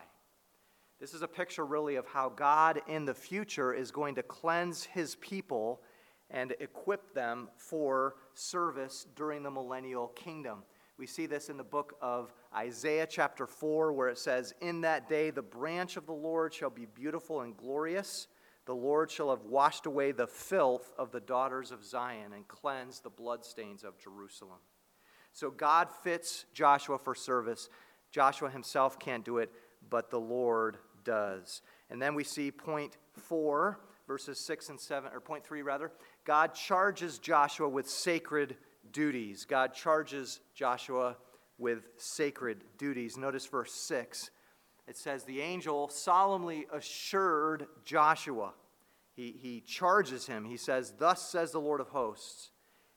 This 1.01 1.13
is 1.13 1.23
a 1.23 1.29
picture, 1.29 1.65
really, 1.65 1.97
of 1.97 2.07
how 2.07 2.29
God 2.29 2.83
in 2.87 3.05
the 3.05 3.15
future 3.15 3.73
is 3.73 3.91
going 3.91 4.15
to 4.15 4.23
cleanse 4.23 4.85
his 4.85 5.17
people 5.17 5.83
and 6.31 6.55
equip 6.61 7.15
them 7.15 7.49
for 7.57 8.15
service 8.35 9.07
during 9.17 9.43
the 9.43 9.51
millennial 9.51 10.09
kingdom. 10.09 10.63
We 10.99 11.07
see 11.07 11.27
this 11.27 11.49
in 11.49 11.57
the 11.57 11.65
book 11.65 11.95
of 12.03 12.33
Isaiah, 12.55 13.07
chapter 13.09 13.47
4, 13.47 13.93
where 13.93 14.09
it 14.09 14.19
says, 14.19 14.53
In 14.61 14.83
that 14.83 15.09
day 15.09 15.31
the 15.31 15.43
branch 15.43 15.97
of 15.97 16.07
the 16.07 16.13
Lord 16.13 16.53
shall 16.53 16.71
be 16.71 16.87
beautiful 16.87 17.41
and 17.41 17.57
glorious. 17.57 18.29
The 18.67 18.75
Lord 18.75 19.11
shall 19.11 19.31
have 19.31 19.45
washed 19.45 19.87
away 19.87 20.13
the 20.13 20.27
filth 20.27 20.93
of 20.99 21.11
the 21.11 21.21
daughters 21.21 21.73
of 21.73 21.85
Zion 21.85 22.33
and 22.35 22.47
cleansed 22.47 23.03
the 23.03 23.11
bloodstains 23.11 23.83
of 23.83 23.99
Jerusalem. 23.99 24.59
So 25.33 25.51
God 25.51 25.89
fits 26.03 26.45
Joshua 26.53 26.99
for 26.99 27.15
service. 27.15 27.69
Joshua 28.11 28.51
himself 28.51 28.99
can't 28.99 29.25
do 29.25 29.39
it, 29.39 29.51
but 29.89 30.11
the 30.11 30.21
Lord 30.21 30.77
does. 31.05 31.63
And 31.89 32.01
then 32.01 32.15
we 32.15 32.25
see 32.25 32.51
point 32.51 32.97
four, 33.13 33.81
verses 34.07 34.39
six 34.39 34.69
and 34.69 34.79
seven, 34.79 35.11
or 35.13 35.21
point 35.21 35.45
three 35.45 35.63
rather. 35.63 35.93
God 36.25 36.55
charges 36.55 37.19
Joshua 37.19 37.69
with 37.69 37.89
sacred 37.89 38.57
duties. 38.93 39.45
God 39.45 39.75
charges 39.75 40.41
Joshua 40.55 41.17
with 41.59 41.89
sacred 41.97 42.65
duties. 42.79 43.17
Notice 43.17 43.47
verse 43.47 43.73
6. 43.73 44.31
It 44.89 44.97
says, 44.97 45.25
The 45.25 45.41
angel 45.41 45.89
solemnly 45.89 46.67
assured 46.73 47.67
Joshua. 47.85 48.53
He, 49.15 49.37
he 49.41 49.61
charges 49.61 50.27
him. 50.27 50.45
He 50.45 50.57
says, 50.57 50.95
Thus 50.99 51.31
says 51.31 51.53
the 51.53 51.61
Lord 51.61 51.81
of 51.81 51.89
hosts, 51.89 52.51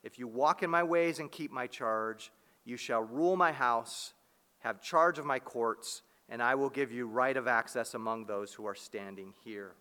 if 0.04 0.20
you 0.20 0.28
walk 0.28 0.64
in 0.64 0.70
my 0.70 0.84
ways 0.84 1.20
and 1.20 1.32
keep 1.32 1.52
my 1.52 1.68
charge, 1.68 2.32
you 2.66 2.78
shall 2.78 3.02
rule 3.02 3.36
my 3.36 3.52
house, 3.52 4.14
have 4.60 4.82
charge 4.82 5.20
of 5.20 5.26
my 5.26 5.40
courts, 5.40 6.02
and 6.30 6.42
I 6.42 6.56
will 6.56 6.70
give 6.70 6.92
you 6.92 7.08
right 7.08 7.36
of 7.36 7.48
access 7.48 7.94
among 7.94 8.26
those 8.26 8.54
who 8.54 8.66
are 8.66 8.76
standing 8.76 9.34
here. 9.44 9.74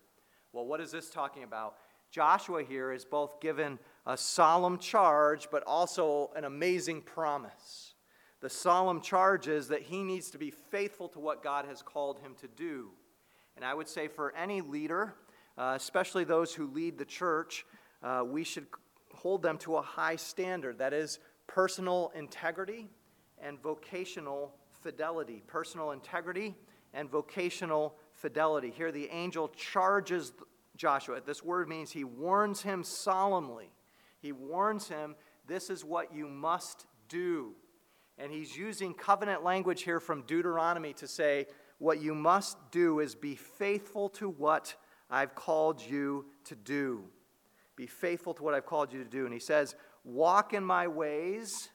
Well, 0.51 0.65
what 0.65 0.81
is 0.81 0.91
this 0.91 1.09
talking 1.09 1.43
about? 1.43 1.75
Joshua 2.13 2.63
here 2.63 2.91
is 2.91 3.05
both 3.05 3.39
given 3.39 3.79
a 4.05 4.15
solemn 4.15 4.77
charge, 4.77 5.47
but 5.51 5.63
also 5.65 6.29
an 6.35 6.43
amazing 6.43 7.01
promise. 7.01 7.95
The 8.39 8.51
solemn 8.51 9.01
charge 9.01 9.47
is 9.47 9.69
that 9.69 9.81
he 9.81 10.03
needs 10.03 10.29
to 10.29 10.37
be 10.37 10.51
faithful 10.51 11.07
to 11.09 11.19
what 11.19 11.41
God 11.41 11.65
has 11.65 11.81
called 11.81 12.19
him 12.19 12.35
to 12.41 12.47
do. 12.47 12.91
And 13.55 13.65
I 13.65 13.73
would 13.73 13.87
say 13.87 14.07
for 14.07 14.31
any 14.35 14.61
leader, 14.61 15.15
uh, 15.57 15.73
especially 15.75 16.23
those 16.23 16.53
who 16.53 16.67
lead 16.67 16.99
the 16.99 17.05
church, 17.05 17.65
uh, 18.03 18.23
we 18.23 18.43
should 18.43 18.67
hold 19.15 19.41
them 19.41 19.57
to 19.59 19.77
a 19.77 19.81
high 19.81 20.17
standard. 20.17 20.77
That 20.77 20.93
is, 20.93 21.17
personal 21.47 22.11
integrity 22.15 22.89
and 23.41 23.59
vocational 23.59 24.53
fidelity. 24.83 25.41
Personal 25.47 25.91
integrity 25.91 26.53
and 26.93 27.09
vocational 27.09 27.95
fidelity. 28.11 28.69
Here, 28.69 28.91
the 28.91 29.09
angel 29.09 29.47
charges 29.47 30.31
Joshua. 30.75 31.21
This 31.25 31.43
word 31.43 31.69
means 31.69 31.91
he 31.91 32.03
warns 32.03 32.61
him 32.61 32.83
solemnly. 32.83 33.71
He 34.19 34.31
warns 34.31 34.87
him, 34.87 35.15
This 35.47 35.69
is 35.69 35.85
what 35.85 36.13
you 36.13 36.27
must 36.27 36.85
do. 37.09 37.53
And 38.17 38.31
he's 38.31 38.55
using 38.55 38.93
covenant 38.93 39.43
language 39.43 39.83
here 39.83 39.99
from 39.99 40.23
Deuteronomy 40.23 40.93
to 40.93 41.07
say, 41.07 41.47
What 41.79 42.01
you 42.01 42.15
must 42.15 42.57
do 42.71 42.99
is 42.99 43.15
be 43.15 43.35
faithful 43.35 44.09
to 44.09 44.29
what 44.29 44.75
I've 45.09 45.35
called 45.35 45.81
you 45.81 46.25
to 46.45 46.55
do. 46.55 47.03
Be 47.75 47.87
faithful 47.87 48.33
to 48.35 48.43
what 48.43 48.53
I've 48.53 48.65
called 48.65 48.93
you 48.93 49.03
to 49.03 49.09
do. 49.09 49.25
And 49.25 49.33
he 49.33 49.39
says, 49.39 49.75
Walk 50.03 50.53
in 50.53 50.63
my 50.63 50.87
ways. 50.87 51.69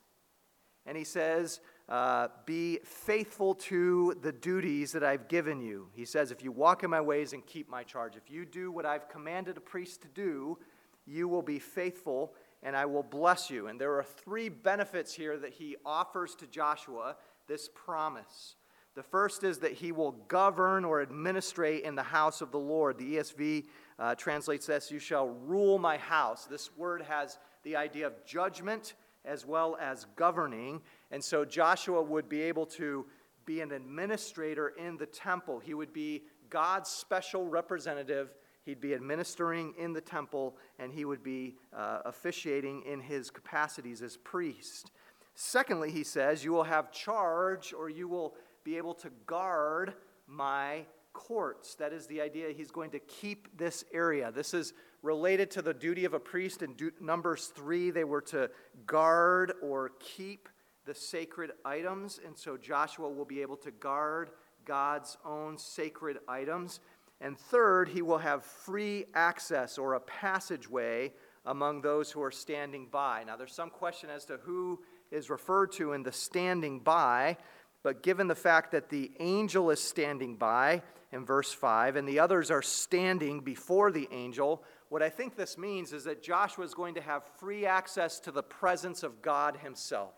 And 0.85 0.97
he 0.97 1.03
says, 1.03 1.59
uh, 1.89 2.29
Be 2.45 2.79
faithful 2.83 3.55
to 3.55 4.15
the 4.21 4.31
duties 4.31 4.91
that 4.93 5.03
I've 5.03 5.27
given 5.27 5.59
you. 5.59 5.89
He 5.93 6.05
says, 6.05 6.31
If 6.31 6.43
you 6.43 6.51
walk 6.51 6.83
in 6.83 6.89
my 6.89 7.01
ways 7.01 7.33
and 7.33 7.45
keep 7.45 7.69
my 7.69 7.83
charge, 7.83 8.15
if 8.15 8.29
you 8.29 8.45
do 8.45 8.71
what 8.71 8.85
I've 8.85 9.09
commanded 9.09 9.57
a 9.57 9.61
priest 9.61 10.01
to 10.03 10.07
do, 10.07 10.57
you 11.05 11.27
will 11.27 11.41
be 11.41 11.59
faithful 11.59 12.33
and 12.61 12.75
I 12.75 12.85
will 12.85 13.03
bless 13.03 13.49
you. 13.49 13.67
And 13.67 13.79
there 13.79 13.95
are 13.97 14.03
three 14.03 14.49
benefits 14.49 15.13
here 15.13 15.37
that 15.37 15.53
he 15.53 15.75
offers 15.85 16.35
to 16.35 16.47
Joshua 16.47 17.15
this 17.47 17.69
promise. 17.73 18.55
The 18.95 19.03
first 19.03 19.43
is 19.43 19.59
that 19.59 19.73
he 19.73 19.91
will 19.91 20.11
govern 20.11 20.83
or 20.83 21.01
administrate 21.01 21.83
in 21.83 21.95
the 21.95 22.03
house 22.03 22.41
of 22.41 22.51
the 22.51 22.59
Lord. 22.59 22.97
The 22.97 23.15
ESV 23.15 23.65
uh, 23.97 24.15
translates 24.15 24.65
this 24.65 24.91
You 24.91 24.99
shall 24.99 25.29
rule 25.29 25.79
my 25.79 25.97
house. 25.97 26.45
This 26.45 26.75
word 26.75 27.03
has 27.03 27.37
the 27.63 27.75
idea 27.75 28.07
of 28.07 28.25
judgment 28.25 28.95
as 29.25 29.45
well 29.45 29.77
as 29.79 30.05
governing. 30.15 30.81
And 31.11 31.23
so 31.23 31.45
Joshua 31.45 32.01
would 32.01 32.29
be 32.29 32.41
able 32.41 32.65
to 32.67 33.05
be 33.45 33.61
an 33.61 33.71
administrator 33.71 34.69
in 34.69 34.97
the 34.97 35.07
temple. 35.07 35.59
He 35.59 35.73
would 35.73 35.91
be 35.91 36.23
God's 36.49 36.89
special 36.89 37.47
representative. 37.47 38.35
He'd 38.63 38.81
be 38.81 38.93
administering 38.93 39.73
in 39.77 39.93
the 39.93 40.01
temple, 40.01 40.57
and 40.77 40.93
he 40.93 41.05
would 41.05 41.23
be 41.23 41.55
uh, 41.75 42.01
officiating 42.05 42.83
in 42.83 42.99
his 42.99 43.31
capacities 43.31 44.01
as 44.01 44.17
priest. 44.17 44.91
Secondly, 45.33 45.89
he 45.89 46.03
says, 46.03 46.43
You 46.43 46.51
will 46.51 46.63
have 46.63 46.91
charge, 46.91 47.73
or 47.73 47.89
you 47.89 48.07
will 48.07 48.35
be 48.63 48.77
able 48.77 48.93
to 48.95 49.09
guard 49.25 49.93
my 50.27 50.85
courts. 51.13 51.75
That 51.75 51.91
is 51.91 52.05
the 52.07 52.21
idea. 52.21 52.51
He's 52.55 52.71
going 52.71 52.91
to 52.91 52.99
keep 52.99 53.57
this 53.57 53.83
area. 53.93 54.31
This 54.31 54.53
is 54.53 54.73
related 55.01 55.49
to 55.51 55.61
the 55.61 55.73
duty 55.73 56.05
of 56.05 56.13
a 56.13 56.19
priest. 56.19 56.61
In 56.61 56.75
Numbers 57.01 57.47
3, 57.55 57.91
they 57.91 58.03
were 58.03 58.21
to 58.21 58.49
guard 58.85 59.53
or 59.61 59.91
keep 59.99 60.49
the 60.89 60.95
sacred 60.95 61.51
items. 61.63 62.19
And 62.25 62.35
so 62.35 62.57
Joshua 62.57 63.07
will 63.07 63.23
be 63.23 63.43
able 63.43 63.57
to 63.57 63.69
guard 63.69 64.31
God's 64.65 65.17
own 65.23 65.59
sacred 65.59 66.17
items. 66.27 66.79
And 67.21 67.37
third, 67.37 67.89
he 67.89 68.01
will 68.01 68.17
have 68.17 68.43
free 68.43 69.05
access 69.13 69.77
or 69.77 69.93
a 69.93 69.99
passageway 69.99 71.13
among 71.45 71.81
those 71.81 72.09
who 72.09 72.23
are 72.23 72.31
standing 72.31 72.87
by. 72.89 73.23
Now, 73.23 73.35
there's 73.35 73.53
some 73.53 73.69
question 73.69 74.09
as 74.09 74.25
to 74.25 74.37
who 74.37 74.79
is 75.11 75.29
referred 75.29 75.73
to 75.73 75.93
in 75.93 76.01
the 76.01 76.11
standing 76.11 76.79
by. 76.79 77.37
But 77.83 78.01
given 78.01 78.27
the 78.27 78.33
fact 78.33 78.71
that 78.71 78.89
the 78.89 79.11
angel 79.19 79.69
is 79.69 79.79
standing 79.79 80.37
by 80.37 80.81
in 81.11 81.23
verse 81.23 81.53
5 81.53 81.97
and 81.97 82.09
the 82.09 82.17
others 82.17 82.49
are 82.49 82.63
standing 82.63 83.41
before 83.41 83.91
the 83.91 84.07
angel, 84.11 84.63
what 84.89 85.03
I 85.03 85.09
think 85.09 85.35
this 85.35 85.55
means 85.55 85.93
is 85.93 86.05
that 86.05 86.23
Joshua 86.23 86.65
is 86.65 86.73
going 86.73 86.95
to 86.95 87.01
have 87.01 87.23
free 87.39 87.67
access 87.67 88.19
to 88.21 88.31
the 88.31 88.41
presence 88.41 89.03
of 89.03 89.21
God 89.21 89.57
himself. 89.57 90.15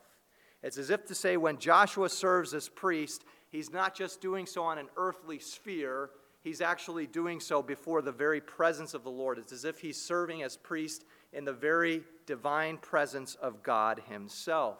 It's 0.64 0.78
as 0.78 0.90
if 0.90 1.06
to 1.08 1.16
say 1.16 1.38
when 1.38 1.58
Joshua 1.58 2.10
serves 2.10 2.54
as 2.54 2.70
priest, 2.70 3.24
he's 3.50 3.72
not 3.72 3.96
just 3.96 4.22
doing 4.22 4.46
so 4.46 4.64
on 4.64 4.78
an 4.78 4.90
earthly 4.96 5.40
sphere, 5.40 6.12
he's 6.44 6.62
actually 6.62 7.08
doing 7.08 7.40
so 7.40 7.62
before 7.62 8.02
the 8.02 8.12
very 8.12 8.42
presence 8.42 8.94
of 8.94 9.04
the 9.04 9.10
Lord. 9.10 9.38
It's 9.38 9.54
as 9.54 9.66
if 9.66 9.80
he's 9.80 10.02
serving 10.02 10.44
as 10.44 10.58
priest 10.58 11.04
in 11.34 11.46
the 11.46 11.54
very 11.54 12.04
divine 12.26 12.78
presence 12.78 13.36
of 13.36 13.64
God 13.64 14.02
himself. 14.08 14.80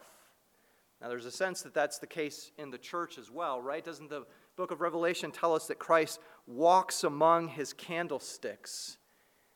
Now, 1.00 1.08
there's 1.08 1.26
a 1.26 1.32
sense 1.32 1.62
that 1.62 1.74
that's 1.74 1.98
the 1.98 2.06
case 2.06 2.52
in 2.58 2.70
the 2.70 2.78
church 2.78 3.18
as 3.18 3.28
well, 3.28 3.60
right? 3.60 3.84
Doesn't 3.84 4.08
the 4.08 4.24
book 4.56 4.70
of 4.70 4.80
Revelation 4.80 5.32
tell 5.32 5.52
us 5.52 5.66
that 5.66 5.80
Christ 5.80 6.20
walks 6.46 7.02
among 7.02 7.48
his 7.48 7.72
candlesticks? 7.72 8.98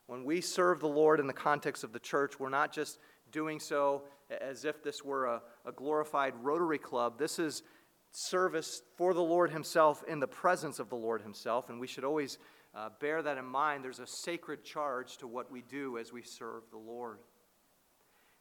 When 0.07 0.25
we 0.25 0.41
serve 0.41 0.81
the 0.81 0.87
Lord 0.89 1.21
in 1.21 1.27
the 1.27 1.33
context 1.33 1.85
of 1.85 1.93
the 1.93 1.99
church, 1.99 2.37
we're 2.37 2.49
not 2.49 2.73
just 2.73 2.99
doing 3.31 3.61
so 3.61 4.03
as 4.29 4.65
if 4.65 4.83
this 4.83 5.03
were 5.03 5.25
a, 5.25 5.41
a 5.65 5.71
glorified 5.71 6.33
Rotary 6.41 6.77
Club. 6.77 7.17
This 7.17 7.39
is 7.39 7.63
service 8.11 8.81
for 8.95 9.13
the 9.13 9.21
Lord 9.21 9.51
Himself 9.51 10.03
in 10.07 10.19
the 10.19 10.27
presence 10.27 10.79
of 10.79 10.89
the 10.89 10.95
Lord 10.95 11.21
Himself, 11.21 11.69
and 11.69 11.79
we 11.79 11.87
should 11.87 12.03
always 12.03 12.37
uh, 12.75 12.89
bear 12.99 13.21
that 13.21 13.37
in 13.37 13.45
mind. 13.45 13.83
There's 13.83 13.99
a 13.99 14.07
sacred 14.07 14.63
charge 14.63 15.17
to 15.17 15.27
what 15.27 15.51
we 15.51 15.61
do 15.61 15.97
as 15.97 16.11
we 16.11 16.21
serve 16.21 16.63
the 16.71 16.77
Lord. 16.77 17.19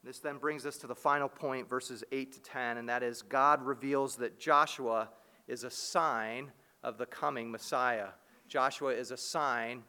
This 0.05 0.18
then 0.18 0.39
brings 0.39 0.66
us 0.66 0.76
to 0.78 0.87
the 0.87 0.95
final 0.95 1.28
point, 1.28 1.68
verses 1.68 2.05
8 2.12 2.32
to 2.32 2.41
10, 2.41 2.78
and 2.78 2.89
that 2.89 3.03
is 3.03 3.22
God 3.22 3.64
reveals 3.64 4.16
that 4.16 4.39
Joshua 4.39 5.09
is 5.49 5.64
a 5.64 5.70
sign 5.70 6.53
of 6.82 6.99
the 6.99 7.07
coming 7.07 7.51
Messiah. 7.51 8.09
Joshua 8.49 8.93
is 8.93 9.11
a 9.11 9.16
sign 9.16 9.82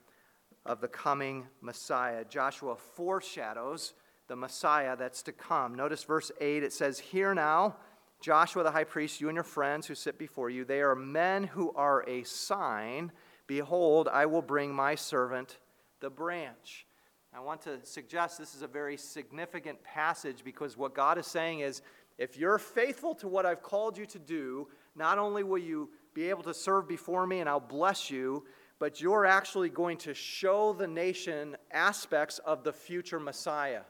of 0.65 0.81
the 0.81 0.87
coming 0.87 1.45
Messiah. 1.61 2.25
Joshua 2.25 2.75
foreshadows 2.75 3.93
the 4.27 4.35
Messiah 4.35 4.95
that's 4.95 5.23
to 5.23 5.31
come. 5.31 5.75
Notice 5.75 6.03
verse 6.03 6.31
8 6.39 6.63
it 6.63 6.73
says, 6.73 6.99
Here 6.99 7.33
now, 7.33 7.75
Joshua 8.19 8.63
the 8.63 8.71
high 8.71 8.83
priest, 8.83 9.21
you 9.21 9.29
and 9.29 9.35
your 9.35 9.43
friends 9.43 9.87
who 9.87 9.95
sit 9.95 10.17
before 10.17 10.49
you, 10.49 10.65
they 10.65 10.81
are 10.81 10.95
men 10.95 11.43
who 11.43 11.71
are 11.73 12.03
a 12.07 12.23
sign. 12.23 13.11
Behold, 13.45 14.07
I 14.07 14.25
will 14.25 14.41
bring 14.41 14.73
my 14.73 14.95
servant 14.95 15.57
the 15.99 16.09
branch. 16.09 16.85
I 17.33 17.39
want 17.39 17.61
to 17.63 17.79
suggest 17.83 18.37
this 18.37 18.55
is 18.55 18.61
a 18.61 18.67
very 18.67 18.97
significant 18.97 19.83
passage 19.83 20.43
because 20.43 20.77
what 20.77 20.95
God 20.95 21.17
is 21.17 21.27
saying 21.27 21.59
is 21.59 21.81
if 22.17 22.37
you're 22.37 22.57
faithful 22.57 23.13
to 23.15 23.27
what 23.27 23.45
I've 23.45 23.61
called 23.61 23.97
you 23.97 24.05
to 24.07 24.19
do, 24.19 24.67
not 24.95 25.19
only 25.19 25.43
will 25.43 25.59
you 25.59 25.89
be 26.15 26.29
able 26.29 26.43
to 26.43 26.53
serve 26.53 26.87
before 26.87 27.27
me 27.27 27.39
and 27.39 27.47
I'll 27.47 27.59
bless 27.59 28.09
you, 28.09 28.43
but 28.79 29.01
you're 29.01 29.25
actually 29.25 29.69
going 29.69 29.97
to 29.97 30.13
show 30.13 30.73
the 30.73 30.87
nation 30.87 31.55
aspects 31.71 32.39
of 32.39 32.63
the 32.63 32.73
future 32.73 33.19
Messiah, 33.19 33.81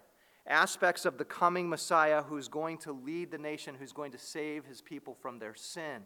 aspects 0.48 1.06
of 1.06 1.18
the 1.18 1.26
coming 1.26 1.70
Messiah 1.70 2.24
who's 2.24 2.48
going 2.48 2.78
to 2.80 2.92
lead 2.92 3.32
the 3.32 3.38
nation, 3.38 3.76
who's 3.78 3.94
going 3.94 4.12
to 4.12 4.18
save 4.18 4.66
his 4.66 4.82
people 4.82 5.14
from 5.14 5.40
their 5.40 5.56
sin. 5.56 6.04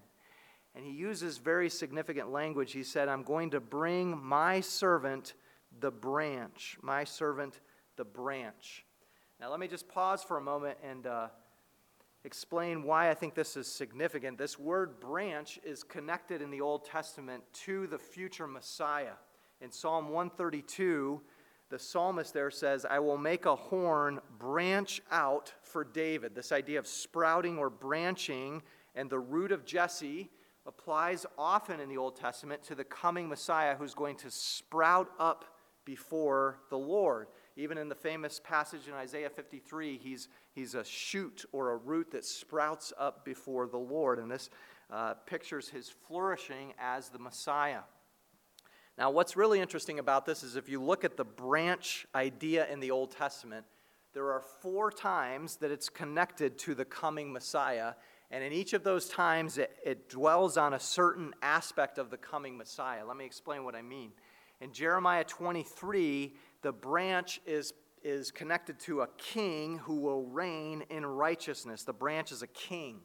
And 0.75 0.85
he 0.85 0.91
uses 0.91 1.37
very 1.37 1.69
significant 1.69 2.31
language. 2.31 2.71
He 2.71 2.83
said, 2.83 3.09
I'm 3.09 3.23
going 3.23 3.51
to 3.51 3.59
bring 3.59 4.17
my 4.17 4.61
servant 4.61 5.33
the 5.79 5.91
branch, 5.91 6.77
my 6.81 7.03
servant, 7.03 7.59
the 7.97 8.05
branch. 8.05 8.85
Now, 9.39 9.49
let 9.49 9.59
me 9.59 9.67
just 9.67 9.87
pause 9.87 10.23
for 10.23 10.37
a 10.37 10.41
moment 10.41 10.77
and 10.83 11.07
uh, 11.07 11.27
explain 12.23 12.83
why 12.83 13.09
I 13.09 13.13
think 13.13 13.35
this 13.35 13.57
is 13.57 13.67
significant. 13.67 14.37
This 14.37 14.59
word 14.59 14.99
branch 14.99 15.59
is 15.63 15.83
connected 15.83 16.41
in 16.41 16.51
the 16.51 16.61
Old 16.61 16.85
Testament 16.85 17.43
to 17.65 17.87
the 17.87 17.97
future 17.97 18.47
Messiah. 18.47 19.13
In 19.59 19.71
Psalm 19.71 20.09
132, 20.09 21.21
the 21.71 21.79
psalmist 21.79 22.33
there 22.33 22.51
says, 22.51 22.85
I 22.87 22.99
will 22.99 23.17
make 23.17 23.45
a 23.45 23.55
horn 23.55 24.19
branch 24.37 25.01
out 25.09 25.53
for 25.63 25.83
David. 25.83 26.35
This 26.35 26.51
idea 26.51 26.77
of 26.77 26.85
sprouting 26.85 27.57
or 27.57 27.69
branching 27.69 28.61
and 28.93 29.09
the 29.09 29.19
root 29.19 29.53
of 29.53 29.65
Jesse 29.65 30.29
applies 30.67 31.25
often 31.37 31.79
in 31.79 31.89
the 31.89 31.97
Old 31.97 32.17
Testament 32.17 32.61
to 32.63 32.75
the 32.75 32.83
coming 32.83 33.27
Messiah 33.27 33.75
who's 33.75 33.95
going 33.95 34.17
to 34.17 34.29
sprout 34.29 35.09
up 35.17 35.45
before 35.85 36.59
the 36.69 36.77
Lord. 36.77 37.27
Even 37.55 37.77
in 37.77 37.89
the 37.89 37.95
famous 37.95 38.39
passage 38.43 38.87
in 38.87 38.93
Isaiah 38.93 39.29
53, 39.29 39.97
he's, 39.97 40.27
he's 40.51 40.75
a 40.75 40.83
shoot 40.83 41.45
or 41.53 41.71
a 41.71 41.77
root 41.77 42.11
that 42.11 42.25
sprouts 42.25 42.91
up 42.99 43.25
before 43.25 43.67
the 43.67 43.77
Lord. 43.77 44.19
And 44.19 44.29
this 44.29 44.49
uh, 44.91 45.13
pictures 45.25 45.69
his 45.69 45.89
flourishing 45.89 46.73
as 46.77 47.09
the 47.09 47.19
Messiah. 47.19 47.81
Now, 49.01 49.09
what's 49.09 49.35
really 49.35 49.59
interesting 49.59 49.97
about 49.97 50.27
this 50.27 50.43
is 50.43 50.55
if 50.55 50.69
you 50.69 50.79
look 50.79 51.03
at 51.03 51.17
the 51.17 51.25
branch 51.25 52.05
idea 52.13 52.67
in 52.71 52.79
the 52.79 52.91
Old 52.91 53.09
Testament, 53.09 53.65
there 54.13 54.31
are 54.31 54.43
four 54.61 54.91
times 54.91 55.55
that 55.55 55.71
it's 55.71 55.89
connected 55.89 56.59
to 56.59 56.75
the 56.75 56.85
coming 56.85 57.33
Messiah, 57.33 57.93
and 58.29 58.43
in 58.43 58.53
each 58.53 58.73
of 58.73 58.83
those 58.83 59.09
times, 59.09 59.57
it, 59.57 59.75
it, 59.83 60.07
dwells 60.07 60.55
on 60.55 60.75
a 60.75 60.79
certain 60.79 61.33
aspect 61.41 61.97
of 61.97 62.11
the 62.11 62.17
coming 62.17 62.55
Messiah. 62.55 63.03
Let 63.03 63.17
me 63.17 63.25
explain 63.25 63.63
what 63.63 63.73
I 63.73 63.81
mean. 63.81 64.11
In 64.59 64.71
Jeremiah 64.71 65.23
23, 65.23 66.35
the 66.61 66.71
branch 66.71 67.41
is, 67.47 67.73
is 68.03 68.29
connected 68.29 68.79
to 68.81 69.01
a 69.01 69.07
king 69.17 69.79
who 69.79 69.95
will 69.95 70.25
reign 70.25 70.83
in 70.91 71.07
righteousness. 71.07 71.81
The 71.81 71.91
branch 71.91 72.31
is 72.31 72.43
a 72.43 72.47
king. 72.47 72.99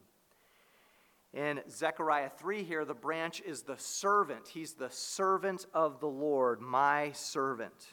In 1.37 1.61
Zechariah 1.71 2.31
3 2.39 2.63
here, 2.63 2.87
the 2.87 2.95
branch 2.95 3.43
is 3.43 3.61
the 3.61 3.77
servant. 3.77 4.49
He's 4.49 4.73
the 4.73 4.89
servant 4.89 5.67
of 5.75 6.01
the 6.01 6.09
Lord, 6.09 6.63
my 6.63 7.13
servant. 7.13 7.89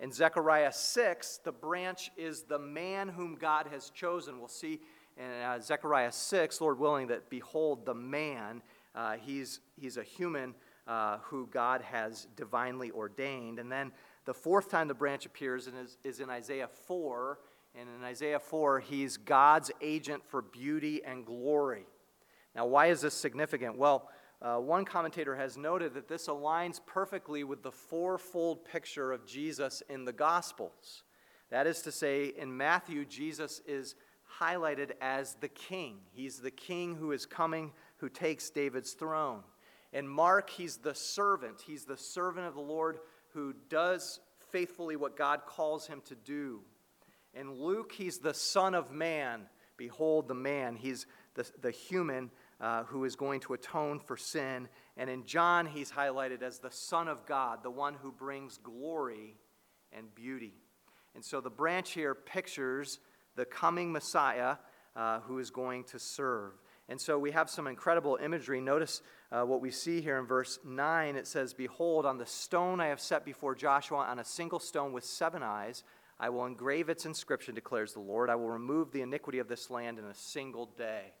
In 0.00 0.10
Zechariah 0.10 0.72
6, 0.72 1.38
the 1.44 1.52
branch 1.52 2.10
is 2.16 2.42
the 2.42 2.58
man 2.58 3.08
whom 3.08 3.36
God 3.36 3.68
has 3.70 3.90
chosen. 3.90 4.40
We'll 4.40 4.48
see 4.48 4.80
in 5.16 5.24
uh, 5.24 5.60
Zechariah 5.60 6.10
6, 6.10 6.60
Lord 6.60 6.80
willing, 6.80 7.06
that 7.06 7.30
behold, 7.30 7.86
the 7.86 7.94
man, 7.94 8.60
uh, 8.96 9.18
he's, 9.20 9.60
he's 9.76 9.96
a 9.96 10.02
human 10.02 10.56
uh, 10.88 11.18
who 11.22 11.46
God 11.46 11.80
has 11.80 12.26
divinely 12.34 12.90
ordained. 12.90 13.60
And 13.60 13.70
then 13.70 13.92
the 14.24 14.34
fourth 14.34 14.68
time 14.68 14.88
the 14.88 14.94
branch 14.94 15.26
appears 15.26 15.68
is, 15.68 15.96
is 16.02 16.18
in 16.18 16.28
Isaiah 16.28 16.68
4. 16.88 17.38
And 17.76 17.88
in 17.88 18.04
Isaiah 18.04 18.40
4, 18.40 18.80
he's 18.80 19.16
God's 19.16 19.70
agent 19.80 20.24
for 20.26 20.42
beauty 20.42 21.04
and 21.04 21.24
glory. 21.24 21.86
Now, 22.54 22.66
why 22.66 22.86
is 22.86 23.00
this 23.00 23.14
significant? 23.14 23.76
Well, 23.76 24.10
uh, 24.40 24.56
one 24.56 24.84
commentator 24.84 25.34
has 25.36 25.56
noted 25.56 25.94
that 25.94 26.08
this 26.08 26.28
aligns 26.28 26.80
perfectly 26.84 27.44
with 27.44 27.62
the 27.62 27.72
fourfold 27.72 28.64
picture 28.64 29.12
of 29.12 29.26
Jesus 29.26 29.82
in 29.88 30.04
the 30.04 30.12
Gospels. 30.12 31.02
That 31.50 31.66
is 31.66 31.82
to 31.82 31.92
say, 31.92 32.32
in 32.36 32.54
Matthew, 32.56 33.04
Jesus 33.04 33.60
is 33.66 33.94
highlighted 34.40 34.92
as 35.00 35.34
the 35.34 35.48
king. 35.48 35.98
He's 36.12 36.38
the 36.38 36.50
king 36.50 36.94
who 36.94 37.12
is 37.12 37.26
coming, 37.26 37.72
who 37.98 38.08
takes 38.08 38.50
David's 38.50 38.92
throne. 38.92 39.40
In 39.92 40.08
Mark, 40.08 40.50
he's 40.50 40.76
the 40.76 40.94
servant. 40.94 41.62
He's 41.66 41.84
the 41.84 41.96
servant 41.96 42.46
of 42.46 42.54
the 42.54 42.60
Lord 42.60 42.98
who 43.32 43.54
does 43.68 44.20
faithfully 44.50 44.96
what 44.96 45.16
God 45.16 45.42
calls 45.46 45.86
him 45.86 46.02
to 46.06 46.14
do. 46.14 46.60
In 47.32 47.54
Luke, 47.54 47.92
he's 47.92 48.18
the 48.18 48.34
Son 48.34 48.74
of 48.74 48.90
Man. 48.90 49.42
Behold 49.76 50.28
the 50.28 50.34
man. 50.34 50.76
He's 50.76 51.06
the, 51.34 51.48
the 51.60 51.70
human 51.70 52.30
uh, 52.60 52.84
who 52.84 53.04
is 53.04 53.16
going 53.16 53.40
to 53.40 53.54
atone 53.54 53.98
for 53.98 54.16
sin. 54.16 54.68
And 54.96 55.10
in 55.10 55.24
John, 55.24 55.66
he's 55.66 55.90
highlighted 55.90 56.42
as 56.42 56.58
the 56.58 56.70
Son 56.70 57.08
of 57.08 57.26
God, 57.26 57.62
the 57.62 57.70
one 57.70 57.94
who 57.94 58.12
brings 58.12 58.58
glory 58.58 59.36
and 59.92 60.14
beauty. 60.14 60.54
And 61.14 61.24
so 61.24 61.40
the 61.40 61.50
branch 61.50 61.92
here 61.92 62.14
pictures 62.14 62.98
the 63.36 63.44
coming 63.44 63.92
Messiah 63.92 64.56
uh, 64.96 65.20
who 65.20 65.38
is 65.38 65.50
going 65.50 65.84
to 65.84 65.98
serve. 65.98 66.52
And 66.88 67.00
so 67.00 67.18
we 67.18 67.30
have 67.30 67.48
some 67.48 67.66
incredible 67.66 68.18
imagery. 68.22 68.60
Notice 68.60 69.00
uh, 69.32 69.42
what 69.42 69.60
we 69.60 69.70
see 69.70 70.00
here 70.00 70.18
in 70.18 70.26
verse 70.26 70.58
9. 70.64 71.16
It 71.16 71.26
says, 71.26 71.54
Behold, 71.54 72.04
on 72.04 72.18
the 72.18 72.26
stone 72.26 72.80
I 72.80 72.88
have 72.88 73.00
set 73.00 73.24
before 73.24 73.54
Joshua, 73.54 73.98
on 73.98 74.18
a 74.18 74.24
single 74.24 74.58
stone 74.58 74.92
with 74.92 75.04
seven 75.04 75.42
eyes, 75.42 75.82
I 76.20 76.28
will 76.28 76.44
engrave 76.44 76.88
its 76.88 77.06
inscription, 77.06 77.54
declares 77.54 77.94
the 77.94 78.00
Lord. 78.00 78.30
I 78.30 78.34
will 78.36 78.50
remove 78.50 78.92
the 78.92 79.00
iniquity 79.00 79.38
of 79.38 79.48
this 79.48 79.70
land 79.70 79.98
in 79.98 80.04
a 80.04 80.14
single 80.14 80.66
day. 80.76 81.12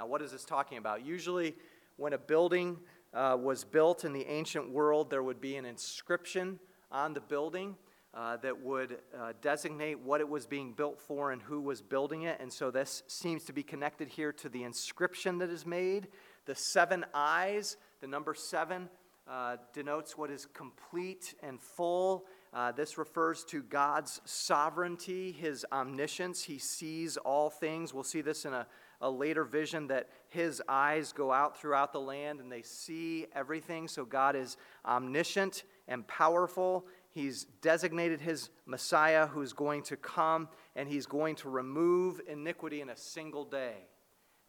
Now, 0.00 0.06
what 0.06 0.22
is 0.22 0.32
this 0.32 0.46
talking 0.46 0.78
about? 0.78 1.04
Usually, 1.04 1.54
when 1.96 2.14
a 2.14 2.18
building 2.18 2.78
uh, 3.12 3.36
was 3.38 3.64
built 3.64 4.06
in 4.06 4.14
the 4.14 4.24
ancient 4.24 4.70
world, 4.70 5.10
there 5.10 5.22
would 5.22 5.42
be 5.42 5.56
an 5.56 5.66
inscription 5.66 6.58
on 6.90 7.12
the 7.12 7.20
building 7.20 7.76
uh, 8.14 8.38
that 8.38 8.62
would 8.62 8.96
uh, 9.14 9.34
designate 9.42 10.00
what 10.00 10.22
it 10.22 10.28
was 10.28 10.46
being 10.46 10.72
built 10.72 10.98
for 11.02 11.32
and 11.32 11.42
who 11.42 11.60
was 11.60 11.82
building 11.82 12.22
it. 12.22 12.38
And 12.40 12.50
so, 12.50 12.70
this 12.70 13.02
seems 13.08 13.44
to 13.44 13.52
be 13.52 13.62
connected 13.62 14.08
here 14.08 14.32
to 14.32 14.48
the 14.48 14.62
inscription 14.62 15.36
that 15.36 15.50
is 15.50 15.66
made. 15.66 16.08
The 16.46 16.54
seven 16.54 17.04
eyes, 17.12 17.76
the 18.00 18.06
number 18.06 18.32
seven, 18.32 18.88
uh, 19.28 19.58
denotes 19.74 20.16
what 20.16 20.30
is 20.30 20.46
complete 20.46 21.34
and 21.42 21.60
full. 21.60 22.24
Uh, 22.54 22.72
this 22.72 22.96
refers 22.96 23.44
to 23.44 23.62
God's 23.62 24.22
sovereignty, 24.24 25.30
his 25.30 25.66
omniscience. 25.70 26.42
He 26.42 26.56
sees 26.56 27.18
all 27.18 27.50
things. 27.50 27.92
We'll 27.92 28.02
see 28.02 28.22
this 28.22 28.46
in 28.46 28.54
a 28.54 28.66
a 29.00 29.10
later 29.10 29.44
vision 29.44 29.86
that 29.88 30.08
his 30.28 30.62
eyes 30.68 31.12
go 31.12 31.32
out 31.32 31.58
throughout 31.58 31.92
the 31.92 32.00
land 32.00 32.40
and 32.40 32.50
they 32.52 32.62
see 32.62 33.26
everything. 33.34 33.88
So 33.88 34.04
God 34.04 34.36
is 34.36 34.56
omniscient 34.84 35.64
and 35.88 36.06
powerful. 36.06 36.86
He's 37.10 37.44
designated 37.62 38.20
his 38.20 38.50
Messiah 38.66 39.26
who's 39.26 39.52
going 39.52 39.82
to 39.84 39.96
come 39.96 40.48
and 40.76 40.88
he's 40.88 41.06
going 41.06 41.34
to 41.36 41.48
remove 41.48 42.20
iniquity 42.28 42.80
in 42.80 42.90
a 42.90 42.96
single 42.96 43.44
day. 43.44 43.74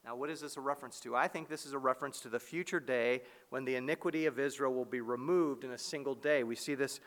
Now, 0.03 0.15
what 0.15 0.31
is 0.31 0.41
this 0.41 0.57
a 0.57 0.61
reference 0.61 0.99
to? 1.01 1.15
I 1.15 1.27
think 1.27 1.47
this 1.47 1.65
is 1.65 1.73
a 1.73 1.77
reference 1.77 2.21
to 2.21 2.29
the 2.29 2.39
future 2.39 2.79
day 2.79 3.21
when 3.49 3.65
the 3.65 3.75
iniquity 3.75 4.25
of 4.25 4.39
Israel 4.39 4.73
will 4.73 4.85
be 4.85 5.01
removed 5.01 5.63
in 5.63 5.71
a 5.71 5.77
single 5.77 6.15
day. 6.15 6.43
We 6.43 6.55
see 6.55 6.73
this 6.73 6.99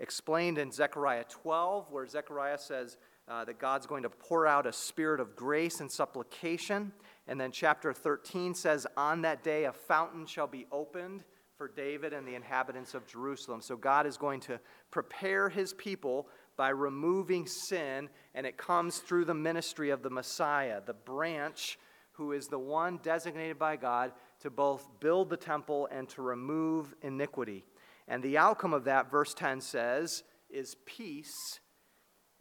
explained 0.00 0.58
in 0.58 0.72
Zechariah 0.72 1.24
12, 1.28 1.92
where 1.92 2.06
Zechariah 2.06 2.58
says, 2.58 2.96
uh, 3.30 3.44
that 3.44 3.60
God's 3.60 3.86
going 3.86 4.02
to 4.02 4.10
pour 4.10 4.46
out 4.46 4.66
a 4.66 4.72
spirit 4.72 5.20
of 5.20 5.36
grace 5.36 5.80
and 5.80 5.90
supplication. 5.90 6.92
And 7.28 7.40
then 7.40 7.52
chapter 7.52 7.92
13 7.92 8.54
says, 8.54 8.88
On 8.96 9.22
that 9.22 9.44
day, 9.44 9.64
a 9.64 9.72
fountain 9.72 10.26
shall 10.26 10.48
be 10.48 10.66
opened 10.72 11.22
for 11.56 11.68
David 11.68 12.12
and 12.12 12.26
the 12.26 12.34
inhabitants 12.34 12.92
of 12.92 13.06
Jerusalem. 13.06 13.60
So 13.60 13.76
God 13.76 14.04
is 14.06 14.16
going 14.16 14.40
to 14.40 14.58
prepare 14.90 15.48
his 15.48 15.72
people 15.74 16.26
by 16.56 16.70
removing 16.70 17.46
sin, 17.46 18.08
and 18.34 18.46
it 18.46 18.56
comes 18.56 18.98
through 18.98 19.26
the 19.26 19.34
ministry 19.34 19.90
of 19.90 20.02
the 20.02 20.10
Messiah, 20.10 20.80
the 20.84 20.92
branch 20.92 21.78
who 22.12 22.32
is 22.32 22.48
the 22.48 22.58
one 22.58 22.98
designated 23.02 23.58
by 23.58 23.76
God 23.76 24.12
to 24.40 24.50
both 24.50 24.88
build 24.98 25.30
the 25.30 25.36
temple 25.36 25.88
and 25.92 26.08
to 26.10 26.22
remove 26.22 26.94
iniquity. 27.00 27.64
And 28.08 28.22
the 28.22 28.38
outcome 28.38 28.74
of 28.74 28.84
that, 28.84 29.10
verse 29.10 29.34
10 29.34 29.60
says, 29.60 30.24
is 30.50 30.76
peace 30.84 31.60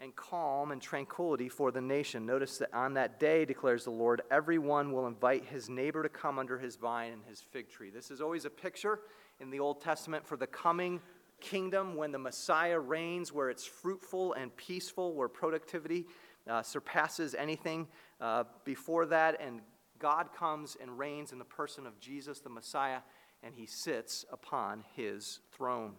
and 0.01 0.15
calm 0.15 0.71
and 0.71 0.81
tranquility 0.81 1.49
for 1.49 1.71
the 1.71 1.81
nation. 1.81 2.25
Notice 2.25 2.57
that 2.59 2.73
on 2.73 2.93
that 2.93 3.19
day, 3.19 3.43
declares 3.43 3.83
the 3.83 3.89
Lord, 3.89 4.21
everyone 4.31 4.93
will 4.93 5.07
invite 5.07 5.45
his 5.45 5.69
neighbor 5.69 6.03
to 6.03 6.09
come 6.09 6.39
under 6.39 6.57
his 6.57 6.77
vine 6.77 7.11
and 7.11 7.21
his 7.27 7.41
fig 7.41 7.69
tree. 7.69 7.89
This 7.89 8.09
is 8.09 8.21
always 8.21 8.45
a 8.45 8.49
picture 8.49 9.01
in 9.39 9.49
the 9.49 9.59
Old 9.59 9.81
Testament 9.81 10.25
for 10.25 10.37
the 10.37 10.47
coming 10.47 11.01
kingdom 11.41 11.95
when 11.95 12.11
the 12.11 12.19
Messiah 12.19 12.79
reigns, 12.79 13.33
where 13.33 13.49
it's 13.49 13.65
fruitful 13.65 14.33
and 14.33 14.55
peaceful, 14.55 15.13
where 15.13 15.27
productivity 15.27 16.05
uh, 16.47 16.61
surpasses 16.61 17.35
anything 17.35 17.87
uh, 18.21 18.43
before 18.63 19.05
that, 19.05 19.39
and 19.41 19.61
God 19.99 20.29
comes 20.33 20.77
and 20.81 20.97
reigns 20.97 21.31
in 21.31 21.39
the 21.39 21.45
person 21.45 21.85
of 21.85 21.99
Jesus, 21.99 22.39
the 22.39 22.49
Messiah, 22.49 22.99
and 23.43 23.53
he 23.53 23.65
sits 23.65 24.25
upon 24.31 24.83
his 24.95 25.39
throne. 25.51 25.93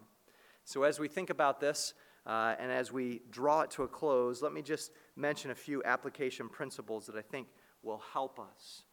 So, 0.64 0.82
as 0.82 0.98
we 0.98 1.08
think 1.08 1.30
about 1.30 1.60
this, 1.60 1.94
uh, 2.26 2.54
and 2.58 2.70
as 2.70 2.92
we 2.92 3.22
draw 3.30 3.62
it 3.62 3.70
to 3.72 3.82
a 3.82 3.88
close, 3.88 4.42
let 4.42 4.52
me 4.52 4.62
just 4.62 4.92
mention 5.16 5.50
a 5.50 5.54
few 5.54 5.82
application 5.84 6.48
principles 6.48 7.06
that 7.06 7.16
I 7.16 7.22
think 7.22 7.48
will 7.82 8.02
help 8.12 8.38
us. 8.38 8.84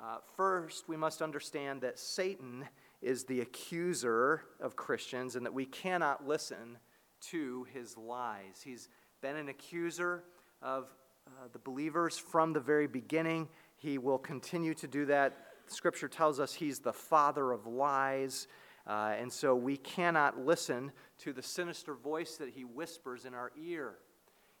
Uh, 0.00 0.18
first, 0.36 0.88
we 0.88 0.96
must 0.96 1.22
understand 1.22 1.80
that 1.80 1.98
Satan 1.98 2.64
is 3.02 3.24
the 3.24 3.40
accuser 3.40 4.42
of 4.60 4.76
Christians 4.76 5.36
and 5.36 5.44
that 5.46 5.54
we 5.54 5.64
cannot 5.66 6.26
listen 6.26 6.78
to 7.20 7.66
his 7.72 7.96
lies. 7.96 8.60
He's 8.62 8.88
been 9.22 9.36
an 9.36 9.48
accuser 9.48 10.24
of 10.62 10.88
uh, 11.26 11.48
the 11.52 11.58
believers 11.58 12.18
from 12.18 12.52
the 12.52 12.60
very 12.60 12.86
beginning. 12.86 13.48
He 13.76 13.98
will 13.98 14.18
continue 14.18 14.74
to 14.74 14.86
do 14.86 15.06
that. 15.06 15.36
Scripture 15.66 16.08
tells 16.08 16.38
us 16.38 16.54
he's 16.54 16.78
the 16.78 16.92
father 16.92 17.52
of 17.52 17.66
lies. 17.66 18.46
Uh, 18.86 19.14
and 19.18 19.32
so 19.32 19.54
we 19.54 19.76
cannot 19.76 20.38
listen 20.38 20.92
to 21.18 21.32
the 21.32 21.42
sinister 21.42 21.94
voice 21.94 22.36
that 22.36 22.50
he 22.50 22.64
whispers 22.64 23.24
in 23.24 23.34
our 23.34 23.50
ear. 23.60 23.94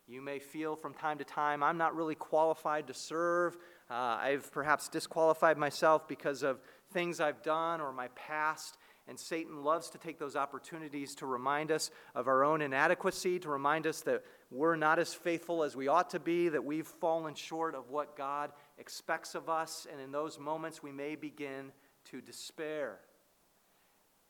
You 0.08 0.22
may 0.22 0.38
feel 0.38 0.76
from 0.76 0.94
time 0.94 1.18
to 1.18 1.24
time, 1.24 1.62
I'm 1.62 1.78
not 1.78 1.96
really 1.96 2.14
qualified 2.14 2.86
to 2.86 2.94
serve. 2.94 3.56
Uh, 3.90 4.18
I've 4.20 4.52
perhaps 4.52 4.88
disqualified 4.88 5.58
myself 5.58 6.06
because 6.06 6.42
of 6.42 6.60
things 6.92 7.20
I've 7.20 7.42
done 7.42 7.80
or 7.80 7.92
my 7.92 8.08
past. 8.08 8.78
And 9.08 9.18
Satan 9.18 9.62
loves 9.62 9.90
to 9.90 9.98
take 9.98 10.18
those 10.18 10.34
opportunities 10.34 11.14
to 11.16 11.26
remind 11.26 11.70
us 11.70 11.90
of 12.14 12.26
our 12.26 12.44
own 12.44 12.60
inadequacy, 12.60 13.38
to 13.40 13.48
remind 13.48 13.86
us 13.86 14.00
that 14.02 14.24
we're 14.50 14.76
not 14.76 14.98
as 14.98 15.14
faithful 15.14 15.62
as 15.62 15.76
we 15.76 15.86
ought 15.86 16.10
to 16.10 16.20
be, 16.20 16.48
that 16.48 16.64
we've 16.64 16.86
fallen 16.86 17.34
short 17.34 17.74
of 17.74 17.90
what 17.90 18.16
God 18.16 18.52
expects 18.78 19.36
of 19.36 19.48
us. 19.48 19.86
And 19.90 20.00
in 20.00 20.10
those 20.10 20.38
moments, 20.38 20.82
we 20.82 20.90
may 20.90 21.14
begin 21.14 21.72
to 22.06 22.20
despair. 22.20 22.98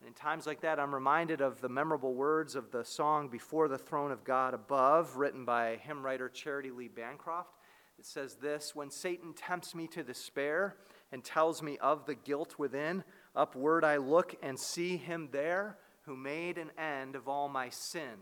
And 0.01 0.09
in 0.09 0.15
times 0.15 0.47
like 0.47 0.61
that, 0.61 0.79
I'm 0.79 0.95
reminded 0.95 1.41
of 1.41 1.61
the 1.61 1.69
memorable 1.69 2.15
words 2.15 2.55
of 2.55 2.71
the 2.71 2.85
song 2.85 3.29
Before 3.29 3.69
the 3.69 3.79
Throne 3.79 4.13
of 4.13 4.25
God 4.25 4.53
Above, 4.53 5.17
written 5.17 5.45
by 5.45 5.77
hymn 5.77 6.05
writer 6.05 6.29
Charitie 6.29 6.71
Lee 6.71 6.89
Bancroft. 6.89 7.55
It 7.99 8.05
says 8.05 8.35
this 8.35 8.75
When 8.75 8.91
Satan 8.91 9.33
tempts 9.33 9.75
me 9.75 9.87
to 9.89 10.03
despair 10.03 10.77
and 11.13 11.25
tells 11.25 11.63
me 11.63 11.79
of 11.79 12.05
the 12.05 12.15
guilt 12.15 12.59
within, 12.59 13.05
Upward 13.35 13.85
I 13.85 13.97
look 13.97 14.35
and 14.43 14.59
see 14.59 14.97
him 14.97 15.29
there 15.33 15.79
who 16.03 16.17
made 16.17 16.59
an 16.59 16.71
end 16.79 17.17
of 17.17 17.29
all 17.29 17.49
my 17.49 17.69
sin. 17.71 18.19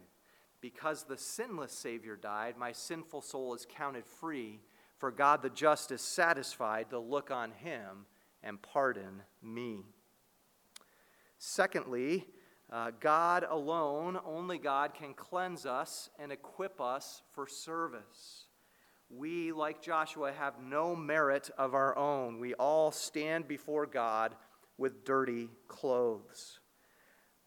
Because 0.60 1.02
the 1.02 1.18
sinless 1.18 1.72
Savior 1.72 2.16
died, 2.16 2.56
my 2.56 2.72
sinful 2.72 3.20
soul 3.20 3.54
is 3.54 3.66
counted 3.68 4.06
free, 4.06 4.60
for 4.96 5.10
God 5.10 5.42
the 5.42 5.50
just 5.50 5.92
is 5.92 6.00
satisfied 6.00 6.88
to 6.90 6.98
look 6.98 7.30
on 7.30 7.50
him 7.50 8.06
and 8.42 8.62
pardon 8.62 9.22
me. 9.42 9.84
Secondly, 11.54 12.26
uh, 12.72 12.90
God 12.98 13.46
alone, 13.48 14.18
only 14.26 14.58
God, 14.58 14.92
can 14.92 15.14
cleanse 15.14 15.66
us 15.66 16.10
and 16.18 16.32
equip 16.32 16.80
us 16.80 17.22
for 17.30 17.46
service. 17.46 18.46
We, 19.08 19.52
like 19.52 19.80
Joshua, 19.80 20.32
have 20.32 20.54
no 20.60 20.96
merit 20.96 21.50
of 21.56 21.72
our 21.72 21.96
own. 21.96 22.40
We 22.40 22.54
all 22.54 22.90
stand 22.90 23.46
before 23.46 23.86
God 23.86 24.34
with 24.78 25.04
dirty 25.04 25.48
clothes. 25.68 26.58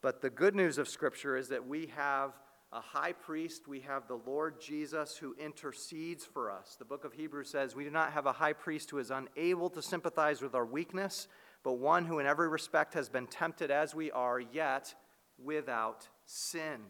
But 0.01 0.21
the 0.21 0.29
good 0.29 0.55
news 0.55 0.77
of 0.77 0.87
Scripture 0.87 1.35
is 1.35 1.49
that 1.49 1.67
we 1.67 1.87
have 1.97 2.31
a 2.71 2.79
high 2.79 3.11
priest, 3.11 3.67
we 3.67 3.81
have 3.81 4.07
the 4.07 4.21
Lord 4.25 4.61
Jesus 4.61 5.17
who 5.17 5.35
intercedes 5.37 6.23
for 6.23 6.49
us. 6.49 6.77
The 6.79 6.85
book 6.85 7.03
of 7.03 7.11
Hebrews 7.11 7.49
says 7.49 7.75
we 7.75 7.83
do 7.83 7.91
not 7.91 8.13
have 8.13 8.25
a 8.25 8.31
high 8.31 8.53
priest 8.53 8.89
who 8.89 8.99
is 8.99 9.11
unable 9.11 9.69
to 9.71 9.81
sympathize 9.81 10.41
with 10.41 10.55
our 10.55 10.65
weakness, 10.65 11.27
but 11.63 11.73
one 11.73 12.05
who 12.05 12.19
in 12.19 12.25
every 12.25 12.47
respect 12.47 12.93
has 12.93 13.09
been 13.09 13.27
tempted 13.27 13.71
as 13.71 13.93
we 13.93 14.11
are, 14.11 14.39
yet 14.39 14.93
without 15.37 16.07
sin. 16.25 16.81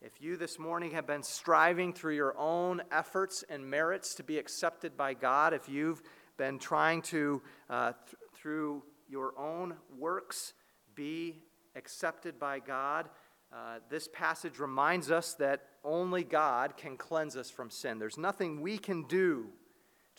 If 0.00 0.20
you 0.20 0.36
this 0.36 0.58
morning 0.58 0.92
have 0.92 1.06
been 1.06 1.24
striving 1.24 1.92
through 1.92 2.14
your 2.14 2.38
own 2.38 2.82
efforts 2.92 3.44
and 3.48 3.68
merits 3.68 4.14
to 4.16 4.22
be 4.22 4.38
accepted 4.38 4.96
by 4.96 5.14
God, 5.14 5.52
if 5.52 5.68
you've 5.68 6.02
been 6.36 6.60
trying 6.60 7.02
to, 7.02 7.42
uh, 7.68 7.92
th- 8.06 8.16
through 8.34 8.84
your 9.08 9.36
own 9.36 9.74
works, 9.96 10.54
be 10.94 11.42
accepted 11.74 12.38
by 12.38 12.60
God, 12.60 13.10
uh, 13.52 13.78
this 13.88 14.08
passage 14.12 14.58
reminds 14.58 15.10
us 15.10 15.34
that 15.34 15.66
only 15.82 16.22
God 16.22 16.76
can 16.76 16.96
cleanse 16.96 17.36
us 17.36 17.50
from 17.50 17.70
sin. 17.70 17.98
There's 17.98 18.18
nothing 18.18 18.60
we 18.60 18.78
can 18.78 19.04
do 19.08 19.52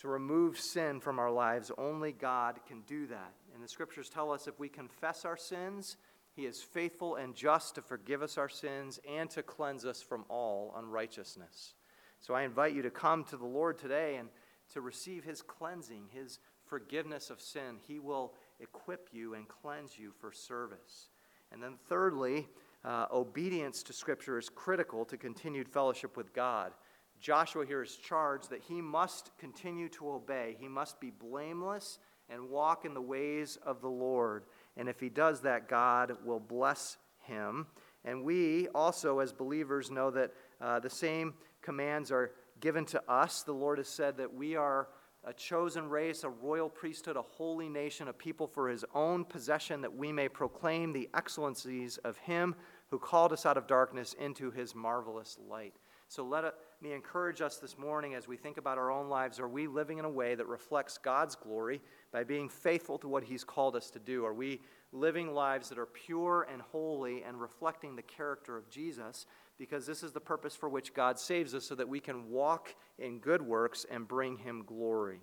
to 0.00 0.08
remove 0.08 0.58
sin 0.58 0.98
from 1.00 1.18
our 1.18 1.30
lives. 1.30 1.70
Only 1.76 2.12
God 2.12 2.60
can 2.66 2.80
do 2.82 3.06
that. 3.08 3.34
And 3.54 3.62
the 3.62 3.68
scriptures 3.68 4.08
tell 4.08 4.32
us 4.32 4.46
if 4.46 4.58
we 4.58 4.68
confess 4.68 5.24
our 5.24 5.36
sins, 5.36 5.96
He 6.34 6.46
is 6.46 6.62
faithful 6.62 7.16
and 7.16 7.34
just 7.34 7.74
to 7.74 7.82
forgive 7.82 8.22
us 8.22 8.38
our 8.38 8.48
sins 8.48 8.98
and 9.08 9.28
to 9.30 9.42
cleanse 9.42 9.84
us 9.84 10.00
from 10.00 10.24
all 10.28 10.74
unrighteousness. 10.78 11.74
So 12.20 12.34
I 12.34 12.42
invite 12.42 12.74
you 12.74 12.82
to 12.82 12.90
come 12.90 13.24
to 13.24 13.36
the 13.36 13.46
Lord 13.46 13.78
today 13.78 14.16
and 14.16 14.28
to 14.72 14.80
receive 14.80 15.24
His 15.24 15.42
cleansing, 15.42 16.08
His 16.12 16.38
forgiveness 16.64 17.28
of 17.28 17.40
sin. 17.40 17.76
He 17.86 17.98
will 17.98 18.32
equip 18.58 19.08
you 19.12 19.34
and 19.34 19.46
cleanse 19.48 19.98
you 19.98 20.12
for 20.18 20.32
service. 20.32 21.08
And 21.52 21.62
then, 21.62 21.74
thirdly, 21.88 22.48
uh, 22.84 23.06
obedience 23.12 23.82
to 23.82 23.92
Scripture 23.92 24.38
is 24.38 24.48
critical 24.48 25.04
to 25.06 25.16
continued 25.16 25.68
fellowship 25.68 26.16
with 26.16 26.32
God. 26.32 26.72
Joshua 27.20 27.66
here 27.66 27.82
is 27.82 27.96
charged 27.96 28.50
that 28.50 28.62
he 28.62 28.80
must 28.80 29.30
continue 29.38 29.88
to 29.90 30.10
obey. 30.10 30.56
He 30.58 30.68
must 30.68 31.00
be 31.00 31.10
blameless 31.10 31.98
and 32.30 32.48
walk 32.48 32.84
in 32.84 32.94
the 32.94 33.00
ways 33.00 33.58
of 33.64 33.80
the 33.80 33.88
Lord. 33.88 34.44
And 34.76 34.88
if 34.88 35.00
he 35.00 35.08
does 35.08 35.40
that, 35.42 35.68
God 35.68 36.16
will 36.24 36.40
bless 36.40 36.96
him. 37.18 37.66
And 38.04 38.24
we 38.24 38.68
also, 38.68 39.18
as 39.18 39.32
believers, 39.32 39.90
know 39.90 40.10
that 40.10 40.32
uh, 40.60 40.80
the 40.80 40.88
same 40.88 41.34
commands 41.60 42.10
are 42.10 42.32
given 42.60 42.84
to 42.86 43.02
us. 43.10 43.42
The 43.42 43.52
Lord 43.52 43.78
has 43.78 43.88
said 43.88 44.16
that 44.16 44.32
we 44.32 44.56
are 44.56 44.88
a 45.24 45.34
chosen 45.34 45.88
race, 45.90 46.24
a 46.24 46.30
royal 46.30 46.70
priesthood, 46.70 47.16
a 47.16 47.22
holy 47.22 47.68
nation, 47.68 48.08
a 48.08 48.12
people 48.12 48.46
for 48.46 48.70
his 48.70 48.84
own 48.94 49.24
possession, 49.24 49.82
that 49.82 49.94
we 49.94 50.12
may 50.12 50.28
proclaim 50.28 50.92
the 50.92 51.10
excellencies 51.14 51.98
of 51.98 52.16
him 52.18 52.54
who 52.90 52.98
called 52.98 53.32
us 53.32 53.44
out 53.44 53.58
of 53.58 53.66
darkness 53.66 54.14
into 54.18 54.50
his 54.50 54.74
marvelous 54.74 55.38
light. 55.48 55.74
So 56.08 56.24
let 56.24 56.44
me 56.82 56.92
encourage 56.92 57.42
us 57.42 57.58
this 57.58 57.76
morning 57.76 58.14
as 58.14 58.26
we 58.26 58.36
think 58.36 58.56
about 58.56 58.78
our 58.78 58.90
own 58.90 59.08
lives. 59.08 59.38
Are 59.38 59.48
we 59.48 59.66
living 59.66 59.98
in 59.98 60.06
a 60.06 60.10
way 60.10 60.34
that 60.34 60.46
reflects 60.46 60.96
God's 60.96 61.36
glory 61.36 61.82
by 62.10 62.24
being 62.24 62.48
faithful 62.48 62.96
to 62.98 63.08
what 63.08 63.24
he's 63.24 63.44
called 63.44 63.76
us 63.76 63.90
to 63.90 63.98
do? 63.98 64.24
Are 64.24 64.32
we 64.32 64.62
living 64.92 65.34
lives 65.34 65.68
that 65.68 65.78
are 65.78 65.86
pure 65.86 66.46
and 66.50 66.62
holy 66.62 67.22
and 67.22 67.38
reflecting 67.38 67.96
the 67.96 68.02
character 68.02 68.56
of 68.56 68.70
Jesus? 68.70 69.26
Because 69.58 69.84
this 69.84 70.02
is 70.02 70.12
the 70.12 70.20
purpose 70.20 70.56
for 70.56 70.70
which 70.70 70.94
God 70.94 71.18
saves 71.18 71.54
us, 71.54 71.66
so 71.66 71.74
that 71.74 71.88
we 71.88 72.00
can 72.00 72.30
walk 72.30 72.74
in 72.98 73.18
good 73.18 73.42
works 73.42 73.84
and 73.90 74.08
bring 74.08 74.38
him 74.38 74.64
glory. 74.66 75.20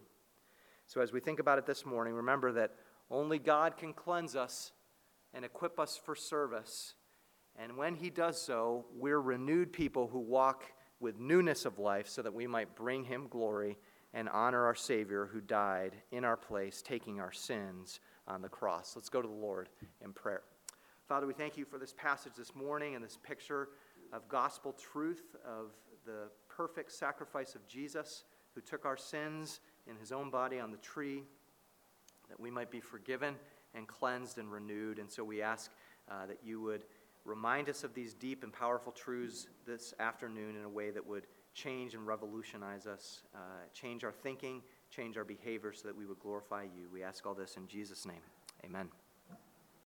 So 0.85 1.01
as 1.01 1.11
we 1.11 1.19
think 1.19 1.39
about 1.39 1.57
it 1.57 1.65
this 1.65 1.87
morning, 1.87 2.13
remember 2.13 2.51
that 2.51 2.75
only 3.09 3.39
God 3.39 3.77
can 3.77 3.93
cleanse 3.93 4.35
us 4.35 4.73
and 5.33 5.43
equip 5.43 5.79
us 5.79 5.97
for 5.97 6.15
service. 6.15 6.93
And 7.59 7.77
when 7.77 7.95
he 7.95 8.11
does 8.11 8.39
so, 8.39 8.85
we're 8.95 9.19
renewed 9.19 9.73
people 9.73 10.07
who 10.07 10.19
walk 10.19 10.65
with 10.99 11.19
newness 11.19 11.65
of 11.65 11.79
life 11.79 12.07
so 12.07 12.21
that 12.21 12.33
we 12.33 12.47
might 12.47 12.75
bring 12.75 13.03
him 13.03 13.27
glory 13.29 13.77
and 14.13 14.29
honor 14.29 14.65
our 14.65 14.75
Savior 14.75 15.29
who 15.31 15.41
died 15.41 15.95
in 16.11 16.23
our 16.23 16.37
place, 16.37 16.81
taking 16.81 17.19
our 17.19 17.31
sins 17.31 17.99
on 18.27 18.41
the 18.41 18.49
cross. 18.49 18.93
Let's 18.95 19.09
go 19.09 19.21
to 19.21 19.27
the 19.27 19.33
Lord 19.33 19.69
in 20.03 20.13
prayer. 20.13 20.41
Father, 21.07 21.27
we 21.27 21.33
thank 21.33 21.57
you 21.57 21.65
for 21.65 21.77
this 21.77 21.93
passage 21.93 22.33
this 22.35 22.55
morning 22.55 22.95
and 22.95 23.03
this 23.03 23.17
picture 23.21 23.69
of 24.11 24.27
gospel 24.27 24.73
truth, 24.73 25.35
of 25.45 25.71
the 26.05 26.29
perfect 26.49 26.91
sacrifice 26.91 27.55
of 27.55 27.65
Jesus 27.67 28.23
who 28.55 28.61
took 28.61 28.85
our 28.85 28.97
sins 28.97 29.59
in 29.87 29.95
his 29.95 30.11
own 30.11 30.29
body 30.29 30.59
on 30.59 30.71
the 30.71 30.77
tree, 30.77 31.23
that 32.27 32.39
we 32.39 32.49
might 32.49 32.71
be 32.71 32.79
forgiven 32.79 33.35
and 33.75 33.87
cleansed 33.87 34.37
and 34.37 34.51
renewed. 34.51 34.99
And 34.99 35.11
so 35.11 35.23
we 35.23 35.41
ask 35.41 35.71
uh, 36.09 36.25
that 36.25 36.39
you 36.43 36.61
would 36.61 36.85
remind 37.27 37.69
us 37.69 37.83
of 37.83 37.93
these 37.93 38.13
deep 38.13 38.43
and 38.43 38.53
powerful 38.53 38.91
truths 38.91 39.47
this 39.67 39.93
afternoon 39.99 40.55
in 40.55 40.63
a 40.63 40.69
way 40.69 40.89
that 40.91 41.05
would 41.05 41.27
change 41.53 41.93
and 41.93 42.07
revolutionize 42.07 42.87
us, 42.87 43.23
uh, 43.35 43.39
change 43.73 44.03
our 44.03 44.11
thinking, 44.11 44.61
change 44.89 45.17
our 45.17 45.25
behavior 45.25 45.73
so 45.73 45.87
that 45.87 45.95
we 45.95 46.05
would 46.05 46.19
glorify 46.19 46.63
you. 46.63 46.87
We 46.91 47.03
ask 47.03 47.25
all 47.25 47.33
this 47.35 47.57
in 47.57 47.67
Jesus' 47.67 48.05
name. 48.05 48.21
Amen. 48.63 48.89